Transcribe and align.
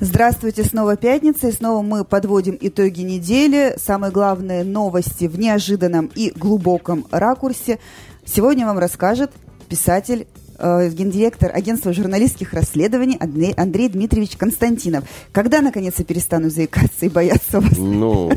Здравствуйте, 0.00 0.62
снова 0.62 0.96
пятница, 0.96 1.48
и 1.48 1.52
снова 1.52 1.82
мы 1.82 2.04
подводим 2.04 2.56
итоги 2.60 3.00
недели, 3.00 3.74
самые 3.78 4.12
главные 4.12 4.62
новости 4.62 5.24
в 5.24 5.36
неожиданном 5.36 6.08
и 6.14 6.30
глубоком 6.30 7.04
ракурсе. 7.10 7.80
Сегодня 8.24 8.64
вам 8.64 8.78
расскажет 8.78 9.32
писатель, 9.68 10.28
э, 10.56 10.88
гендиректор 10.90 11.50
агентства 11.52 11.92
журналистских 11.92 12.52
расследований 12.52 13.16
Андрей, 13.18 13.52
Андрей 13.56 13.88
Дмитриевич 13.88 14.36
Константинов. 14.36 15.02
Когда, 15.32 15.62
наконец, 15.62 15.94
я 15.98 16.04
перестану 16.04 16.48
заикаться 16.48 17.06
и 17.06 17.08
бояться 17.08 17.58
вас? 17.60 17.76
Ну, 17.76 18.30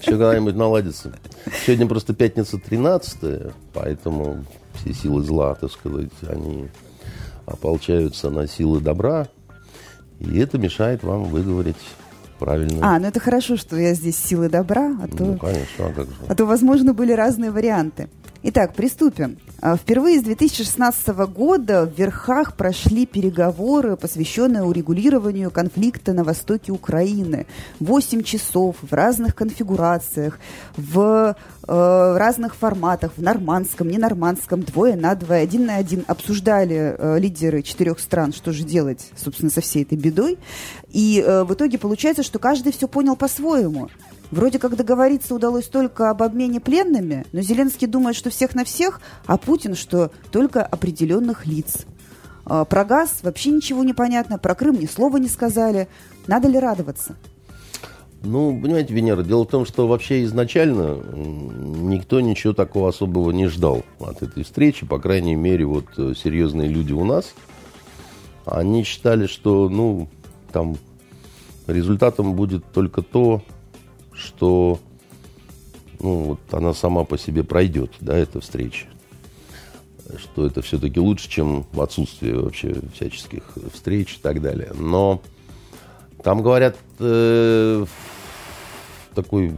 все 0.00 0.12
когда-нибудь 0.12 0.54
наладится. 0.54 1.12
Сегодня 1.66 1.86
просто 1.86 2.14
пятница 2.14 2.56
13 2.56 3.52
поэтому 3.74 4.46
все 4.76 4.94
силы 4.94 5.22
зла, 5.22 5.56
так 5.56 5.70
сказать, 5.72 6.10
они 6.26 6.68
ополчаются 7.44 8.30
на 8.30 8.48
силы 8.48 8.80
добра– 8.80 9.28
и 10.20 10.38
это 10.38 10.58
мешает 10.58 11.02
вам 11.02 11.24
выговорить 11.24 11.76
правильно. 12.38 12.78
А, 12.82 12.98
ну 12.98 13.06
это 13.06 13.20
хорошо, 13.20 13.56
что 13.56 13.76
я 13.76 13.94
здесь 13.94 14.16
силы 14.16 14.48
добра, 14.48 14.96
а 15.02 15.08
то... 15.08 15.24
Ну, 15.24 15.38
конечно, 15.38 15.86
а 15.86 15.92
как 15.92 16.06
же. 16.06 16.14
А 16.28 16.34
то, 16.34 16.44
возможно, 16.44 16.92
были 16.92 17.12
разные 17.12 17.50
варианты. 17.50 18.08
Итак, 18.44 18.74
приступим. 18.74 19.38
А, 19.60 19.76
впервые 19.76 20.18
с 20.18 20.24
2016 20.24 21.08
года 21.32 21.86
в 21.86 21.96
Верхах 21.96 22.56
прошли 22.56 23.06
переговоры, 23.06 23.96
посвященные 23.96 24.64
урегулированию 24.64 25.52
конфликта 25.52 26.12
на 26.12 26.24
востоке 26.24 26.72
Украины. 26.72 27.46
Восемь 27.78 28.24
часов 28.24 28.74
в 28.82 28.92
разных 28.92 29.36
конфигурациях, 29.36 30.40
в 30.76 31.36
э, 31.68 32.16
разных 32.16 32.56
форматах, 32.56 33.12
в 33.16 33.22
нормандском, 33.22 33.88
ненормандском, 33.88 34.64
двое 34.64 34.96
на 34.96 35.14
двое, 35.14 35.42
один 35.42 35.66
на 35.66 35.76
один 35.76 36.04
обсуждали 36.08 36.96
э, 36.98 37.20
лидеры 37.20 37.62
четырех 37.62 38.00
стран, 38.00 38.32
что 38.32 38.52
же 38.52 38.64
делать, 38.64 39.08
собственно, 39.14 39.52
со 39.52 39.60
всей 39.60 39.84
этой 39.84 39.96
бедой. 39.96 40.36
И 40.90 41.22
э, 41.24 41.44
в 41.44 41.54
итоге 41.54 41.78
получается, 41.78 42.24
что 42.24 42.40
каждый 42.40 42.72
все 42.72 42.88
понял 42.88 43.14
по-своему. 43.14 43.88
Вроде 44.32 44.58
как 44.58 44.76
договориться 44.76 45.34
удалось 45.34 45.66
только 45.66 46.08
об 46.08 46.22
обмене 46.22 46.58
пленными, 46.58 47.26
но 47.32 47.42
Зеленский 47.42 47.86
думает, 47.86 48.16
что 48.16 48.30
всех 48.30 48.54
на 48.54 48.64
всех, 48.64 49.02
а 49.26 49.36
Путин, 49.36 49.74
что 49.74 50.10
только 50.30 50.64
определенных 50.64 51.44
лиц. 51.44 51.84
А, 52.46 52.64
про 52.64 52.86
газ 52.86 53.18
вообще 53.22 53.50
ничего 53.50 53.84
не 53.84 53.92
понятно, 53.92 54.38
про 54.38 54.54
Крым 54.54 54.80
ни 54.80 54.86
слова 54.86 55.18
не 55.18 55.28
сказали. 55.28 55.86
Надо 56.26 56.48
ли 56.48 56.58
радоваться? 56.58 57.14
Ну, 58.22 58.58
понимаете, 58.58 58.94
Венера, 58.94 59.22
дело 59.22 59.44
в 59.44 59.48
том, 59.48 59.66
что 59.66 59.86
вообще 59.86 60.24
изначально 60.24 60.96
никто 61.14 62.20
ничего 62.22 62.54
такого 62.54 62.88
особого 62.88 63.32
не 63.32 63.48
ждал 63.48 63.82
от 64.00 64.22
этой 64.22 64.44
встречи. 64.44 64.86
По 64.86 64.98
крайней 64.98 65.34
мере, 65.34 65.66
вот 65.66 65.84
э, 65.98 66.14
серьезные 66.16 66.68
люди 66.68 66.94
у 66.94 67.04
нас, 67.04 67.34
они 68.46 68.84
считали, 68.84 69.26
что, 69.26 69.68
ну, 69.68 70.08
там 70.52 70.78
результатом 71.66 72.34
будет 72.34 72.64
только 72.72 73.02
то, 73.02 73.42
что 74.14 74.78
ну, 76.00 76.22
вот 76.22 76.40
она 76.52 76.74
сама 76.74 77.04
по 77.04 77.16
себе 77.16 77.44
пройдет, 77.44 77.92
да, 78.00 78.16
эта 78.16 78.40
встреча. 78.40 78.86
Что 80.18 80.46
это 80.46 80.60
все-таки 80.60 80.98
лучше, 80.98 81.28
чем 81.30 81.64
отсутствие 81.78 82.38
вообще 82.38 82.74
всяческих 82.94 83.42
встреч 83.72 84.16
и 84.16 84.18
так 84.20 84.42
далее. 84.42 84.72
Но 84.74 85.22
там, 86.22 86.42
говорят, 86.42 86.76
э, 86.98 87.86
такой 89.14 89.54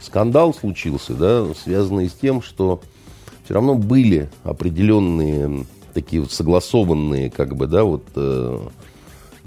скандал 0.00 0.54
случился, 0.54 1.14
да, 1.14 1.46
связанный 1.54 2.08
с 2.08 2.14
тем, 2.14 2.42
что 2.42 2.80
все 3.44 3.54
равно 3.54 3.74
были 3.74 4.30
определенные 4.44 5.66
такие 5.92 6.22
вот 6.22 6.32
согласованные, 6.32 7.30
как 7.30 7.54
бы, 7.54 7.66
да, 7.66 7.84
вот 7.84 8.04
э, 8.14 8.58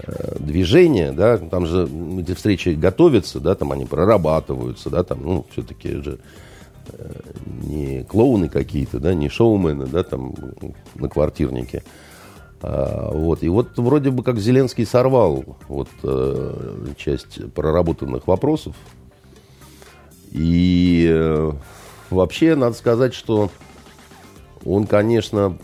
Э, 0.06 0.36
движения, 0.38 1.12
да, 1.12 1.38
там 1.38 1.66
же 1.66 1.88
эти 2.18 2.34
встречи 2.34 2.70
готовятся, 2.70 3.40
да, 3.40 3.54
там 3.54 3.72
они 3.72 3.86
прорабатываются, 3.86 4.90
да, 4.90 5.02
там, 5.02 5.22
ну, 5.22 5.46
все-таки 5.50 6.02
же 6.02 6.18
э, 6.88 7.20
не 7.62 8.02
клоуны 8.02 8.48
какие-то, 8.48 9.00
да, 9.00 9.14
не 9.14 9.30
шоумены, 9.30 9.86
да, 9.86 10.02
там 10.02 10.34
на 10.96 11.08
квартирнике. 11.08 11.84
А, 12.60 13.12
вот. 13.12 13.42
И 13.42 13.48
вот 13.48 13.78
вроде 13.78 14.10
бы 14.10 14.22
как 14.22 14.38
Зеленский 14.38 14.84
сорвал 14.84 15.44
вот 15.68 15.88
э, 16.02 16.86
часть 16.98 17.52
проработанных 17.54 18.26
вопросов. 18.26 18.76
И 20.32 21.50
вообще 22.10 22.56
надо 22.56 22.74
сказать, 22.74 23.14
что 23.14 23.50
он, 24.66 24.86
конечно, 24.86 25.56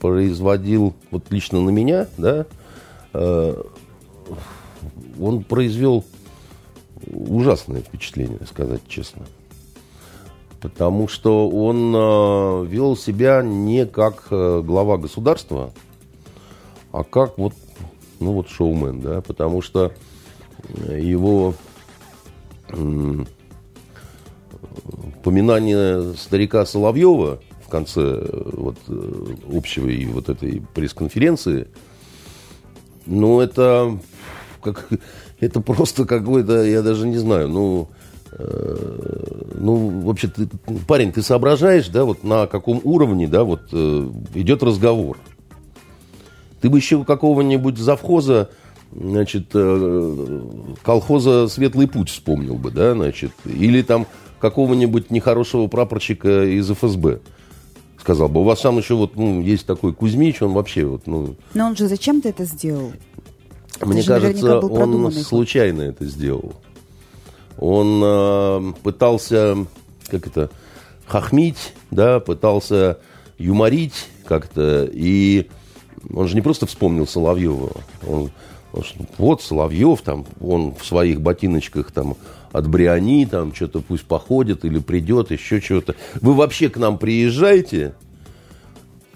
производил, 0.00 0.94
вот 1.10 1.30
лично 1.30 1.60
на 1.60 1.70
меня, 1.70 2.08
да, 2.16 2.46
он 5.20 5.42
произвел 5.42 6.04
ужасное 7.06 7.80
впечатление, 7.80 8.40
сказать 8.46 8.82
честно. 8.88 9.26
Потому 10.60 11.08
что 11.08 11.48
он 11.50 11.94
э, 11.94 12.66
вел 12.66 12.96
себя 12.96 13.42
не 13.42 13.84
как 13.84 14.28
э, 14.30 14.62
глава 14.64 14.96
государства, 14.96 15.72
а 16.90 17.04
как 17.04 17.36
вот, 17.36 17.52
ну 18.18 18.32
вот 18.32 18.48
шоумен, 18.48 19.00
да, 19.00 19.20
потому 19.20 19.60
что 19.60 19.92
его 20.88 21.54
э, 22.70 23.24
поминание 25.22 26.14
старика 26.14 26.64
Соловьева 26.64 27.40
в 27.62 27.68
конце 27.68 28.26
вот, 28.52 28.78
общего 29.52 29.88
и 29.88 30.06
вот 30.06 30.30
этой 30.30 30.62
пресс-конференции, 30.74 31.68
ну, 33.06 33.40
это 33.40 33.98
как, 34.64 34.88
это 35.40 35.60
просто 35.60 36.04
какой-то, 36.04 36.64
я 36.64 36.82
даже 36.82 37.06
не 37.06 37.18
знаю, 37.18 37.48
ну, 37.48 37.88
э, 38.32 39.50
ну, 39.54 40.00
вообще, 40.00 40.28
ты, 40.28 40.48
парень, 40.88 41.12
ты 41.12 41.22
соображаешь, 41.22 41.88
да, 41.88 42.04
вот 42.04 42.24
на 42.24 42.46
каком 42.46 42.80
уровне, 42.82 43.28
да, 43.28 43.44
вот 43.44 43.68
э, 43.72 44.10
идет 44.34 44.62
разговор. 44.62 45.18
Ты 46.60 46.70
бы 46.70 46.78
еще 46.78 47.04
какого-нибудь 47.04 47.78
завхоза, 47.78 48.50
значит, 48.90 49.50
э, 49.52 50.40
колхоза 50.82 51.46
«Светлый 51.48 51.86
путь» 51.86 52.08
вспомнил 52.08 52.56
бы, 52.56 52.70
да, 52.70 52.94
значит, 52.94 53.32
или 53.44 53.82
там 53.82 54.06
какого-нибудь 54.40 55.10
нехорошего 55.10 55.66
прапорщика 55.66 56.44
из 56.44 56.70
ФСБ 56.70 57.20
сказал 58.04 58.28
бы. 58.28 58.40
У 58.40 58.44
вас 58.44 58.60
сам 58.60 58.76
еще 58.76 58.94
вот, 58.94 59.16
ну, 59.16 59.40
есть 59.40 59.66
такой 59.66 59.94
Кузьмич, 59.94 60.42
он 60.42 60.52
вообще 60.52 60.84
вот, 60.84 61.06
ну... 61.06 61.36
Но 61.54 61.66
он 61.66 61.76
же 61.76 61.88
зачем-то 61.88 62.28
это 62.28 62.44
сделал? 62.44 62.92
Мне 63.80 64.00
это 64.00 64.20
кажется, 64.20 64.58
он 64.60 65.12
случайно 65.12 65.82
это 65.82 66.04
сделал. 66.06 66.54
Он 67.58 68.00
э, 68.04 68.72
пытался, 68.82 69.56
как 70.08 70.26
это, 70.26 70.50
хохмить, 71.06 71.72
да, 71.90 72.20
пытался 72.20 72.98
юморить 73.38 74.08
как-то, 74.24 74.88
и 74.92 75.48
он 76.12 76.28
же 76.28 76.34
не 76.34 76.40
просто 76.40 76.66
вспомнил 76.66 77.06
Соловьева, 77.06 77.72
он, 78.06 78.30
он 78.72 78.88
вот 79.18 79.42
Соловьев, 79.42 80.00
там, 80.02 80.26
он 80.40 80.74
в 80.74 80.84
своих 80.84 81.20
ботиночках 81.20 81.92
там 81.92 82.16
от 82.52 82.68
Бриани, 82.68 83.26
там, 83.26 83.54
что-то 83.54 83.80
пусть 83.80 84.04
походит 84.04 84.64
или 84.64 84.78
придет, 84.78 85.30
еще 85.30 85.60
чего-то. 85.60 85.94
Вы 86.20 86.34
вообще 86.34 86.68
к 86.68 86.76
нам 86.76 86.98
приезжаете? 86.98 87.94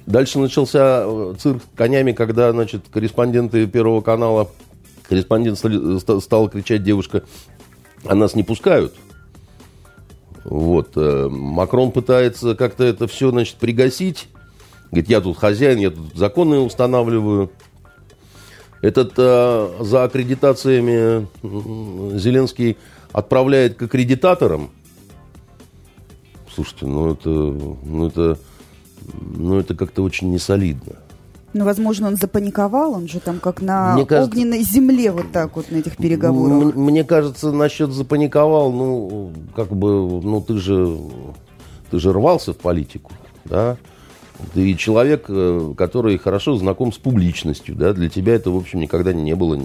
Дальше 0.08 0.38
начался 0.38 1.02
э, 1.04 1.34
цирк 1.38 1.62
конями, 1.76 2.12
когда, 2.12 2.50
значит, 2.52 2.84
корреспонденты 2.90 3.66
Первого 3.66 4.00
канала, 4.00 4.50
корреспондент 5.06 5.58
стал, 5.58 6.22
стал 6.22 6.48
кричать 6.48 6.82
девушка, 6.82 7.24
а 8.06 8.14
нас 8.14 8.34
не 8.34 8.42
пускают. 8.42 8.94
Вот. 10.44 10.92
Э, 10.96 11.28
Макрон 11.30 11.92
пытается 11.92 12.54
как-то 12.54 12.84
это 12.84 13.06
все, 13.06 13.30
значит, 13.30 13.56
пригасить. 13.56 14.28
Говорит, 14.90 15.10
я 15.10 15.20
тут 15.20 15.36
хозяин, 15.36 15.78
я 15.78 15.90
тут 15.90 16.14
законы 16.14 16.58
устанавливаю. 16.60 17.52
Этот 18.80 19.12
э, 19.18 19.68
за 19.80 20.04
аккредитациями 20.04 21.28
Зеленский 22.16 22.78
отправляет 23.12 23.76
к 23.76 23.82
аккредитаторам. 23.82 24.70
Слушайте, 26.54 26.86
ну 26.86 27.12
это, 27.12 27.28
ну 27.28 28.06
это 28.06 28.38
ну, 29.12 29.58
это 29.58 29.74
как-то 29.74 30.02
очень 30.02 30.30
несолидно. 30.30 30.96
Ну, 31.54 31.64
возможно, 31.64 32.08
он 32.08 32.16
запаниковал, 32.16 32.92
он 32.92 33.08
же 33.08 33.20
там 33.20 33.38
как 33.38 33.62
на 33.62 33.94
мне 33.94 34.04
кажется, 34.04 34.30
огненной 34.30 34.62
земле 34.62 35.10
вот 35.10 35.32
так 35.32 35.56
вот 35.56 35.70
на 35.70 35.76
этих 35.76 35.96
переговорах. 35.96 36.74
Мне 36.74 37.04
кажется, 37.04 37.52
насчет 37.52 37.90
запаниковал, 37.90 38.70
ну, 38.70 39.32
как 39.56 39.68
бы, 39.68 40.20
ну, 40.20 40.42
ты 40.42 40.58
же, 40.58 40.98
ты 41.90 41.98
же 41.98 42.12
рвался 42.12 42.52
в 42.52 42.58
политику, 42.58 43.12
да? 43.46 43.78
Ты 44.52 44.74
человек, 44.74 45.24
э, 45.28 45.74
который 45.76 46.18
хорошо 46.18 46.56
знаком 46.56 46.92
с 46.92 46.98
публичностью, 46.98 47.74
да? 47.74 47.92
Для 47.94 48.10
тебя 48.10 48.34
это, 48.34 48.50
в 48.50 48.56
общем, 48.56 48.80
никогда 48.80 49.12
не 49.12 49.34
было 49.34 49.58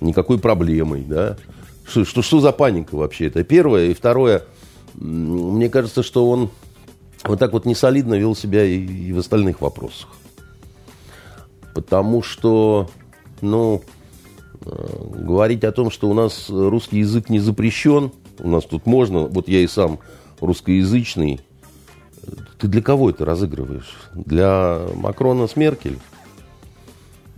никакой 0.00 0.38
проблемой, 0.38 1.04
да? 1.08 1.36
Что, 1.88 2.04
что, 2.04 2.20
что 2.20 2.40
за 2.40 2.52
паника 2.52 2.96
вообще? 2.96 3.26
Это 3.26 3.44
первое. 3.44 3.86
И 3.86 3.94
второе, 3.94 4.42
мне 4.94 5.68
кажется, 5.68 6.02
что 6.02 6.28
он 6.28 6.50
вот 7.28 7.38
так 7.38 7.52
вот 7.52 7.64
несолидно 7.64 8.14
вел 8.14 8.34
себя 8.34 8.64
и, 8.64 8.78
и 8.78 9.12
в 9.12 9.18
остальных 9.18 9.60
вопросах. 9.60 10.08
Потому 11.74 12.22
что, 12.22 12.88
ну, 13.40 13.82
э, 14.64 14.96
говорить 15.18 15.64
о 15.64 15.72
том, 15.72 15.90
что 15.90 16.08
у 16.08 16.14
нас 16.14 16.46
русский 16.48 16.98
язык 16.98 17.28
не 17.28 17.38
запрещен, 17.38 18.12
у 18.38 18.48
нас 18.48 18.64
тут 18.64 18.86
можно, 18.86 19.26
вот 19.26 19.48
я 19.48 19.60
и 19.60 19.66
сам 19.66 19.98
русскоязычный, 20.40 21.40
ты 22.58 22.68
для 22.68 22.82
кого 22.82 23.10
это 23.10 23.24
разыгрываешь? 23.24 23.94
Для 24.14 24.80
Макрона 24.94 25.46
с 25.46 25.56
Меркель? 25.56 25.98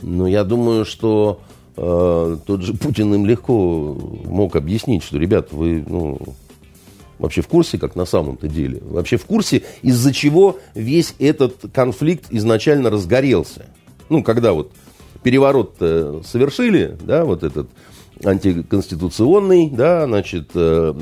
Ну, 0.00 0.26
я 0.26 0.44
думаю, 0.44 0.84
что 0.84 1.41
э, 1.76 2.37
тот 2.46 2.62
же 2.62 2.75
Путин 2.75 3.12
им 3.14 3.26
легко 3.26 3.96
мог 4.25 4.55
объяснить, 4.55 5.02
что, 5.02 5.19
ребят, 5.19 5.52
вы, 5.52 5.84
ну, 5.87 6.19
вообще 7.19 7.43
в 7.43 7.49
курсе, 7.49 7.79
как 7.79 7.97
на 7.97 8.05
самом-то 8.05 8.49
деле? 8.49 8.81
Вообще 8.82 9.17
в 9.17 9.25
курсе, 9.25 9.62
из-за 9.82 10.12
чего 10.12 10.59
весь 10.75 11.15
этот 11.19 11.56
конфликт 11.73 12.26
изначально 12.31 12.91
разгорелся? 12.91 13.67
Ну, 14.09 14.23
когда 14.23 14.53
вот 14.53 14.73
переворот 15.23 15.76
совершили, 15.79 16.97
да, 17.03 17.25
вот 17.25 17.43
этот 17.43 17.69
антиконституционный, 18.25 19.70
да, 19.70 20.06
значит, 20.06 20.50
э, 20.55 20.94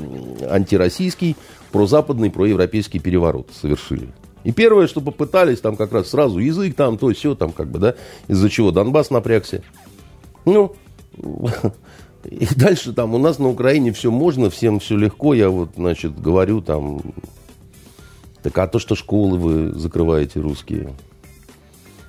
антироссийский, 0.49 1.35
прозападный, 1.71 2.29
проевропейский 2.29 2.99
переворот 2.99 3.49
совершили. 3.59 4.09
И 4.43 4.51
первое, 4.51 4.87
что 4.87 5.01
попытались, 5.01 5.59
там 5.59 5.75
как 5.75 5.91
раз 5.91 6.09
сразу 6.09 6.39
язык, 6.39 6.75
там 6.75 6.97
то, 6.97 7.11
все, 7.13 7.35
там 7.35 7.51
как 7.51 7.69
бы, 7.69 7.79
да, 7.79 7.95
из-за 8.27 8.49
чего 8.49 8.71
Донбасс 8.71 9.09
напрягся. 9.09 9.63
Ну, 10.45 10.75
и 12.25 12.47
дальше 12.55 12.93
там 12.93 13.13
у 13.13 13.17
нас 13.17 13.39
на 13.39 13.49
Украине 13.49 13.91
все 13.91 14.11
можно, 14.11 14.49
всем 14.49 14.79
все 14.79 14.97
легко. 14.97 15.33
Я 15.33 15.49
вот, 15.49 15.71
значит, 15.75 16.19
говорю 16.19 16.61
там, 16.61 17.01
так 18.43 18.57
а 18.57 18.67
то, 18.67 18.79
что 18.79 18.95
школы 18.95 19.37
вы 19.37 19.79
закрываете 19.79 20.39
русские, 20.39 20.93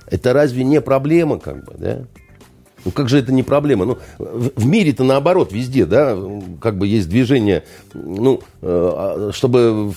это 0.07 0.33
разве 0.33 0.63
не 0.63 0.81
проблема, 0.81 1.39
как 1.39 1.65
бы, 1.65 1.73
да? 1.77 2.05
Ну 2.85 2.91
как 2.91 3.09
же 3.09 3.19
это 3.19 3.33
не 3.33 3.43
проблема? 3.43 3.85
Ну, 3.85 3.97
в, 4.17 4.65
мире-то 4.65 5.03
наоборот, 5.03 5.51
везде, 5.51 5.85
да, 5.85 6.17
как 6.61 6.77
бы 6.77 6.87
есть 6.87 7.09
движение, 7.09 7.65
ну, 7.93 8.41
э, 8.61 8.67
а, 8.67 9.31
чтобы 9.33 9.93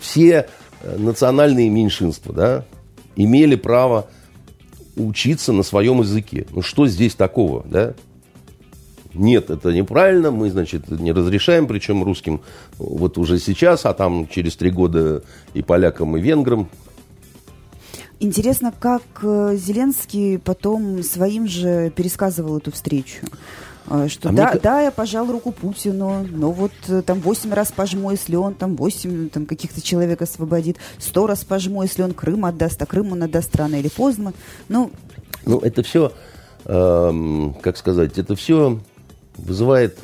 все 0.00 0.46
национальные 0.82 1.70
меньшинства, 1.70 2.34
да, 2.34 2.64
имели 3.16 3.56
право 3.56 4.08
учиться 4.96 5.52
на 5.52 5.62
своем 5.62 6.00
языке. 6.00 6.46
Ну 6.50 6.62
что 6.62 6.86
здесь 6.86 7.14
такого, 7.14 7.64
да? 7.66 7.94
Нет, 9.16 9.50
это 9.50 9.72
неправильно, 9.72 10.30
мы, 10.30 10.50
значит, 10.50 10.88
не 10.90 11.12
разрешаем, 11.12 11.66
причем 11.66 12.02
русским 12.02 12.40
вот 12.78 13.18
уже 13.18 13.38
сейчас, 13.38 13.86
а 13.86 13.94
там 13.94 14.28
через 14.28 14.56
три 14.56 14.70
года 14.70 15.22
и 15.54 15.62
полякам, 15.62 16.16
и 16.16 16.20
венграм. 16.20 16.68
Интересно, 18.18 18.72
как 18.78 19.02
э, 19.22 19.56
Зеленский 19.56 20.38
потом 20.38 21.02
своим 21.02 21.46
же 21.46 21.90
пересказывал 21.90 22.56
эту 22.56 22.72
встречу. 22.72 23.26
Э, 23.88 24.08
что 24.08 24.30
а 24.30 24.32
да, 24.32 24.50
мне... 24.52 24.60
да, 24.60 24.80
я 24.80 24.90
пожал 24.90 25.30
руку 25.30 25.52
Путину, 25.52 26.26
но 26.30 26.50
вот 26.50 26.72
э, 26.88 27.02
там 27.02 27.20
восемь 27.20 27.52
раз 27.52 27.72
пожму, 27.72 28.10
если 28.10 28.36
он 28.36 28.54
там 28.54 28.74
восемь 28.74 29.28
там, 29.28 29.44
каких-то 29.44 29.82
человек 29.82 30.22
освободит, 30.22 30.78
сто 30.98 31.26
раз 31.26 31.44
пожму, 31.44 31.82
если 31.82 32.02
он 32.02 32.14
Крым 32.14 32.46
отдаст, 32.46 32.80
а 32.80 32.86
Крым 32.86 33.12
он 33.12 33.22
отдаст 33.22 33.54
рано 33.54 33.76
или 33.76 33.88
поздно. 33.88 34.32
Ну, 34.68 34.90
ну 35.44 35.58
это 35.58 35.82
все, 35.82 36.12
эм, 36.64 37.54
как 37.60 37.76
сказать, 37.76 38.16
это 38.16 38.34
все 38.34 38.80
вызывает 39.36 39.98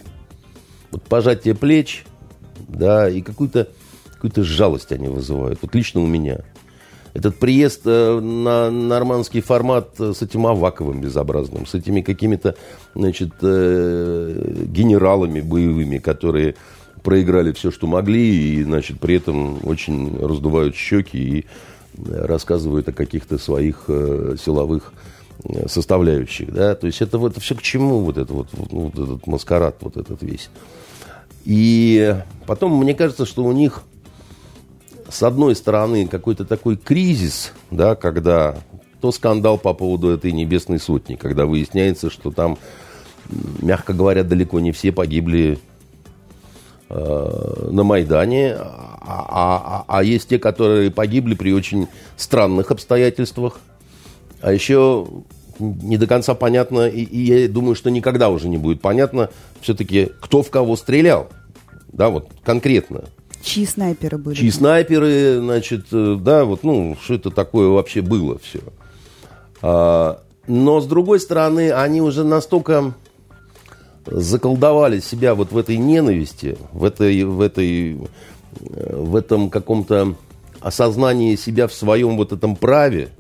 вот 0.91 1.03
пожатие 1.03 1.55
плеч, 1.55 2.05
да, 2.69 3.09
и 3.09 3.23
какую-то 3.23 3.69
какую 4.21 4.45
жалость 4.45 4.93
они 4.93 5.09
вызывают. 5.09 5.59
Вот 5.63 5.75
лично 5.75 6.01
у 6.01 6.07
меня. 6.07 6.41
Этот 7.15 7.39
приезд 7.39 7.83
э, 7.85 8.21
на 8.21 8.71
нормандский 8.71 9.43
формат 9.43 9.99
с 9.99 10.23
этим 10.23 10.47
Аваковым 10.47 11.01
безобразным, 11.01 11.67
с 11.67 11.75
этими 11.75 12.01
какими-то, 12.01 12.57
значит, 12.95 13.33
э, 13.43 14.65
генералами 14.67 15.41
боевыми, 15.41 15.99
которые 15.99 16.55
проиграли 17.03 17.53
все, 17.53 17.71
что 17.71 17.87
могли, 17.87 18.55
и, 18.55 18.63
значит, 18.63 18.99
при 19.01 19.17
этом 19.17 19.59
очень 19.67 20.17
раздувают 20.19 20.75
щеки 20.75 21.19
и 21.19 21.47
рассказывают 22.09 22.89
о 22.89 22.93
каких-то 22.93 23.37
своих 23.39 23.85
э, 23.89 24.37
силовых 24.43 24.95
составляющих, 25.67 26.53
да, 26.53 26.75
то 26.75 26.87
есть 26.87 27.03
это, 27.03 27.25
это 27.27 27.41
все 27.41 27.55
к 27.55 27.63
чему 27.63 28.01
вот 28.01 28.17
это 28.17 28.33
вот, 28.33 28.49
вот, 28.53 28.73
вот 28.73 28.95
этот 28.95 29.27
маскарад, 29.27 29.77
вот 29.81 29.97
этот 29.97 30.23
весь. 30.23 30.51
И 31.45 32.17
потом, 32.47 32.77
мне 32.77 32.95
кажется, 32.95 33.27
что 33.27 33.45
у 33.45 33.53
них 33.53 33.83
с 35.09 35.23
одной 35.23 35.55
стороны 35.55 36.07
какой-то 36.07 36.45
такой 36.45 36.77
кризис, 36.77 37.53
да, 37.71 37.95
когда 37.95 38.57
то 39.01 39.11
скандал 39.11 39.59
по 39.59 39.75
поводу 39.75 40.11
этой 40.11 40.33
небесной 40.33 40.79
сотни, 40.79 41.17
когда 41.17 41.45
выясняется, 41.45 42.09
что 42.09 42.31
там, 42.31 42.57
мягко 43.61 43.93
говоря, 43.93 44.23
далеко 44.23 44.61
не 44.61 44.71
все 44.71 44.93
погибли 44.93 45.59
э, 46.89 47.69
на 47.71 47.83
Майдане, 47.83 48.55
а, 48.55 49.03
а, 49.03 49.85
а, 49.89 49.99
а 49.99 50.05
есть 50.05 50.29
те, 50.29 50.39
которые 50.39 50.93
погибли 50.93 51.35
при 51.35 51.53
очень 51.53 51.89
странных 52.17 52.71
обстоятельствах, 52.71 53.59
а 54.41 54.53
еще 54.53 55.09
не 55.59 55.97
до 55.97 56.07
конца 56.07 56.35
понятно, 56.35 56.89
и, 56.89 57.03
и 57.03 57.43
я 57.43 57.49
думаю, 57.49 57.75
что 57.75 57.91
никогда 57.91 58.31
уже 58.31 58.49
не 58.49 58.59
будет 58.59 58.81
понятно, 58.81 59.31
все-таки, 59.61 60.11
кто 60.21 60.43
в 60.43 60.51
кого 60.51 60.77
стрелял. 60.77 61.29
Да, 61.93 62.09
вот 62.09 62.29
конкретно. 62.43 63.05
Чьи 63.43 63.67
снайперы 63.67 64.19
были? 64.19 64.37
Чьи 64.37 64.51
снайперы, 64.51 65.41
значит, 65.41 65.87
э, 65.93 66.17
да, 66.21 66.45
вот, 66.45 66.63
ну, 66.63 66.97
что 67.03 67.15
это 67.15 67.31
такое 67.31 67.69
вообще 67.69 68.01
было 68.01 68.39
все. 68.39 68.61
А, 69.61 70.23
но, 70.47 70.81
с 70.81 70.87
другой 70.87 71.21
стороны, 71.21 71.73
они 71.73 72.01
уже 72.01 72.25
настолько 72.25 72.95
заколдовали 74.07 75.01
себя 75.01 75.35
вот 75.35 75.53
в 75.53 75.59
этой 75.59 75.77
ненависти, 75.77 76.57
в 76.73 76.85
этой, 76.85 77.25
в 77.25 77.41
этой, 77.41 77.95
э, 77.95 78.97
в 78.97 79.17
этом 79.17 79.51
каком-то 79.51 80.15
осознании 80.61 81.35
себя 81.37 81.67
в 81.67 81.75
своем 81.75 82.17
вот 82.17 82.33
этом 82.33 82.55
праве, 82.55 83.11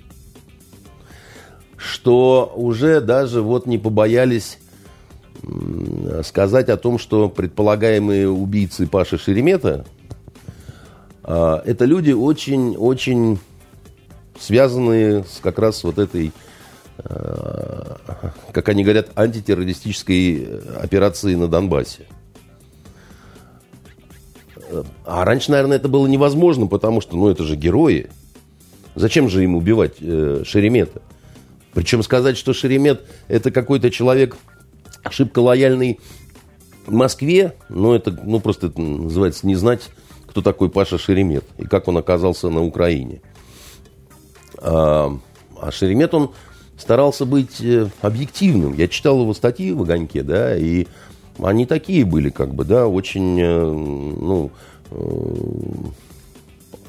что 1.82 2.52
уже 2.54 3.00
даже 3.00 3.42
вот 3.42 3.66
не 3.66 3.78
побоялись 3.78 4.58
сказать 6.24 6.68
о 6.68 6.76
том, 6.76 6.98
что 6.98 7.28
предполагаемые 7.28 8.28
убийцы 8.28 8.86
Паши 8.86 9.18
Шеремета 9.18 9.84
а, 11.24 11.62
это 11.64 11.84
люди 11.84 12.12
очень-очень 12.12 13.38
связанные 14.38 15.24
с 15.24 15.40
как 15.40 15.58
раз 15.58 15.84
вот 15.84 15.98
этой, 15.98 16.32
а, 16.98 18.32
как 18.52 18.68
они 18.68 18.82
говорят, 18.82 19.10
антитеррористической 19.14 20.60
операцией 20.80 21.36
на 21.36 21.48
Донбассе. 21.48 22.06
А 25.04 25.24
раньше, 25.24 25.50
наверное, 25.50 25.76
это 25.76 25.88
было 25.88 26.06
невозможно, 26.06 26.66
потому 26.66 27.00
что, 27.00 27.16
ну, 27.16 27.28
это 27.28 27.44
же 27.44 27.56
герои. 27.56 28.08
Зачем 28.94 29.28
же 29.28 29.44
им 29.44 29.54
убивать 29.54 29.96
э, 30.00 30.42
Шеремета? 30.46 31.02
Причем 31.74 32.02
сказать, 32.02 32.36
что 32.36 32.52
Шеремет 32.52 33.02
это 33.28 33.50
какой-то 33.50 33.90
человек 33.90 34.36
ошибка 35.02 35.38
лояльный 35.40 36.00
Москве, 36.86 37.54
ну 37.68 37.94
это 37.94 38.10
ну, 38.10 38.40
просто 38.40 38.68
это 38.68 38.80
называется 38.80 39.46
не 39.46 39.54
знать, 39.54 39.90
кто 40.26 40.42
такой 40.42 40.70
Паша 40.70 40.98
Шеремет 40.98 41.44
и 41.58 41.64
как 41.64 41.88
он 41.88 41.98
оказался 41.98 42.48
на 42.50 42.62
Украине. 42.62 43.20
А, 44.58 45.16
а 45.60 45.70
Шеремет, 45.70 46.14
он 46.14 46.32
старался 46.76 47.24
быть 47.24 47.60
э, 47.60 47.88
объективным. 48.00 48.74
Я 48.74 48.88
читал 48.88 49.20
его 49.20 49.34
статьи 49.34 49.72
в 49.72 49.82
«Огоньке», 49.82 50.22
да, 50.22 50.56
и 50.56 50.86
они 51.38 51.66
такие 51.66 52.04
были, 52.04 52.30
как 52.30 52.54
бы, 52.54 52.64
да, 52.64 52.86
очень, 52.86 53.40
э, 53.40 53.64
ну, 53.64 54.50
э, 54.90 55.34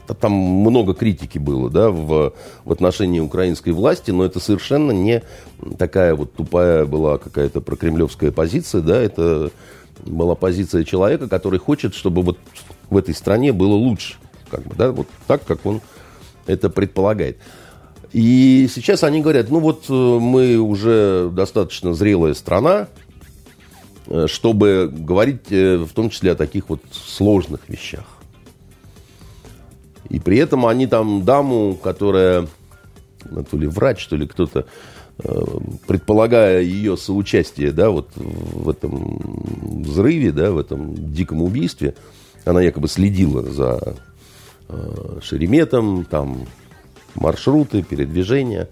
там 0.07 0.33
много 0.33 0.93
критики 0.93 1.37
было, 1.37 1.69
да, 1.69 1.89
в, 1.89 2.33
в 2.65 2.71
отношении 2.71 3.19
украинской 3.19 3.69
власти, 3.69 4.11
но 4.11 4.25
это 4.25 4.39
совершенно 4.39 4.91
не 4.91 5.23
такая 5.77 6.15
вот 6.15 6.33
тупая 6.33 6.85
была 6.85 7.17
какая-то 7.17 7.61
прокремлевская 7.61 8.31
позиция, 8.31 8.81
да, 8.81 9.01
это 9.01 9.51
была 10.05 10.35
позиция 10.35 10.83
человека, 10.83 11.29
который 11.29 11.59
хочет, 11.59 11.95
чтобы 11.95 12.21
вот 12.21 12.37
в 12.89 12.97
этой 12.97 13.15
стране 13.15 13.53
было 13.53 13.73
лучше, 13.73 14.15
как 14.49 14.63
бы, 14.63 14.75
да, 14.75 14.91
вот 14.91 15.07
так, 15.27 15.45
как 15.45 15.65
он 15.65 15.81
это 16.45 16.69
предполагает. 16.69 17.37
И 18.11 18.69
сейчас 18.73 19.03
они 19.03 19.21
говорят, 19.21 19.49
ну 19.49 19.59
вот 19.59 19.85
э, 19.89 19.93
мы 19.93 20.57
уже 20.57 21.29
достаточно 21.31 21.95
зрелая 21.95 22.35
страна, 22.35 22.87
э, 24.05 24.27
чтобы 24.27 24.87
говорить 24.91 25.51
э, 25.51 25.77
в 25.77 25.93
том 25.93 26.11
числе 26.11 26.33
о 26.33 26.35
таких 26.35 26.69
вот 26.69 26.81
сложных 26.91 27.61
вещах. 27.67 28.05
И 30.09 30.19
при 30.19 30.37
этом 30.37 30.65
они 30.65 30.87
там 30.87 31.23
даму, 31.23 31.75
которая, 31.75 32.47
ну, 33.29 33.43
то 33.43 33.57
ли 33.57 33.67
врач, 33.67 34.05
то 34.07 34.15
ли 34.15 34.27
кто-то, 34.27 34.65
предполагая 35.87 36.61
ее 36.61 36.97
соучастие, 36.97 37.71
да, 37.71 37.89
вот 37.89 38.09
в 38.15 38.69
этом 38.69 39.21
взрыве, 39.83 40.31
да, 40.31 40.51
в 40.51 40.57
этом 40.57 40.95
диком 41.13 41.41
убийстве, 41.41 41.95
она 42.45 42.61
якобы 42.61 42.87
следила 42.87 43.43
за 43.43 43.95
Шереметом, 45.21 46.05
там 46.05 46.45
маршруты, 47.15 47.83
передвижения. 47.83 48.69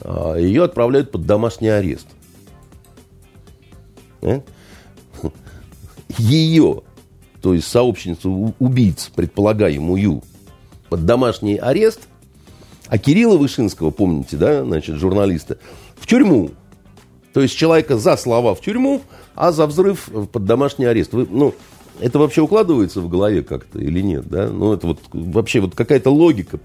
А, 0.00 0.36
Ее 0.36 0.64
отправляют 0.64 1.10
под 1.10 1.26
домашний 1.26 1.68
арест. 1.68 2.06
Э? 4.22 4.40
Ее, 6.18 6.82
то 7.40 7.54
есть 7.54 7.68
сообщницу 7.68 8.54
убийц, 8.58 9.10
предполагаемую, 9.14 10.22
под 10.94 11.06
домашний 11.06 11.56
арест, 11.56 12.02
а 12.86 12.98
Кирилла 12.98 13.36
Вышинского, 13.36 13.90
помните, 13.90 14.36
да, 14.36 14.62
значит, 14.64 14.94
журналиста, 14.94 15.58
в 15.96 16.06
тюрьму. 16.06 16.52
То 17.32 17.40
есть 17.40 17.56
человека 17.56 17.98
за 17.98 18.16
слова 18.16 18.54
в 18.54 18.60
тюрьму, 18.60 19.00
а 19.34 19.50
за 19.50 19.66
взрыв 19.66 20.08
под 20.30 20.44
домашний 20.44 20.84
арест. 20.84 21.12
Вы, 21.12 21.26
ну, 21.28 21.52
это 21.98 22.20
вообще 22.20 22.42
укладывается 22.42 23.00
в 23.00 23.08
голове 23.08 23.42
как-то 23.42 23.80
или 23.80 24.00
нет, 24.02 24.28
да? 24.28 24.46
Ну, 24.46 24.72
это 24.72 24.86
вот 24.86 25.00
вообще 25.12 25.58
вот 25.58 25.74
какая-то 25.74 26.10
логика 26.10 26.60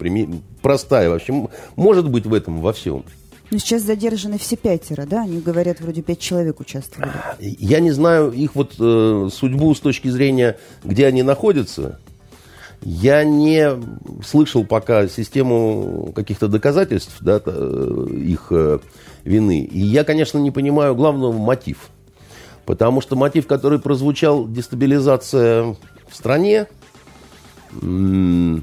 простая 0.61 1.09
вообще. 1.09 1.49
Может 1.75 2.07
быть 2.07 2.27
в 2.27 2.33
этом 2.35 2.61
во 2.61 2.71
всем. 2.71 2.97
Но 2.97 3.55
ну, 3.55 3.57
сейчас 3.57 3.81
задержаны 3.81 4.37
все 4.37 4.57
пятеро, 4.57 5.07
да? 5.07 5.23
Они 5.23 5.41
говорят, 5.41 5.81
вроде 5.81 6.03
пять 6.03 6.19
человек 6.19 6.59
участвовали. 6.59 7.09
Я 7.39 7.79
не 7.79 7.89
знаю 7.89 8.31
их 8.31 8.53
вот 8.53 8.75
э, 8.77 9.29
судьбу 9.33 9.73
с 9.73 9.79
точки 9.79 10.07
зрения, 10.09 10.59
где 10.83 11.07
они 11.07 11.23
находятся. 11.23 11.99
Я 12.81 13.23
не 13.23 13.71
слышал 14.23 14.63
пока 14.65 15.07
систему 15.07 16.11
каких-то 16.15 16.47
доказательств 16.47 17.17
да, 17.19 17.41
э, 17.45 18.07
их 18.11 18.47
э, 18.51 18.79
вины. 19.25 19.61
И 19.61 19.79
я, 19.79 20.03
конечно, 20.03 20.37
не 20.37 20.51
понимаю 20.51 20.95
главного 20.95 21.37
мотив– 21.37 21.89
Потому 22.69 23.01
что 23.01 23.15
мотив, 23.15 23.47
который 23.47 23.79
прозвучал, 23.79 24.47
дестабилизация 24.47 25.75
в 26.07 26.15
стране, 26.15 26.67
ну, 27.81 28.61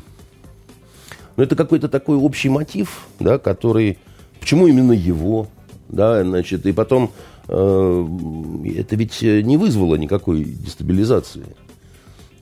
это 1.37 1.57
какой-то 1.57 1.89
такой 1.89 2.17
общий 2.17 2.49
мотив, 2.49 3.09
да, 3.19 3.39
который... 3.39 3.99
Почему 4.39 4.69
именно 4.69 4.93
его? 4.93 5.49
Да, 5.89 6.23
значит, 6.23 6.67
и 6.67 6.73
потом 6.73 7.11
э, 7.49 8.07
это 8.77 8.95
ведь 8.95 9.23
не 9.23 9.57
вызвало 9.57 9.97
никакой 9.97 10.45
дестабилизации. 10.45 11.45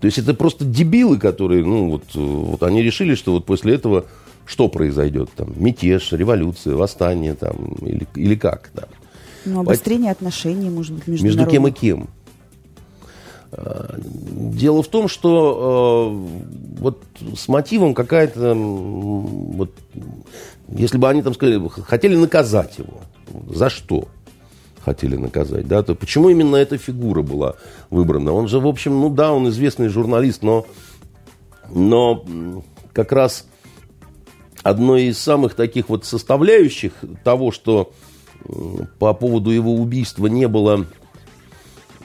То 0.05 0.09
есть 0.09 0.19
это 0.19 0.35
просто 0.35 0.67
дебилы, 0.67 1.19
которые, 1.19 1.65
ну, 1.65 1.89
вот, 1.89 2.15
вот 2.15 2.63
они 2.63 2.83
решили, 2.83 3.15
что 3.15 3.33
вот 3.33 3.47
после 3.47 3.73
этого 3.73 4.05
что 4.45 4.69
произойдет? 4.69 5.31
Там, 5.35 5.55
мятеж, 5.57 6.13
революция, 6.13 6.77
восстание 6.77 7.33
там, 7.33 7.73
или, 7.81 8.07
или 8.15 8.35
как? 8.35 8.69
Да. 8.75 8.83
Ну, 9.47 9.61
обострение 9.61 10.13
По... 10.13 10.19
отношений, 10.19 10.69
может 10.69 10.93
быть, 10.93 11.07
между 11.07 11.25
Между 11.25 11.47
кем 11.47 11.69
и 11.69 11.71
кем. 11.71 12.11
А, 13.53 13.99
дело 13.99 14.83
в 14.83 14.89
том, 14.89 15.09
что 15.09 16.13
э, 16.13 16.81
вот 16.83 17.03
с 17.35 17.49
мотивом 17.49 17.95
какая-то, 17.95 18.53
вот, 18.53 19.71
если 20.69 20.99
бы 20.99 21.09
они 21.09 21.23
там 21.23 21.33
сказали, 21.33 21.67
хотели 21.67 22.15
наказать 22.15 22.77
его, 22.77 23.01
за 23.49 23.71
что 23.71 24.09
хотели 24.85 25.17
наказать, 25.17 25.67
да, 25.67 25.83
то 25.83 25.95
почему 25.95 26.29
именно 26.29 26.57
эта 26.57 26.79
фигура 26.79 27.23
была 27.23 27.55
выбрана? 27.91 28.33
Он 28.33 28.49
же, 28.49 28.61
в 28.61 28.67
общем, 28.67 29.01
ну 29.01 29.09
да, 29.09 29.33
он 29.33 29.49
известный 29.49 29.89
журналист, 29.89 30.43
но, 30.43 30.67
но 31.71 32.25
как 32.93 33.13
раз 33.13 33.47
одной 34.63 35.05
из 35.05 35.19
самых 35.19 35.55
таких 35.55 35.89
вот 35.89 36.05
составляющих 36.05 36.93
того, 37.23 37.51
что 37.51 37.93
по 38.99 39.15
поводу 39.15 39.51
его 39.51 39.75
убийства 39.75 40.27
не 40.27 40.49
было 40.49 40.87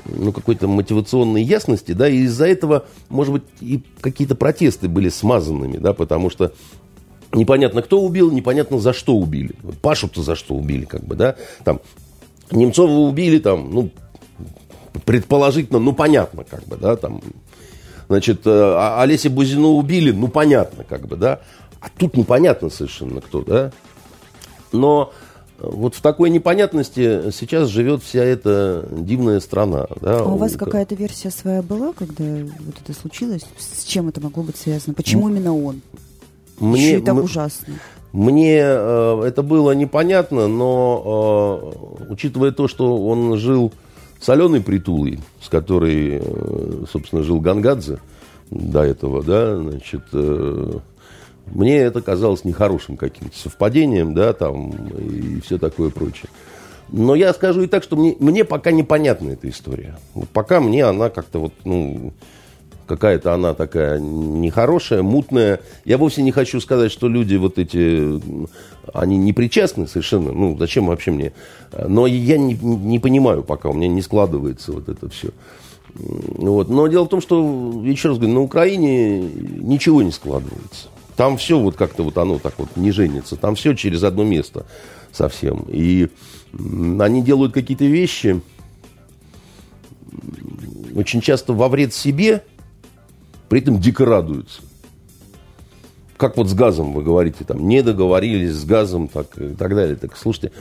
ну, 0.05 0.31
какой-то 0.31 0.67
мотивационной 0.67 1.43
ясности, 1.43 1.91
да, 1.91 2.07
и 2.07 2.19
из-за 2.19 2.47
этого, 2.47 2.85
может 3.09 3.33
быть, 3.33 3.43
и 3.61 3.83
какие-то 4.01 4.35
протесты 4.35 4.87
были 4.87 5.09
смазанными, 5.09 5.77
да, 5.77 5.93
потому 5.93 6.29
что 6.29 6.53
непонятно, 7.33 7.81
кто 7.81 8.01
убил, 8.01 8.31
непонятно, 8.31 8.79
за 8.79 8.93
что 8.93 9.15
убили. 9.15 9.55
Пашу-то 9.81 10.21
за 10.21 10.35
что 10.35 10.55
убили, 10.55 10.85
как 10.85 11.03
бы, 11.03 11.15
да, 11.15 11.35
там, 11.63 11.81
Немцова 12.51 12.91
убили, 12.91 13.39
там, 13.39 13.69
ну, 13.71 13.89
предположительно, 15.05 15.79
ну, 15.79 15.93
понятно, 15.93 16.43
как 16.43 16.65
бы, 16.65 16.77
да, 16.77 16.95
там, 16.95 17.21
значит, 18.07 18.41
э, 18.45 18.49
а 18.51 19.01
Олеся 19.01 19.29
Бузину 19.29 19.69
убили, 19.69 20.11
ну, 20.11 20.27
понятно, 20.27 20.83
как 20.83 21.07
бы, 21.07 21.15
да, 21.15 21.41
а 21.79 21.87
тут 21.95 22.17
непонятно 22.17 22.69
совершенно 22.69 23.21
кто, 23.21 23.41
да, 23.41 23.71
но 24.71 25.11
вот 25.59 25.95
в 25.95 26.01
такой 26.01 26.29
непонятности 26.29 27.31
сейчас 27.31 27.69
живет 27.69 28.01
вся 28.01 28.23
эта 28.23 28.87
дивная 28.91 29.39
страна. 29.41 29.87
Да? 30.01 30.19
А 30.19 30.23
у 30.23 30.37
вас 30.37 30.53
какая-то 30.53 30.95
версия 30.95 31.31
своя 31.31 31.61
была, 31.61 31.91
когда 31.91 32.23
вот 32.23 32.75
это 32.81 32.97
случилось? 32.97 33.41
С 33.57 33.83
чем 33.83 34.07
это 34.07 34.21
могло 34.21 34.43
быть 34.43 34.55
связано? 34.55 34.93
Почему 34.93 35.27
М- 35.27 35.35
именно 35.35 35.53
он? 35.53 35.81
Мне, 36.59 36.87
Еще 36.87 36.99
и 36.99 37.01
так 37.01 37.21
ужасно. 37.21 37.75
Мне 38.11 38.59
э, 38.61 39.23
это 39.25 39.43
было 39.43 39.71
непонятно, 39.71 40.47
но 40.47 41.73
э, 41.99 42.05
учитывая 42.11 42.51
то, 42.51 42.67
что 42.67 43.05
он 43.05 43.37
жил 43.37 43.71
с 44.19 44.27
Аленой 44.29 44.61
Притулой, 44.61 45.19
с 45.41 45.47
которой, 45.47 46.19
э, 46.21 46.83
собственно, 46.91 47.21
жил 47.21 47.39
Гангадзе 47.39 47.99
до 48.49 48.83
этого, 48.83 49.23
да, 49.23 49.57
значит, 49.57 50.01
э, 50.13 50.79
мне 51.45 51.77
это 51.77 52.01
казалось 52.01 52.45
нехорошим 52.45 52.97
каким-то 52.97 53.37
совпадением, 53.37 54.13
да, 54.15 54.33
там, 54.33 54.71
и 54.71 55.39
все 55.41 55.57
такое 55.57 55.91
прочее. 55.91 56.29
Но 56.91 57.13
я 57.13 57.33
скажу 57.33 57.61
и 57.61 57.67
так, 57.67 57.83
что 57.83 57.95
мне, 57.95 58.15
мне 58.19 58.43
пока 58.43 58.71
непонятна 58.71 59.31
эта 59.31 59.47
история. 59.49 59.97
Вот 60.15 60.29
пока 60.29 60.59
мне 60.59 60.83
она 60.83 61.09
как-то 61.09 61.39
вот, 61.39 61.53
ну, 61.63 62.13
какая-то 62.89 63.33
она 63.33 63.53
такая 63.53 63.99
нехорошая, 63.99 65.03
мутная. 65.03 65.61
Я 65.85 65.97
вовсе 65.97 66.23
не 66.23 66.31
хочу 66.31 66.59
сказать, 66.59 66.91
что 66.91 67.07
люди 67.07 67.35
вот 67.35 67.59
эти, 67.59 68.19
они 68.93 69.17
не 69.17 69.31
причастны 69.31 69.87
совершенно. 69.87 70.31
Ну, 70.31 70.57
зачем 70.57 70.87
вообще 70.87 71.11
мне? 71.11 71.31
Но 71.87 72.07
я 72.07 72.37
не, 72.37 72.55
не 72.55 72.99
понимаю 72.99 73.43
пока, 73.43 73.69
у 73.69 73.73
меня 73.73 73.87
не 73.87 74.01
складывается 74.01 74.71
вот 74.71 74.89
это 74.89 75.07
все. 75.09 75.29
Вот. 75.93 76.69
Но 76.69 76.87
дело 76.87 77.05
в 77.05 77.09
том, 77.09 77.21
что, 77.21 77.81
еще 77.85 78.09
раз 78.09 78.17
говорю, 78.17 78.33
на 78.33 78.41
Украине 78.41 79.21
ничего 79.21 80.01
не 80.01 80.11
складывается. 80.11 80.87
Там 81.15 81.37
все 81.37 81.59
вот 81.59 81.75
как-то 81.75 82.03
вот 82.03 82.17
оно 82.17 82.39
так 82.39 82.55
вот 82.57 82.69
не 82.75 82.91
женится. 82.91 83.35
Там 83.35 83.53
все 83.53 83.75
через 83.75 84.03
одно 84.03 84.23
место 84.23 84.65
совсем. 85.11 85.65
И 85.67 86.07
они 86.99 87.21
делают 87.21 87.53
какие-то 87.53 87.85
вещи 87.85 88.41
очень 90.95 91.21
часто 91.21 91.53
во 91.53 91.69
вред 91.69 91.93
себе, 91.93 92.43
при 93.49 93.61
этом 93.61 93.79
дико 93.79 94.05
радуются. 94.05 94.61
Как 96.17 96.37
вот 96.37 96.49
с 96.49 96.53
газом 96.53 96.93
вы 96.93 97.03
говорите, 97.03 97.45
там, 97.45 97.67
не 97.67 97.81
договорились 97.81 98.51
с 98.51 98.65
газом 98.65 99.07
так, 99.07 99.37
и 99.37 99.55
так 99.55 99.73
далее. 99.73 99.95
Так, 99.95 100.17
слушайте, 100.17 100.51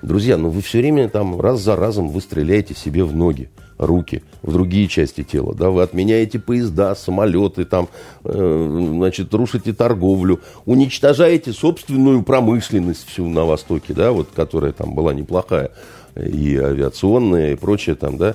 друзья, 0.00 0.36
ну 0.36 0.48
вы 0.48 0.62
все 0.62 0.78
время 0.78 1.08
там 1.08 1.40
раз 1.40 1.60
за 1.60 1.76
разом 1.76 2.08
вы 2.08 2.20
стреляете 2.20 2.74
себе 2.74 3.04
в 3.04 3.14
ноги 3.14 3.50
руки 3.78 4.22
в 4.42 4.52
другие 4.52 4.88
части 4.88 5.22
тела. 5.22 5.54
Да? 5.54 5.70
Вы 5.70 5.82
отменяете 5.82 6.38
поезда, 6.38 6.94
самолеты, 6.94 7.64
там, 7.64 7.88
э, 8.24 8.88
значит, 8.92 9.32
рушите 9.32 9.72
торговлю, 9.72 10.40
уничтожаете 10.66 11.52
собственную 11.52 12.22
промышленность 12.22 13.06
всю 13.08 13.28
на 13.28 13.44
Востоке, 13.44 13.94
да, 13.94 14.12
вот, 14.12 14.28
которая 14.34 14.72
там 14.72 14.94
была 14.94 15.14
неплохая, 15.14 15.70
и 16.16 16.56
авиационная, 16.56 17.52
и 17.52 17.56
прочее 17.56 17.94
там, 17.94 18.18
да. 18.18 18.34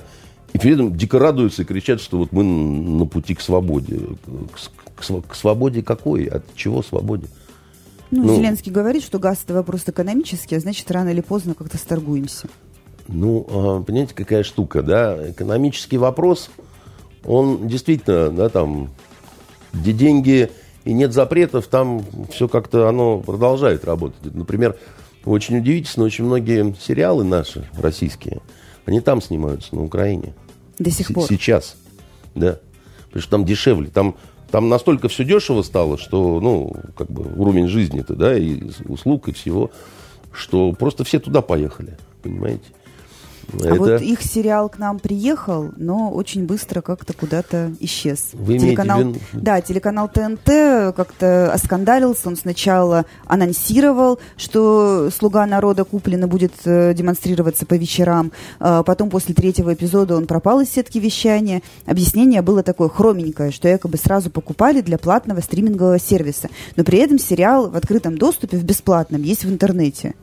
И 0.54 0.58
при 0.58 0.72
этом 0.72 0.96
дико 0.96 1.18
радуются 1.18 1.62
и 1.62 1.64
кричат, 1.64 2.00
что 2.00 2.18
вот 2.18 2.32
мы 2.32 2.44
на 2.44 3.06
пути 3.06 3.34
к 3.34 3.40
свободе. 3.40 4.00
К, 4.52 5.02
к, 5.02 5.26
к 5.28 5.34
свободе 5.34 5.82
какой? 5.82 6.24
От 6.26 6.44
чего 6.54 6.82
свободе? 6.82 7.26
Ну, 8.12 8.22
ну, 8.22 8.36
Зеленский 8.36 8.70
говорит, 8.70 9.02
что 9.02 9.18
газ 9.18 9.42
это 9.44 9.54
вопрос 9.54 9.82
экономический, 9.86 10.54
а 10.54 10.60
значит, 10.60 10.88
рано 10.92 11.08
или 11.08 11.20
поздно 11.20 11.54
как-то 11.54 11.76
сторгуемся. 11.76 12.48
Ну, 13.08 13.46
а, 13.50 13.82
понимаете, 13.82 14.14
какая 14.14 14.44
штука, 14.44 14.82
да? 14.82 15.30
Экономический 15.30 15.98
вопрос, 15.98 16.50
он 17.24 17.66
действительно, 17.66 18.30
да, 18.30 18.48
там, 18.48 18.90
где 19.72 19.92
деньги 19.92 20.50
и 20.84 20.92
нет 20.92 21.12
запретов, 21.12 21.66
там 21.66 22.04
все 22.30 22.46
как-то 22.46 22.88
оно 22.88 23.18
продолжает 23.18 23.84
работать. 23.84 24.32
Например, 24.34 24.76
очень 25.24 25.58
удивительно, 25.58 26.04
очень 26.04 26.24
многие 26.24 26.74
сериалы 26.80 27.24
наши, 27.24 27.68
российские, 27.76 28.40
они 28.86 29.00
там 29.00 29.20
снимаются, 29.20 29.74
на 29.74 29.82
Украине. 29.82 30.34
До 30.78 30.90
сих 30.90 31.12
пор? 31.12 31.26
Сейчас, 31.28 31.76
да. 32.34 32.58
Потому 33.06 33.22
что 33.22 33.30
там 33.30 33.44
дешевле. 33.44 33.88
Там 33.88 34.16
там 34.50 34.68
настолько 34.68 35.08
все 35.08 35.24
дешево 35.24 35.62
стало, 35.62 35.98
что, 35.98 36.38
ну, 36.40 36.72
как 36.96 37.10
бы 37.10 37.24
уровень 37.36 37.66
жизни-то, 37.66 38.14
да, 38.14 38.38
и 38.38 38.62
услуг, 38.84 39.26
и 39.28 39.32
всего, 39.32 39.72
что 40.30 40.72
просто 40.72 41.02
все 41.02 41.18
туда 41.18 41.42
поехали, 41.42 41.98
понимаете? 42.22 42.62
А 43.52 43.66
Это... 43.66 43.74
вот 43.74 44.00
их 44.00 44.22
сериал 44.22 44.68
к 44.68 44.78
нам 44.78 44.98
приехал, 44.98 45.72
но 45.76 46.10
очень 46.10 46.46
быстро 46.46 46.80
как-то 46.80 47.12
куда-то 47.12 47.72
исчез. 47.80 48.30
Вы 48.32 48.58
телеканал, 48.58 49.02
имеете. 49.02 49.20
Да, 49.32 49.60
телеканал 49.60 50.08
ТНТ 50.08 50.94
как-то 50.96 51.52
оскандалился. 51.52 52.28
Он 52.28 52.36
сначала 52.36 53.04
анонсировал, 53.26 54.18
что 54.36 55.10
«Слуга 55.16 55.46
народа» 55.46 55.84
куплено 55.84 56.28
будет 56.28 56.52
э, 56.64 56.94
демонстрироваться 56.94 57.66
по 57.66 57.74
вечерам. 57.74 58.32
А 58.60 58.82
потом 58.82 59.10
после 59.10 59.34
третьего 59.34 59.74
эпизода 59.74 60.16
он 60.16 60.26
пропал 60.26 60.60
из 60.60 60.70
сетки 60.70 60.98
вещания. 60.98 61.62
Объяснение 61.86 62.42
было 62.42 62.62
такое 62.62 62.88
хроменькое, 62.88 63.50
что 63.50 63.68
якобы 63.68 63.96
сразу 63.96 64.30
покупали 64.30 64.80
для 64.80 64.98
платного 64.98 65.40
стримингового 65.40 65.98
сервиса. 65.98 66.48
Но 66.76 66.84
при 66.84 66.98
этом 66.98 67.18
сериал 67.18 67.70
в 67.70 67.76
открытом 67.76 68.18
доступе, 68.18 68.56
в 68.56 68.64
бесплатном, 68.64 69.22
есть 69.22 69.44
в 69.44 69.50
интернете. 69.50 70.14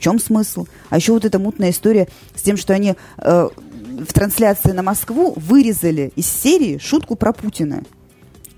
В 0.00 0.02
чем 0.02 0.18
смысл? 0.18 0.66
А 0.88 0.96
еще 0.96 1.12
вот 1.12 1.26
эта 1.26 1.38
мутная 1.38 1.70
история 1.70 2.08
с 2.34 2.40
тем, 2.40 2.56
что 2.56 2.72
они 2.72 2.94
э, 3.18 3.48
в 3.98 4.12
трансляции 4.14 4.72
на 4.72 4.82
Москву 4.82 5.34
вырезали 5.36 6.10
из 6.16 6.26
серии 6.26 6.78
шутку 6.78 7.16
про 7.16 7.34
Путина, 7.34 7.82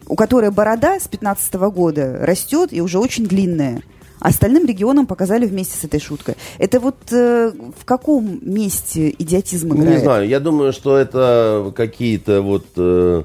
у 0.06 0.14
которой 0.14 0.52
борода 0.52 1.00
с 1.00 1.08
15 1.08 1.54
года 1.54 2.18
растет 2.20 2.72
и 2.72 2.80
уже 2.80 3.00
очень 3.00 3.26
длинная. 3.26 3.82
Остальным 4.20 4.66
регионам 4.66 5.06
показали 5.06 5.44
вместе 5.44 5.76
с 5.76 5.82
этой 5.82 5.98
шуткой. 5.98 6.36
Это 6.58 6.78
вот 6.78 6.98
э, 7.10 7.50
в 7.76 7.84
каком 7.84 8.38
месте 8.40 9.12
идиотизм 9.18 9.74
играет? 9.74 9.98
Не 9.98 9.98
знаю. 9.98 10.28
Я 10.28 10.38
думаю, 10.38 10.72
что 10.72 10.96
это 10.96 11.72
какие-то 11.74 12.40
вот 12.40 12.66
э, 12.76 13.24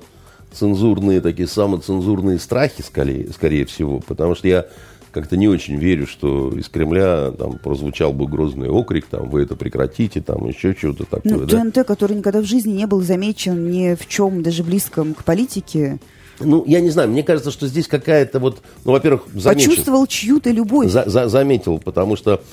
цензурные, 0.53 1.21
такие 1.21 1.47
самоцензурные 1.47 2.39
страхи, 2.39 2.81
скорее, 2.81 3.31
скорее 3.31 3.67
всего. 3.67 3.99
Потому 3.99 4.33
что 4.33 4.47
я 4.47 4.65
как-то 5.11 5.37
не 5.37 5.47
очень 5.47 5.77
верю, 5.77 6.07
что 6.07 6.51
из 6.51 6.69
Кремля 6.69 7.31
там 7.31 7.57
прозвучал 7.57 8.13
бы 8.13 8.27
грозный 8.27 8.69
окрик, 8.69 9.07
там, 9.07 9.29
вы 9.29 9.43
это 9.43 9.55
прекратите, 9.55 10.21
там, 10.21 10.47
еще 10.47 10.73
что-то 10.73 11.05
такое. 11.05 11.33
Ну, 11.33 11.45
да? 11.45 11.61
ТНТ, 11.63 11.87
который 11.87 12.17
никогда 12.17 12.41
в 12.41 12.45
жизни 12.45 12.73
не 12.73 12.87
был 12.87 13.01
замечен 13.01 13.71
ни 13.71 13.95
в 13.95 14.07
чем, 14.07 14.43
даже 14.43 14.63
близком 14.63 15.13
к 15.13 15.23
политике, 15.23 15.99
ну, 16.39 16.63
я 16.67 16.81
не 16.81 16.89
знаю, 16.89 17.09
мне 17.09 17.23
кажется, 17.23 17.51
что 17.51 17.67
здесь 17.67 17.87
какая-то 17.87 18.39
вот, 18.39 18.61
ну, 18.85 18.91
во-первых, 18.91 19.23
замечен. 19.33 19.69
Почувствовал 19.69 20.05
чью-то 20.05 20.51
любовь. 20.51 20.91
За, 20.91 21.09
за, 21.09 21.27
заметил, 21.29 21.79
потому 21.79 22.15
что 22.15 22.43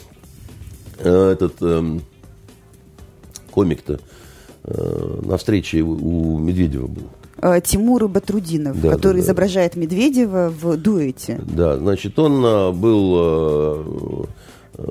э, 0.98 1.30
этот 1.32 1.56
э, 1.60 1.98
комик-то 3.50 4.00
э, 4.64 5.20
на 5.22 5.36
встрече 5.36 5.82
у, 5.82 6.36
у 6.36 6.38
Медведева 6.38 6.86
был. 6.86 7.10
Э, 7.42 7.60
Тимур 7.62 8.08
Батрудинов, 8.08 8.80
да, 8.80 8.90
который 8.90 9.16
да, 9.16 9.18
да. 9.18 9.24
изображает 9.24 9.76
Медведева 9.76 10.50
в 10.50 10.76
дуэте. 10.76 11.40
Да, 11.42 11.76
значит, 11.76 12.18
он 12.18 12.44
э, 12.44 12.72
был 12.72 14.26
э, 14.78 14.84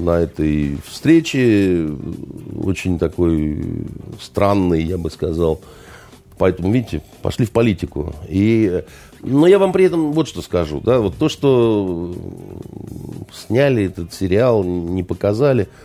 на 0.00 0.20
этой 0.20 0.78
встрече 0.86 1.88
очень 2.62 2.98
такой 2.98 3.86
странный, 4.20 4.82
я 4.82 4.98
бы 4.98 5.10
сказал. 5.10 5.60
Поэтому, 6.38 6.72
видите, 6.72 7.02
пошли 7.20 7.46
в 7.46 7.50
политику. 7.50 8.14
И, 8.28 8.84
но 9.22 9.48
я 9.48 9.58
вам 9.58 9.72
при 9.72 9.86
этом 9.86 10.12
вот 10.12 10.28
что 10.28 10.40
скажу. 10.40 10.80
Да, 10.80 11.00
вот 11.00 11.16
то, 11.16 11.28
что 11.28 12.14
сняли 13.32 13.86
этот 13.86 14.14
сериал, 14.14 14.62
не 14.62 15.02
показали– 15.02 15.68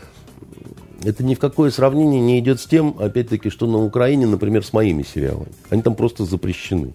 это 1.04 1.24
ни 1.24 1.36
в 1.36 1.40
какое 1.40 1.72
сравнение 1.72 2.22
не 2.22 2.40
идет 2.40 2.60
с 2.60 2.66
тем, 2.66 2.96
опять-таки, 3.00 3.50
что 3.50 3.68
на 3.68 3.78
Украине, 3.78 4.28
например, 4.28 4.66
с 4.66 4.74
моими 4.74 5.04
сериалами. 5.04 5.52
Они 5.70 5.82
там 5.82 5.96
просто 5.96 6.26
запрещены. 6.26 6.94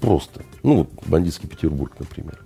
Просто. 0.00 0.42
Ну, 0.62 0.76
вот 0.76 0.88
«Бандитский 1.06 1.48
Петербург», 1.48 1.92
например. 1.98 2.38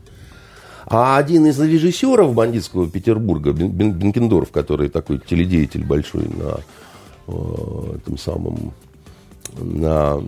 А 0.86 1.16
один 1.16 1.46
из 1.46 1.60
режиссеров 1.60 2.34
«Бандитского 2.34 2.88
Петербурга», 2.88 3.52
Бенкендорф, 3.52 4.50
который 4.50 4.88
такой 4.88 5.18
теледеятель 5.18 5.84
большой 5.84 6.28
на 6.28 6.60
э, 7.28 7.96
этом 7.96 8.18
самом, 8.18 8.72
на, 9.58 10.20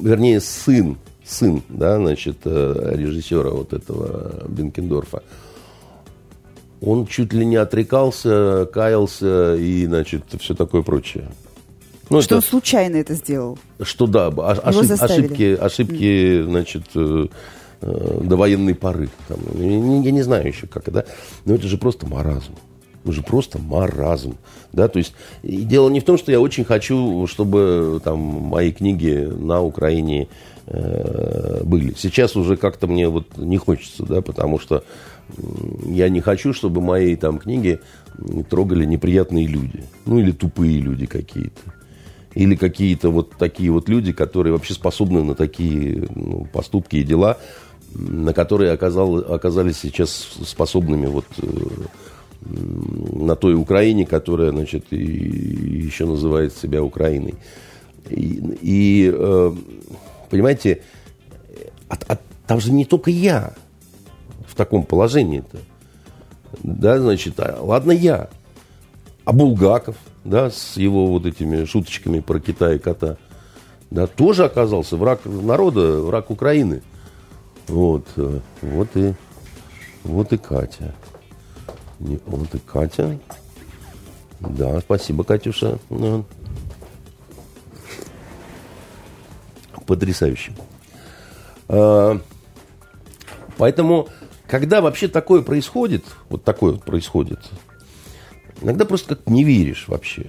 вернее, 0.00 0.40
сын, 0.40 0.98
сын, 1.24 1.62
да, 1.68 1.96
значит, 1.96 2.38
э, 2.44 2.94
режиссера 2.96 3.50
вот 3.50 3.72
этого 3.72 4.44
Бенкендорфа, 4.48 5.22
он 6.84 7.06
чуть 7.06 7.32
ли 7.32 7.46
не 7.46 7.56
отрекался, 7.56 8.68
каялся 8.72 9.54
и, 9.54 9.86
значит, 9.86 10.24
все 10.40 10.54
такое 10.54 10.82
прочее. 10.82 11.28
Ну, 12.10 12.20
что 12.20 12.34
это, 12.34 12.36
он 12.36 12.42
случайно 12.42 12.96
это 12.96 13.14
сделал? 13.14 13.58
Что 13.80 14.06
да, 14.06 14.26
ошиб, 14.26 15.00
ошибки, 15.00 15.56
ошибки, 15.58 16.42
значит, 16.42 16.82
э, 16.94 17.26
э, 17.80 18.20
до 18.24 18.36
военной 18.36 18.74
поры. 18.74 19.08
Там, 19.28 19.38
я, 19.56 20.10
не 20.10 20.22
знаю 20.22 20.48
еще 20.48 20.66
как, 20.66 20.90
да, 20.90 21.04
но 21.44 21.54
это 21.54 21.68
же 21.68 21.78
просто 21.78 22.06
маразм. 22.06 22.52
Это 23.04 23.12
же 23.12 23.22
просто 23.22 23.58
маразм. 23.58 24.36
Да? 24.72 24.88
То 24.88 24.98
есть, 24.98 25.14
дело 25.42 25.88
не 25.88 26.00
в 26.00 26.04
том, 26.04 26.18
что 26.18 26.32
я 26.32 26.40
очень 26.40 26.64
хочу, 26.64 27.26
чтобы 27.28 28.00
там, 28.04 28.18
мои 28.18 28.72
книги 28.72 29.28
на 29.32 29.62
Украине 29.62 30.28
э, 30.66 31.62
были. 31.64 31.94
Сейчас 31.96 32.36
уже 32.36 32.56
как-то 32.56 32.88
мне 32.88 33.08
вот 33.08 33.36
не 33.36 33.56
хочется, 33.56 34.04
да, 34.04 34.20
потому 34.20 34.58
что 34.58 34.84
я 35.86 36.08
не 36.08 36.20
хочу, 36.20 36.52
чтобы 36.52 36.80
мои 36.80 37.16
там 37.16 37.38
книги 37.38 37.80
трогали 38.50 38.84
неприятные 38.84 39.46
люди. 39.46 39.84
Ну, 40.04 40.18
или 40.18 40.32
тупые 40.32 40.80
люди 40.80 41.06
какие-то. 41.06 41.60
Или 42.34 42.56
какие-то 42.56 43.10
вот 43.10 43.36
такие 43.38 43.70
вот 43.70 43.88
люди, 43.88 44.12
которые 44.12 44.52
вообще 44.52 44.74
способны 44.74 45.22
на 45.22 45.34
такие 45.34 46.08
ну, 46.14 46.46
поступки 46.52 46.96
и 46.96 47.02
дела, 47.02 47.38
на 47.94 48.32
которые 48.32 48.72
оказал, 48.72 49.18
оказались 49.18 49.78
сейчас 49.78 50.10
способными 50.44 51.06
вот 51.06 51.26
э, 51.38 51.46
на 52.46 53.36
той 53.36 53.54
Украине, 53.54 54.06
которая, 54.06 54.50
значит, 54.50 54.86
и, 54.90 54.96
еще 54.96 56.06
называет 56.06 56.56
себя 56.56 56.82
Украиной. 56.82 57.34
И, 58.08 58.58
и 58.62 59.12
э, 59.14 59.52
понимаете, 60.30 60.82
от, 61.88 62.04
от, 62.10 62.20
там 62.46 62.60
же 62.60 62.72
не 62.72 62.86
только 62.86 63.10
я 63.10 63.52
в 64.46 64.54
таком 64.54 64.84
положении-то? 64.84 65.58
Да, 66.62 66.98
значит, 66.98 67.38
а, 67.38 67.58
ладно 67.60 67.92
я, 67.92 68.28
а 69.24 69.32
Булгаков, 69.32 69.96
да, 70.24 70.50
с 70.50 70.76
его 70.76 71.06
вот 71.06 71.26
этими 71.26 71.64
шуточками 71.64 72.20
про 72.20 72.40
Китай 72.40 72.76
и 72.76 72.78
кота, 72.78 73.16
да, 73.90 74.06
тоже 74.06 74.44
оказался 74.44 74.96
враг 74.96 75.20
народа, 75.24 76.00
враг 76.00 76.30
Украины. 76.30 76.82
Вот, 77.68 78.06
э, 78.16 78.40
вот 78.62 78.88
и, 78.96 79.14
вот 80.02 80.32
и 80.32 80.38
Катя. 80.38 80.94
Вот 81.98 82.54
и 82.54 82.58
Катя. 82.58 83.18
Да, 84.40 84.80
спасибо, 84.80 85.24
Катюша. 85.24 85.78
Потрясающе. 89.86 90.52
А, 91.68 92.18
поэтому 93.56 94.08
когда 94.52 94.82
вообще 94.82 95.08
такое 95.08 95.40
происходит, 95.40 96.04
вот 96.28 96.44
такое 96.44 96.72
вот 96.72 96.84
происходит, 96.84 97.38
иногда 98.60 98.84
просто 98.84 99.16
как 99.16 99.26
не 99.26 99.44
веришь 99.44 99.86
вообще. 99.88 100.26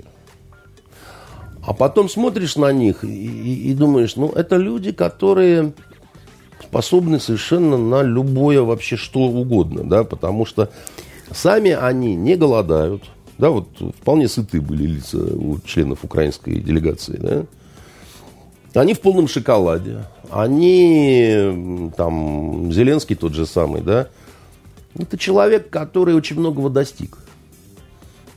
А 1.62 1.74
потом 1.74 2.08
смотришь 2.08 2.56
на 2.56 2.72
них 2.72 3.04
и, 3.04 3.10
и, 3.10 3.72
и 3.72 3.74
думаешь, 3.74 4.16
ну, 4.16 4.30
это 4.30 4.56
люди, 4.56 4.94
которые 4.94 5.74
способны 6.62 7.20
совершенно 7.20 7.78
на 7.78 8.02
любое 8.02 8.62
вообще 8.62 8.96
что 8.96 9.20
угодно, 9.20 9.84
да, 9.84 10.06
потому 10.06 10.46
что 10.46 10.70
сами 11.30 11.72
они 11.72 12.16
не 12.16 12.38
голодают, 12.38 13.04
да, 13.38 13.50
вот 13.50 13.68
вполне 14.00 14.30
сыты 14.30 14.62
были 14.62 14.86
лица 14.86 15.18
у 15.18 15.60
членов 15.66 16.06
украинской 16.06 16.62
делегации, 16.62 17.18
да, 17.18 17.44
они 18.82 18.94
в 18.94 19.02
полном 19.02 19.28
шоколаде. 19.28 20.06
Они, 20.32 21.92
там, 21.96 22.72
Зеленский 22.72 23.16
тот 23.16 23.34
же 23.34 23.46
самый, 23.46 23.82
да. 23.82 24.08
Это 24.98 25.18
человек, 25.18 25.70
который 25.70 26.16
очень 26.16 26.40
многого 26.40 26.70
достиг. 26.70 27.18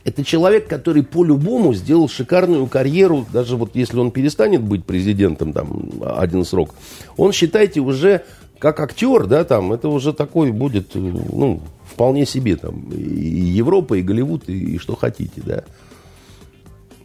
Это 0.03 0.23
человек, 0.23 0.67
который 0.67 1.03
по-любому 1.03 1.73
сделал 1.73 2.07
шикарную 2.07 2.67
карьеру, 2.67 3.25
даже 3.33 3.57
вот 3.57 3.75
если 3.75 3.99
он 3.99 4.11
перестанет 4.11 4.63
быть 4.63 4.85
президентом 4.85 5.51
там 5.51 5.91
один 6.01 6.45
срок, 6.45 6.75
он, 7.17 7.33
считайте, 7.33 7.81
уже 7.81 8.23
как 8.57 8.79
актер, 8.79 9.27
да, 9.27 9.43
там, 9.43 9.73
это 9.73 9.89
уже 9.89 10.13
такой 10.13 10.51
будет, 10.51 10.95
ну, 10.95 11.61
вполне 11.85 12.25
себе 12.25 12.55
там, 12.55 12.89
и 12.91 13.03
Европа, 13.03 13.95
и 13.95 14.01
Голливуд, 14.01 14.47
и, 14.47 14.75
и 14.75 14.77
что 14.77 14.95
хотите, 14.95 15.41
да. 15.45 15.63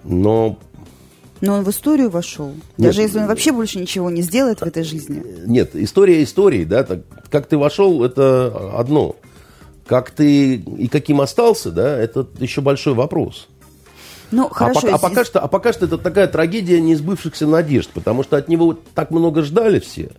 Но 0.04 0.58
но 1.42 1.54
он 1.54 1.64
в 1.64 1.70
историю 1.70 2.08
вошел. 2.08 2.50
Нет, 2.50 2.62
Даже 2.78 3.02
если 3.02 3.18
он 3.18 3.26
вообще 3.26 3.50
больше 3.50 3.80
ничего 3.80 4.08
не 4.10 4.22
сделает 4.22 4.60
в 4.60 4.62
этой 4.62 4.84
жизни. 4.84 5.22
Нет, 5.44 5.74
история 5.74 6.22
истории, 6.22 6.64
да. 6.64 6.84
Так, 6.84 7.00
как 7.30 7.46
ты 7.46 7.58
вошел, 7.58 8.04
это 8.04 8.72
одно. 8.78 9.16
Как 9.84 10.12
ты 10.12 10.54
и 10.54 10.86
каким 10.86 11.20
остался, 11.20 11.72
да, 11.72 11.98
это 11.98 12.26
еще 12.38 12.60
большой 12.60 12.94
вопрос. 12.94 13.48
Ну, 14.30 14.48
хорошо, 14.48 14.86
а, 14.86 14.98
пока, 14.98 14.98
здесь... 14.98 15.00
а, 15.04 15.08
пока 15.08 15.24
что, 15.24 15.40
а 15.40 15.48
пока 15.48 15.72
что 15.72 15.86
это 15.86 15.98
такая 15.98 16.28
трагедия 16.28 16.80
неизбывшихся 16.80 17.48
надежд, 17.48 17.90
потому 17.92 18.22
что 18.22 18.36
от 18.36 18.46
него 18.46 18.78
так 18.94 19.10
много 19.10 19.42
ждали 19.42 19.80
все. 19.80 20.10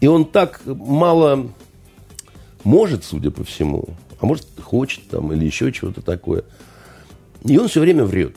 И 0.00 0.06
он 0.06 0.24
так 0.24 0.62
мало 0.64 1.50
может, 2.64 3.04
судя 3.04 3.30
по 3.30 3.44
всему, 3.44 3.84
а 4.18 4.24
может, 4.26 4.46
хочет 4.60 5.08
там 5.08 5.30
или 5.34 5.44
еще 5.44 5.70
чего-то 5.72 6.00
такое. 6.00 6.42
И 7.44 7.58
он 7.58 7.68
все 7.68 7.80
время 7.80 8.04
врет. 8.04 8.34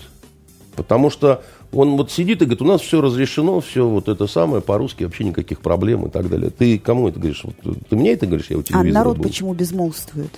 Потому 0.75 1.09
что 1.09 1.43
он 1.71 1.97
вот 1.97 2.11
сидит 2.11 2.41
и 2.41 2.45
говорит, 2.45 2.61
у 2.61 2.65
нас 2.65 2.81
все 2.81 3.01
разрешено, 3.01 3.59
все 3.59 3.87
вот 3.87 4.07
это 4.07 4.27
самое, 4.27 4.61
по-русски 4.61 5.03
вообще 5.03 5.23
никаких 5.23 5.61
проблем 5.61 6.07
и 6.07 6.09
так 6.09 6.29
далее. 6.29 6.49
Ты 6.49 6.79
кому 6.79 7.07
это 7.07 7.19
говоришь? 7.19 7.43
Вот, 7.43 7.55
ты 7.89 7.95
мне 7.95 8.13
это 8.13 8.25
говоришь, 8.25 8.47
я 8.49 8.57
у 8.57 8.63
тебя. 8.63 8.79
А 8.79 8.83
народ 8.83 9.17
был. 9.17 9.23
почему 9.23 9.53
безмолвствует? 9.53 10.31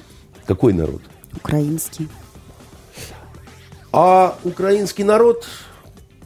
Какой 0.45 0.73
народ? 0.73 1.01
Украинский. 1.35 2.09
А 3.93 4.37
украинский 4.43 5.03
народ, 5.03 5.45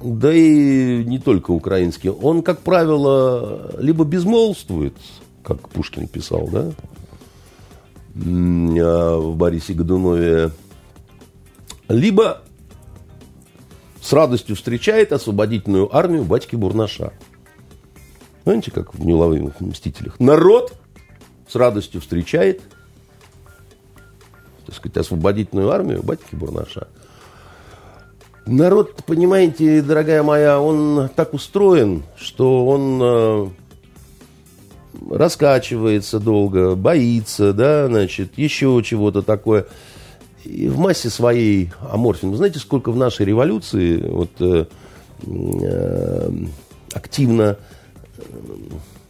да 0.01 0.33
и 0.33 1.03
не 1.03 1.19
только 1.19 1.51
украинский, 1.51 2.09
он, 2.09 2.41
как 2.41 2.59
правило, 2.59 3.75
либо 3.79 4.05
безмолвствует, 4.05 4.95
как 5.43 5.69
Пушкин 5.69 6.07
писал, 6.07 6.47
да, 6.47 6.71
а, 8.15 9.19
в 9.19 9.35
Борисе 9.35 9.73
Годунове, 9.73 10.51
либо 11.87 12.41
с 14.05 14.13
радостью 14.13 14.55
встречает 14.55 15.11
освободительную 15.11 15.95
армию 15.95 16.25
батьки 16.25 16.55
Бурнаша. 16.55 17.11
Знаете, 18.43 18.69
как 18.69 18.93
в 18.93 19.03
неуловимых 19.03 19.59
мстителях? 19.59 20.19
Народ 20.19 20.73
с 21.49 21.55
радостью 21.55 22.01
встречает, 22.01 22.61
так 24.67 24.75
сказать, 24.75 24.97
освободительную 24.97 25.71
армию 25.71 26.03
батьки 26.03 26.35
Бурнаша. 26.35 26.87
Народ, 28.45 29.03
понимаете, 29.07 29.81
дорогая 29.81 30.21
моя, 30.21 30.61
он 30.61 31.09
так 31.15 31.33
устроен, 31.33 32.03
что 32.15 32.67
он 32.67 32.99
э, 33.01 33.47
раскачивается 35.09 36.19
долго, 36.19 36.75
боится, 36.75 37.53
да, 37.53 37.87
значит, 37.87 38.37
еще 38.37 38.79
чего-то 38.85 39.23
такое. 39.23 39.65
И 40.45 40.67
в 40.67 40.77
массе 40.77 41.09
своей 41.09 41.71
аморфен. 41.91 42.35
Знаете, 42.35 42.59
сколько 42.59 42.91
в 42.91 42.97
нашей 42.97 43.25
революции 43.25 43.97
вот, 43.97 44.29
э, 44.39 44.65
э, 45.23 46.31
активно 46.93 47.57
э, 48.17 48.21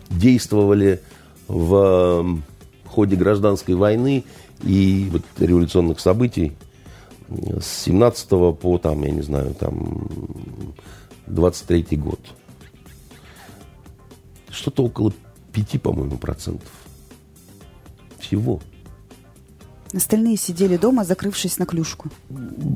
действовали 0.09 1.01
в 1.47 1.75
э, 1.75 2.89
ходе 2.89 3.15
гражданской 3.15 3.75
войны 3.75 4.23
и 4.63 5.09
вот, 5.11 5.23
революционных 5.37 5.99
событий 5.99 6.53
с 7.59 7.83
17 7.83 8.29
по, 8.29 8.77
там, 8.77 9.03
я 9.03 9.11
не 9.11 9.21
знаю, 9.21 9.53
там, 9.55 10.07
23 11.27 11.97
год. 11.97 12.19
Что-то 14.49 14.85
около 14.85 15.11
5, 15.51 15.81
по-моему, 15.81 16.17
процентов. 16.17 16.71
Всего. 18.19 18.61
Остальные 19.95 20.35
сидели 20.35 20.75
дома, 20.75 21.05
закрывшись 21.05 21.57
на 21.57 21.65
клюшку. 21.65 22.09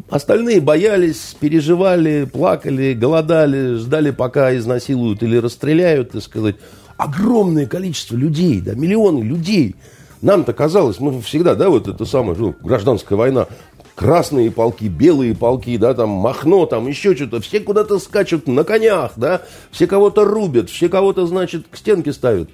Остальные 0.10 0.62
боялись, 0.62 1.36
переживали, 1.38 2.24
плакали, 2.24 2.94
голодали, 2.94 3.76
ждали, 3.76 4.12
пока 4.12 4.56
изнасилуют 4.56 5.22
или 5.22 5.36
расстреляют, 5.36 6.12
так 6.12 6.24
сказать. 6.24 6.56
Огромное 6.96 7.66
количество 7.66 8.16
людей, 8.16 8.62
да, 8.62 8.74
миллионы 8.74 9.22
людей. 9.22 9.76
Нам-то 10.22 10.54
казалось, 10.54 11.02
мы 11.02 11.22
всегда, 11.22 11.56
да, 11.56 11.70
вот 11.70 11.90
это 11.90 12.06
самое, 12.06 12.38
ну, 12.38 12.56
гражданская 12.62 13.18
война, 13.18 13.48
красные 13.96 14.50
полки, 14.50 14.86
белые 14.86 15.36
полки, 15.36 15.76
да, 15.78 15.94
там 15.94 16.10
Махно, 16.10 16.66
там 16.68 16.88
еще 16.88 17.18
что-то, 17.18 17.42
все 17.42 17.60
куда-то 17.60 18.00
скачут 18.00 18.48
на 18.48 18.64
конях, 18.64 19.14
да, 19.18 19.42
все 19.72 19.88
кого-то 19.88 20.24
рубят, 20.24 20.70
все 20.70 20.88
кого-то, 20.88 21.28
значит, 21.28 21.66
к 21.70 21.76
стенке 21.76 22.14
ставят. 22.14 22.50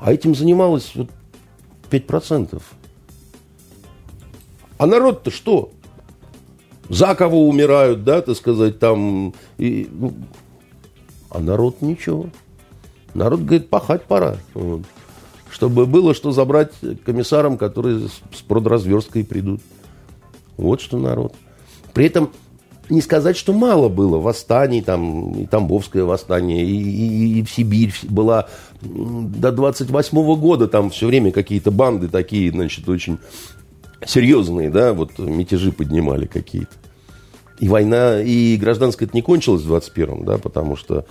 А 0.00 0.12
этим 0.12 0.34
занималось 0.34 0.90
вот 0.96 1.08
5%. 1.90 2.60
А 4.78 4.86
народ-то 4.86 5.30
что? 5.30 5.70
За 6.88 7.14
кого 7.14 7.48
умирают, 7.48 8.04
да, 8.04 8.22
так 8.22 8.36
сказать, 8.36 8.78
там. 8.78 9.34
И, 9.58 9.88
ну, 9.90 10.14
а 11.30 11.40
народ 11.40 11.82
ничего. 11.82 12.28
Народ 13.12 13.40
говорит, 13.40 13.68
пахать 13.68 14.04
пора. 14.04 14.36
Вот. 14.54 14.82
Чтобы 15.50 15.86
было 15.86 16.14
что 16.14 16.30
забрать 16.30 16.72
комиссарам, 17.04 17.58
которые 17.58 18.08
с 18.08 18.42
продразверсткой 18.46 19.24
придут. 19.24 19.60
Вот 20.56 20.80
что 20.80 20.98
народ. 20.98 21.34
При 21.92 22.06
этом 22.06 22.30
не 22.88 23.02
сказать, 23.02 23.36
что 23.36 23.52
мало 23.52 23.88
было 23.88 24.18
восстаний, 24.18 24.82
там, 24.82 25.32
и 25.32 25.46
Тамбовское 25.46 26.04
восстание, 26.04 26.64
и, 26.64 26.74
и, 26.74 27.38
и 27.38 27.42
в 27.42 27.50
Сибирь 27.50 27.92
была 28.04 28.48
до 28.80 29.52
28 29.52 30.18
-го 30.18 30.36
года 30.36 30.68
там 30.68 30.90
все 30.90 31.06
время 31.06 31.32
какие-то 31.32 31.70
банды 31.70 32.08
такие, 32.08 32.50
значит, 32.50 32.88
очень 32.88 33.18
серьезные, 34.06 34.70
да, 34.70 34.92
вот 34.92 35.18
мятежи 35.18 35.72
поднимали 35.72 36.26
какие-то. 36.26 36.72
И 37.58 37.68
война, 37.68 38.20
и 38.20 38.56
гражданская 38.56 39.08
это 39.08 39.16
не 39.16 39.22
кончилась 39.22 39.62
в 39.62 39.72
21-м, 39.72 40.24
да, 40.24 40.38
потому 40.38 40.76
что 40.76 41.06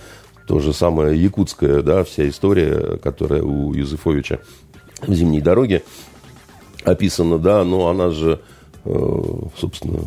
то 0.46 0.60
же 0.60 0.72
самое 0.72 1.22
якутская, 1.22 1.82
да, 1.82 2.04
вся 2.04 2.28
история, 2.28 2.96
которая 2.98 3.42
у 3.42 3.74
Юзефовича 3.74 4.40
в 5.02 5.12
«Зимней 5.12 5.42
дороге» 5.42 5.82
описана, 6.84 7.38
да, 7.38 7.64
но 7.64 7.88
она 7.88 8.10
же 8.10 8.40
Э, 8.90 9.22
собственно, 9.58 10.00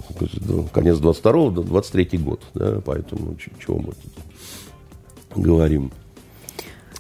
конец 0.74 0.98
22-го, 0.98 1.62
23-й 1.62 2.18
год, 2.18 2.42
да, 2.56 2.82
поэтому 2.84 3.38
чего 3.60 3.78
мы 3.78 3.94
тут 3.94 5.44
говорим. 5.44 5.92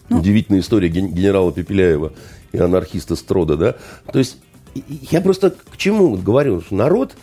Ну, 0.10 0.20
Удивительная 0.20 0.60
история 0.60 0.90
генерала 0.90 1.52
Пепеляева 1.52 2.14
и 2.52 2.60
анархиста 2.60 3.16
Строда, 3.16 3.56
да. 3.56 3.76
То 4.12 4.20
есть 4.20 4.38
я 4.74 5.22
просто 5.22 5.52
к 5.52 5.78
чему 5.78 6.16
говорю, 6.18 6.62
что 6.62 6.76
народ 6.76 7.14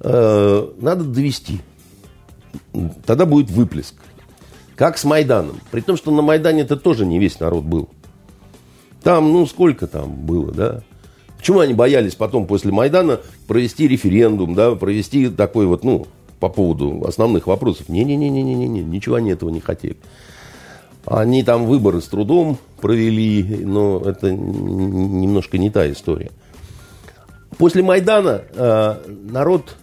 э, 0.00 0.68
надо 0.80 1.04
довести. 1.04 1.60
Тогда 3.06 3.26
будет 3.26 3.50
выплеск. 3.50 3.94
Как 4.76 4.98
с 4.98 5.04
Майданом. 5.04 5.60
При 5.70 5.80
том, 5.80 5.96
что 5.96 6.10
на 6.10 6.22
Майдане 6.22 6.62
это 6.62 6.76
тоже 6.76 7.04
не 7.04 7.18
весь 7.18 7.40
народ 7.40 7.64
был. 7.64 7.88
Там, 9.02 9.32
ну, 9.32 9.46
сколько 9.46 9.86
там 9.86 10.14
было, 10.14 10.52
да? 10.52 10.82
Почему 11.36 11.60
они 11.60 11.72
боялись 11.72 12.14
потом 12.14 12.46
после 12.46 12.72
Майдана 12.72 13.20
провести 13.46 13.86
референдум, 13.86 14.54
да, 14.54 14.74
провести 14.74 15.28
такой 15.28 15.66
вот, 15.66 15.84
ну, 15.84 16.06
по 16.40 16.48
поводу 16.48 17.04
основных 17.06 17.46
вопросов? 17.46 17.88
Не-не-не-не-не-не, 17.88 18.82
ничего 18.82 19.16
они 19.16 19.30
этого 19.30 19.50
не 19.50 19.60
хотели. 19.60 19.96
Они 21.06 21.42
там 21.42 21.66
выборы 21.66 22.00
с 22.00 22.06
трудом 22.06 22.58
провели, 22.80 23.64
но 23.64 24.00
это 24.04 24.30
немножко 24.30 25.58
не 25.58 25.70
та 25.70 25.90
история. 25.90 26.30
После 27.58 27.82
Майдана 27.82 28.42
э, 28.52 28.94
народ 29.30 29.76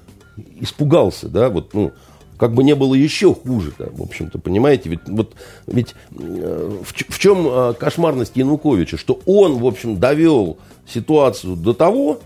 испугался, 0.60 1.28
да, 1.28 1.50
вот, 1.50 1.74
ну, 1.74 1.92
как 2.38 2.54
бы 2.54 2.64
не 2.64 2.76
было 2.76 2.94
еще 2.94 3.34
хуже, 3.34 3.74
да, 3.78 3.88
в 3.92 4.02
общем-то, 4.02 4.40
понимаете, 4.40 4.90
ведь, 4.90 5.02
вот, 5.08 5.34
ведь 5.68 5.94
э, 6.18 6.78
в, 6.84 6.94
в 6.94 7.20
чем 7.20 7.48
э, 7.48 7.74
кошмарность 7.74 8.36
Януковича, 8.36 8.98
что 8.98 9.20
он, 9.26 9.58
в 9.58 9.66
общем, 9.66 10.00
довел 10.00 10.58
ситуацию 10.88 11.56
до 11.56 11.74
того, 11.74 12.20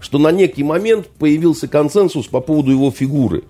что 0.00 0.18
на 0.18 0.32
некий 0.32 0.64
момент 0.64 1.06
появился 1.06 1.68
консенсус 1.68 2.26
по 2.26 2.40
поводу 2.40 2.70
его 2.72 2.90
фигуры. 2.90 3.44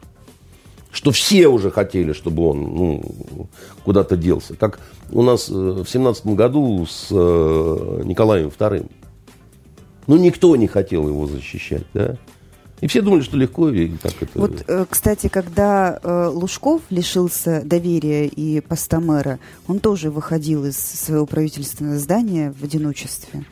Что 0.90 1.10
все 1.10 1.48
уже 1.48 1.70
хотели, 1.70 2.12
чтобы 2.12 2.46
он 2.50 2.60
ну, 2.60 3.48
куда-то 3.82 4.18
делся. 4.18 4.54
Как 4.54 4.78
у 5.10 5.22
нас 5.22 5.48
э, 5.48 5.52
в 5.54 5.86
семнадцатом 5.86 6.34
году 6.34 6.84
с 6.86 7.08
э, 7.10 8.02
Николаем 8.04 8.48
II. 8.48 8.90
Ну, 10.06 10.16
никто 10.16 10.54
не 10.56 10.66
хотел 10.66 11.08
его 11.08 11.26
защищать, 11.26 11.84
да. 11.94 12.16
И 12.80 12.88
все 12.88 13.00
думали, 13.00 13.20
что 13.20 13.36
легко, 13.36 13.70
и 13.70 13.88
как 14.02 14.12
это... 14.20 14.38
Вот, 14.38 14.64
э, 14.66 14.86
кстати, 14.90 15.28
когда 15.28 16.00
Лужков 16.32 16.82
лишился 16.90 17.62
доверия 17.64 18.26
и 18.26 18.60
поста 18.60 18.98
мэра, 18.98 19.38
он 19.68 19.78
тоже 19.78 20.10
выходил 20.10 20.64
из 20.64 20.76
своего 20.76 21.26
правительственного 21.26 21.98
здания 21.98 22.52
в 22.58 22.64
одиночестве 22.64 23.44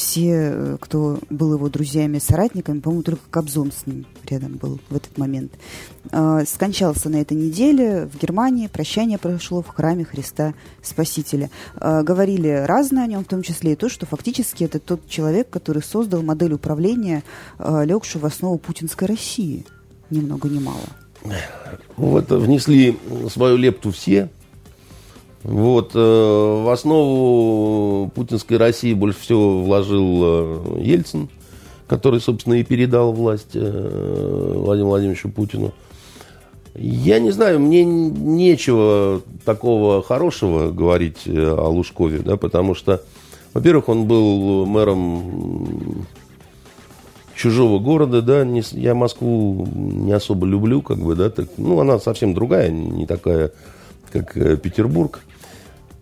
все, 0.00 0.30
э, 0.32 0.76
кто 0.80 1.18
был 1.28 1.52
его 1.52 1.68
друзьями 1.68 2.18
соратниками, 2.18 2.80
по-моему, 2.80 3.02
только 3.02 3.22
Кобзон 3.30 3.70
с 3.70 3.86
ним 3.86 4.06
рядом 4.26 4.56
был 4.56 4.80
в 4.88 4.96
этот 4.96 5.18
момент, 5.18 5.52
а, 6.10 6.42
скончался 6.46 7.10
на 7.10 7.16
этой 7.16 7.36
неделе 7.36 8.08
в 8.10 8.18
Германии. 8.18 8.66
Прощание 8.66 9.18
прошло 9.18 9.60
в 9.60 9.68
храме 9.68 10.06
Христа 10.06 10.54
Спасителя. 10.80 11.50
А, 11.76 12.02
говорили 12.02 12.64
разное 12.66 13.04
о 13.04 13.06
нем, 13.06 13.24
в 13.24 13.28
том 13.28 13.42
числе 13.42 13.74
и 13.74 13.76
то, 13.76 13.90
что 13.90 14.06
фактически 14.06 14.64
это 14.64 14.78
тот 14.78 15.06
человек, 15.06 15.50
который 15.50 15.82
создал 15.82 16.22
модель 16.22 16.54
управления, 16.54 17.22
а, 17.58 17.84
легшую 17.84 18.22
в 18.22 18.24
основу 18.24 18.56
путинской 18.56 19.06
России. 19.06 19.66
Ни 20.08 20.20
много 20.20 20.48
ни 20.48 20.60
мало. 20.60 20.80
Вот 21.98 22.30
внесли 22.30 22.98
свою 23.28 23.58
лепту 23.58 23.90
все, 23.90 24.30
вот, 25.42 25.92
э, 25.94 25.98
в 25.98 26.70
основу 26.70 28.10
путинской 28.10 28.58
России 28.58 28.92
больше 28.92 29.20
всего 29.20 29.62
вложил 29.62 30.20
э, 30.22 30.80
Ельцин, 30.82 31.30
который, 31.86 32.20
собственно, 32.20 32.54
и 32.54 32.62
передал 32.62 33.12
власть 33.12 33.52
э, 33.54 34.52
Владимиру 34.56 34.90
Владимировичу 34.90 35.30
Путину. 35.30 35.72
Я 36.74 37.18
не 37.20 37.30
знаю, 37.30 37.58
мне 37.58 37.84
нечего 37.84 39.22
такого 39.44 40.02
хорошего 40.02 40.70
говорить 40.70 41.26
о 41.26 41.68
Лужкове, 41.68 42.20
да, 42.20 42.36
потому 42.36 42.74
что 42.74 43.02
Во-первых, 43.54 43.88
он 43.88 44.04
был 44.04 44.66
мэром 44.66 46.06
чужого 47.34 47.80
города, 47.80 48.22
да, 48.22 48.44
не, 48.44 48.62
я 48.72 48.94
Москву 48.94 49.66
не 49.74 50.12
особо 50.12 50.46
люблю, 50.46 50.82
как 50.82 50.98
бы, 50.98 51.16
да, 51.16 51.30
так, 51.30 51.48
ну, 51.56 51.80
она 51.80 51.98
совсем 51.98 52.34
другая, 52.34 52.70
не 52.70 53.06
такая, 53.06 53.50
как 54.12 54.34
Петербург. 54.60 55.20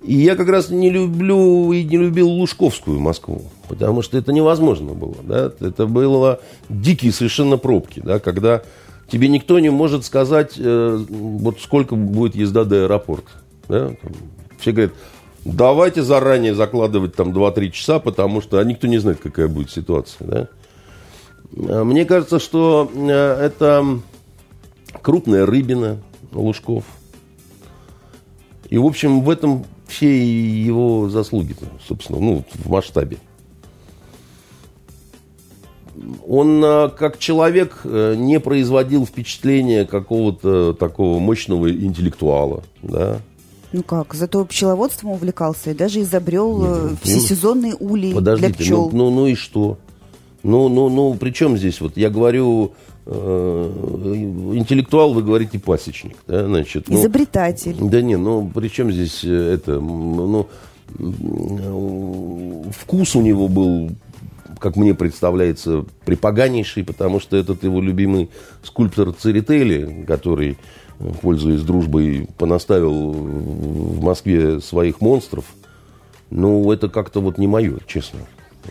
И 0.02 0.14
я 0.14 0.36
как 0.36 0.48
раз 0.48 0.70
не 0.70 0.90
люблю 0.90 1.72
и 1.72 1.82
не 1.82 1.96
любил 1.96 2.28
Лужковскую 2.28 3.00
Москву, 3.00 3.42
потому 3.68 4.02
что 4.02 4.16
это 4.16 4.32
невозможно 4.32 4.92
было, 4.92 5.16
да, 5.22 5.52
это 5.60 5.86
было 5.86 6.40
дикие 6.68 7.10
совершенно 7.10 7.58
пробки, 7.58 8.00
да, 8.04 8.20
когда 8.20 8.62
тебе 9.10 9.28
никто 9.28 9.58
не 9.58 9.70
может 9.70 10.04
сказать, 10.04 10.52
э, 10.56 11.04
вот 11.08 11.60
сколько 11.60 11.96
будет 11.96 12.36
езда 12.36 12.64
до 12.64 12.84
аэропорта, 12.84 13.30
да, 13.68 13.90
все 14.60 14.70
говорят, 14.70 14.92
давайте 15.44 16.02
заранее 16.02 16.54
закладывать 16.54 17.16
там 17.16 17.30
2-3 17.30 17.70
часа, 17.70 17.98
потому 17.98 18.40
что 18.40 18.58
а 18.58 18.64
никто 18.64 18.86
не 18.86 18.98
знает, 18.98 19.18
какая 19.20 19.48
будет 19.48 19.70
ситуация, 19.70 20.26
да. 20.28 20.48
Э, 21.56 21.82
мне 21.82 22.04
кажется, 22.04 22.38
что 22.38 22.90
э, 22.94 23.10
это 23.10 24.00
крупная 25.02 25.44
рыбина 25.46 25.98
Лужков. 26.32 26.84
И, 28.68 28.76
в 28.78 28.84
общем, 28.84 29.22
в 29.22 29.30
этом 29.30 29.64
все 29.88 30.64
его 30.64 31.08
заслуги, 31.08 31.56
собственно, 31.86 32.20
ну, 32.20 32.44
в 32.54 32.70
масштабе. 32.70 33.18
Он 36.28 36.62
э, 36.64 36.88
как 36.90 37.18
человек 37.18 37.80
не 37.84 38.38
производил 38.38 39.04
впечатления 39.04 39.84
какого-то 39.84 40.74
такого 40.74 41.18
мощного 41.18 41.72
интеллектуала, 41.72 42.62
да. 42.82 43.20
Ну 43.72 43.82
как, 43.82 44.14
зато 44.14 44.44
пчеловодством 44.44 45.10
увлекался 45.10 45.72
и 45.72 45.74
даже 45.74 46.00
изобрел 46.00 46.58
Нет, 46.58 46.90
ну, 46.90 46.96
всесезонные 47.02 47.74
улей 47.74 48.14
подождите, 48.14 48.52
для 48.54 48.64
пчел. 48.64 48.90
Ну, 48.92 49.10
ну, 49.10 49.10
ну 49.10 49.26
и 49.26 49.34
что? 49.34 49.78
Ну, 50.42 50.68
ну, 50.68 50.88
ну, 50.88 51.14
при 51.14 51.30
чем 51.30 51.58
здесь? 51.58 51.80
Вот 51.80 51.96
я 51.96 52.08
говорю, 52.08 52.66
э, 52.66 52.87
интеллектуал, 53.08 55.14
вы 55.14 55.22
говорите 55.22 55.58
пасечник. 55.58 56.16
Да, 56.26 56.46
значит, 56.46 56.88
ну, 56.88 57.00
Изобретатель. 57.00 57.76
Да 57.80 58.02
не, 58.02 58.16
ну, 58.16 58.50
при 58.54 58.68
чем 58.68 58.92
здесь 58.92 59.24
э, 59.24 59.54
это? 59.54 59.80
Ну, 59.80 60.46
вкус 62.76 63.16
у 63.16 63.22
него 63.22 63.48
был, 63.48 63.90
как 64.58 64.76
мне 64.76 64.94
представляется, 64.94 65.86
припоганейший, 66.04 66.84
потому 66.84 67.20
что 67.20 67.36
этот 67.36 67.64
его 67.64 67.80
любимый 67.80 68.28
скульптор 68.62 69.12
Церетели, 69.12 70.04
который, 70.06 70.58
пользуясь 71.22 71.62
дружбой, 71.62 72.28
понаставил 72.36 73.12
в 73.12 74.02
Москве 74.02 74.60
своих 74.60 75.00
монстров, 75.00 75.46
ну, 76.30 76.70
это 76.70 76.90
как-то 76.90 77.20
вот 77.20 77.38
не 77.38 77.46
мое, 77.46 77.78
честно. 77.86 78.20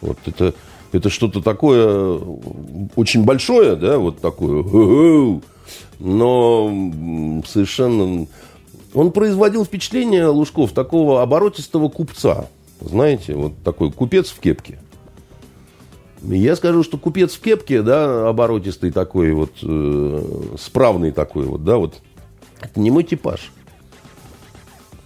Вот 0.02 0.20
это 0.26 0.54
это 0.92 1.10
что-то 1.10 1.42
такое 1.42 2.20
очень 2.96 3.24
большое, 3.24 3.76
да, 3.76 3.98
вот 3.98 4.20
такое, 4.20 5.42
но 6.00 7.42
совершенно... 7.46 8.28
Он 8.94 9.12
производил 9.12 9.66
впечатление, 9.66 10.28
Лужков, 10.28 10.72
такого 10.72 11.22
оборотистого 11.22 11.90
купца, 11.90 12.48
знаете, 12.80 13.36
вот 13.36 13.54
такой 13.64 13.92
купец 13.92 14.30
в 14.30 14.40
кепке. 14.40 14.80
Я 16.24 16.56
скажу, 16.56 16.84
что 16.84 16.98
купец 16.98 17.34
в 17.34 17.42
кепке, 17.42 17.82
да, 17.82 18.28
оборотистый 18.28 18.92
такой 18.92 19.34
вот, 19.34 19.52
э, 19.62 20.54
справный 20.58 21.12
такой 21.12 21.46
вот, 21.46 21.64
да, 21.64 21.78
вот, 21.78 22.02
это 22.60 22.80
не 22.80 22.90
мой 22.90 23.04
типаж. 23.04 23.52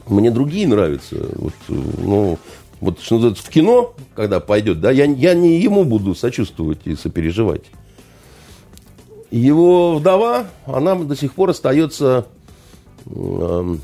Мне 0.07 0.31
другие 0.31 0.67
нравятся. 0.67 1.17
Вот, 1.35 1.53
э, 1.69 1.73
ну, 1.97 2.37
вот 2.81 2.99
что 2.99 3.33
в 3.33 3.49
кино, 3.49 3.93
когда 4.15 4.39
пойдет, 4.39 4.81
да, 4.81 4.89
я, 4.89 5.05
я 5.05 5.35
не 5.35 5.59
ему 5.61 5.85
буду 5.85 6.15
сочувствовать 6.15 6.79
и 6.85 6.95
сопереживать. 6.95 7.65
Его 9.29 9.95
вдова, 9.95 10.47
она 10.65 10.95
до 10.95 11.15
сих 11.15 11.35
пор 11.35 11.51
остается 11.51 12.25
э, 13.05 13.75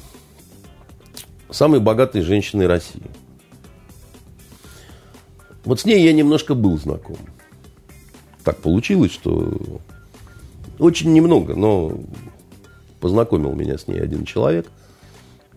самой 1.51 1.79
богатой 1.79 2.21
женщиной 2.21 2.65
России. 2.65 3.03
Вот 5.63 5.79
с 5.79 5.85
ней 5.85 6.03
я 6.03 6.11
немножко 6.11 6.55
был 6.55 6.77
знаком. 6.79 7.17
Так 8.43 8.57
получилось, 8.57 9.11
что 9.11 9.79
очень 10.79 11.13
немного, 11.13 11.55
но 11.55 11.99
познакомил 12.99 13.53
меня 13.53 13.77
с 13.77 13.87
ней 13.87 14.01
один 14.01 14.25
человек. 14.25 14.67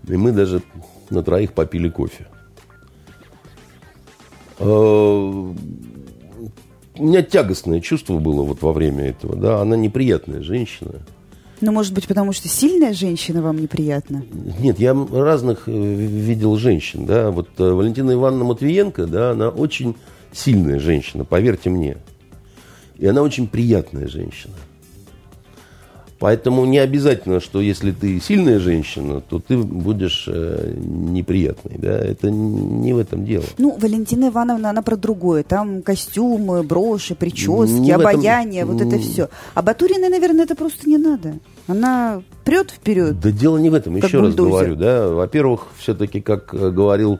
И 0.07 0.17
мы 0.17 0.33
даже 0.33 0.63
на 1.09 1.23
троих 1.23 1.55
попили 1.55 1.89
кофе. 1.89 2.27
Э, 4.61 4.65
у 6.97 7.07
меня 7.07 7.23
тягостное 7.23 7.81
чувство 7.81 8.19
было 8.19 8.43
вот 8.43 8.63
во 8.63 8.73
время 8.73 9.09
этого, 9.09 9.35
да, 9.37 9.61
она 9.61 9.77
неприятная 9.77 10.43
женщина. 10.43 11.01
Ну, 11.63 11.73
может 11.73 11.93
быть, 11.93 12.07
потому 12.07 12.33
что 12.33 12.49
сильная 12.49 12.95
женщина 12.95 13.43
вам 13.43 13.61
неприятна? 13.61 14.25
Нет, 14.61 14.79
я 14.79 14.95
разных 15.13 15.65
э, 15.67 15.73
видел 15.73 16.57
женщин, 16.57 17.07
да, 17.07 17.31
вот 17.31 17.49
э, 17.59 17.71
Валентина 17.71 18.13
Ивановна 18.13 18.45
Матвиенко, 18.45 19.07
да, 19.07 19.33
она 19.33 19.49
очень 19.49 19.97
сильная 20.33 20.79
женщина, 20.79 21.25
поверьте 21.25 21.71
мне. 21.71 21.97
И 22.99 23.07
она 23.07 23.23
очень 23.23 23.49
приятная 23.49 24.09
женщина. 24.09 24.55
Поэтому 26.21 26.67
не 26.67 26.77
обязательно, 26.77 27.41
что 27.41 27.63
если 27.63 27.93
ты 27.93 28.21
сильная 28.21 28.59
женщина, 28.59 29.23
то 29.23 29.39
ты 29.41 29.57
будешь 29.57 30.29
э, 30.29 30.75
неприятной. 30.77 31.79
Да? 31.79 31.99
Это 31.99 32.31
не 32.31 32.93
в 32.93 32.99
этом 32.99 33.25
дело. 33.25 33.45
Ну, 33.57 33.75
Валентина 33.79 34.29
Ивановна, 34.29 34.69
она 34.69 34.83
про 34.83 34.97
другое. 34.97 35.45
Там 35.45 35.81
костюмы, 35.81 36.63
броши, 36.63 37.15
прически, 37.15 37.73
не 37.73 37.93
обаяние, 37.93 38.65
этом... 38.65 38.77
вот 38.77 38.87
это 38.87 38.99
все. 38.99 39.31
А 39.55 39.63
Батуриной, 39.63 40.11
наверное, 40.11 40.45
это 40.45 40.55
просто 40.55 40.91
не 40.91 40.99
надо. 40.99 41.37
Она 41.67 42.23
прет 42.45 42.71
вперед. 42.71 43.19
Да 43.19 43.31
дело 43.31 43.57
не 43.57 43.71
в 43.71 43.75
этом. 43.75 43.97
Еще 43.97 44.21
бульдозер. 44.21 44.45
раз 44.45 44.51
говорю. 44.51 44.77
Да? 44.77 45.09
Во-первых, 45.09 45.69
все-таки, 45.79 46.21
как 46.21 46.53
э, 46.53 46.71
говорил 46.71 47.19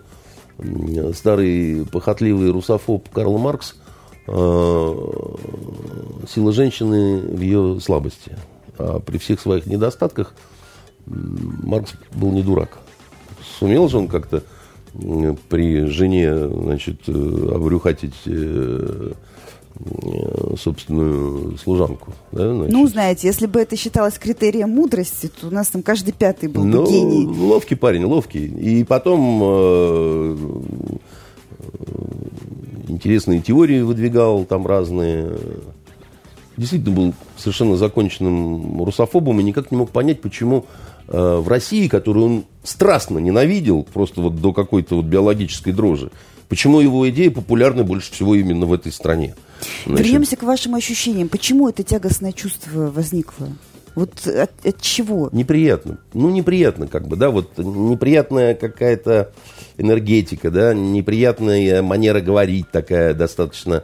старый 1.15 1.87
похотливый 1.91 2.51
русофоб 2.51 3.09
Карл 3.09 3.39
Маркс, 3.39 3.77
э, 4.27 4.95
сила 6.29 6.53
женщины 6.53 7.19
в 7.21 7.41
ее 7.41 7.81
слабости. 7.81 8.37
А 8.81 8.99
при 8.99 9.19
всех 9.19 9.41
своих 9.41 9.67
недостатках 9.67 10.35
Маркс 11.07 11.93
был 12.15 12.33
не 12.33 12.43
дурак. 12.43 12.79
Сумел 13.59 13.89
же 13.89 13.99
он 13.99 14.09
как-то 14.09 14.43
при 15.49 15.85
жене, 15.87 16.49
значит, 16.49 17.03
э, 17.07 17.13
обрюхатить 17.55 18.15
э, 18.27 19.13
собственную 20.59 21.57
служанку. 21.59 22.13
Да, 22.33 22.53
ну, 22.53 22.87
знаете, 22.89 23.29
если 23.29 23.47
бы 23.47 23.61
это 23.61 23.77
считалось 23.77 24.19
критерием 24.19 24.71
мудрости, 24.71 25.29
то 25.29 25.47
у 25.47 25.51
нас 25.51 25.69
там 25.69 25.83
каждый 25.83 26.13
пятый 26.13 26.49
был 26.49 26.65
ну, 26.65 26.83
бы 26.83 26.91
гений. 26.91 27.27
Ловкий 27.27 27.77
парень, 27.77 28.05
ловкий. 28.05 28.47
И 28.47 28.83
потом 28.85 29.41
э, 29.43 30.37
интересные 32.89 33.41
теории 33.41 33.81
выдвигал 33.81 34.45
там 34.45 34.67
разные 34.67 35.37
действительно 36.61 36.95
был 36.95 37.15
совершенно 37.37 37.77
законченным 37.77 38.85
русофобом 38.85 39.41
и 39.41 39.43
никак 39.43 39.71
не 39.71 39.79
мог 39.79 39.91
понять, 39.91 40.21
почему 40.21 40.67
э, 41.09 41.37
в 41.37 41.49
России, 41.49 41.89
которую 41.89 42.27
он 42.27 42.45
страстно 42.63 43.19
ненавидел, 43.19 43.83
просто 43.83 44.21
вот 44.21 44.37
до 44.37 44.53
какой-то 44.53 44.97
вот 44.97 45.07
биологической 45.07 45.73
дрожи, 45.73 46.11
почему 46.49 46.81
его 46.81 47.09
идеи 47.09 47.29
популярны 47.29 47.83
больше 47.83 48.13
всего 48.13 48.35
именно 48.35 48.67
в 48.67 48.73
этой 48.75 48.93
стране. 48.93 49.35
Значит, 49.87 50.07
Вернемся 50.07 50.37
к 50.37 50.43
вашим 50.43 50.75
ощущениям. 50.75 51.29
Почему 51.29 51.69
это 51.69 51.83
тягостное 51.83 52.33
чувство 52.33 52.91
возникло? 52.91 53.49
Вот 53.95 54.27
от, 54.27 54.53
от 54.65 54.81
чего? 54.81 55.31
Неприятно. 55.33 55.99
Ну, 56.13 56.31
неприятно, 56.31 56.87
как 56.87 57.09
бы, 57.09 57.17
да, 57.17 57.31
вот 57.31 57.59
неприятная 57.59 58.55
какая-то 58.55 59.33
энергетика, 59.79 60.51
да, 60.51 60.75
неприятная 60.75 61.83
манера 61.83 62.21
говорить 62.21 62.71
такая 62.71 63.15
достаточно 63.15 63.83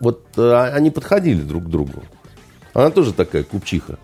вот 0.00 0.24
э, 0.36 0.70
они 0.72 0.90
подходили 0.90 1.42
друг 1.42 1.64
к 1.64 1.68
другу. 1.68 2.02
Она 2.72 2.90
тоже 2.90 3.12
такая 3.12 3.44
купчиха, 3.44 3.98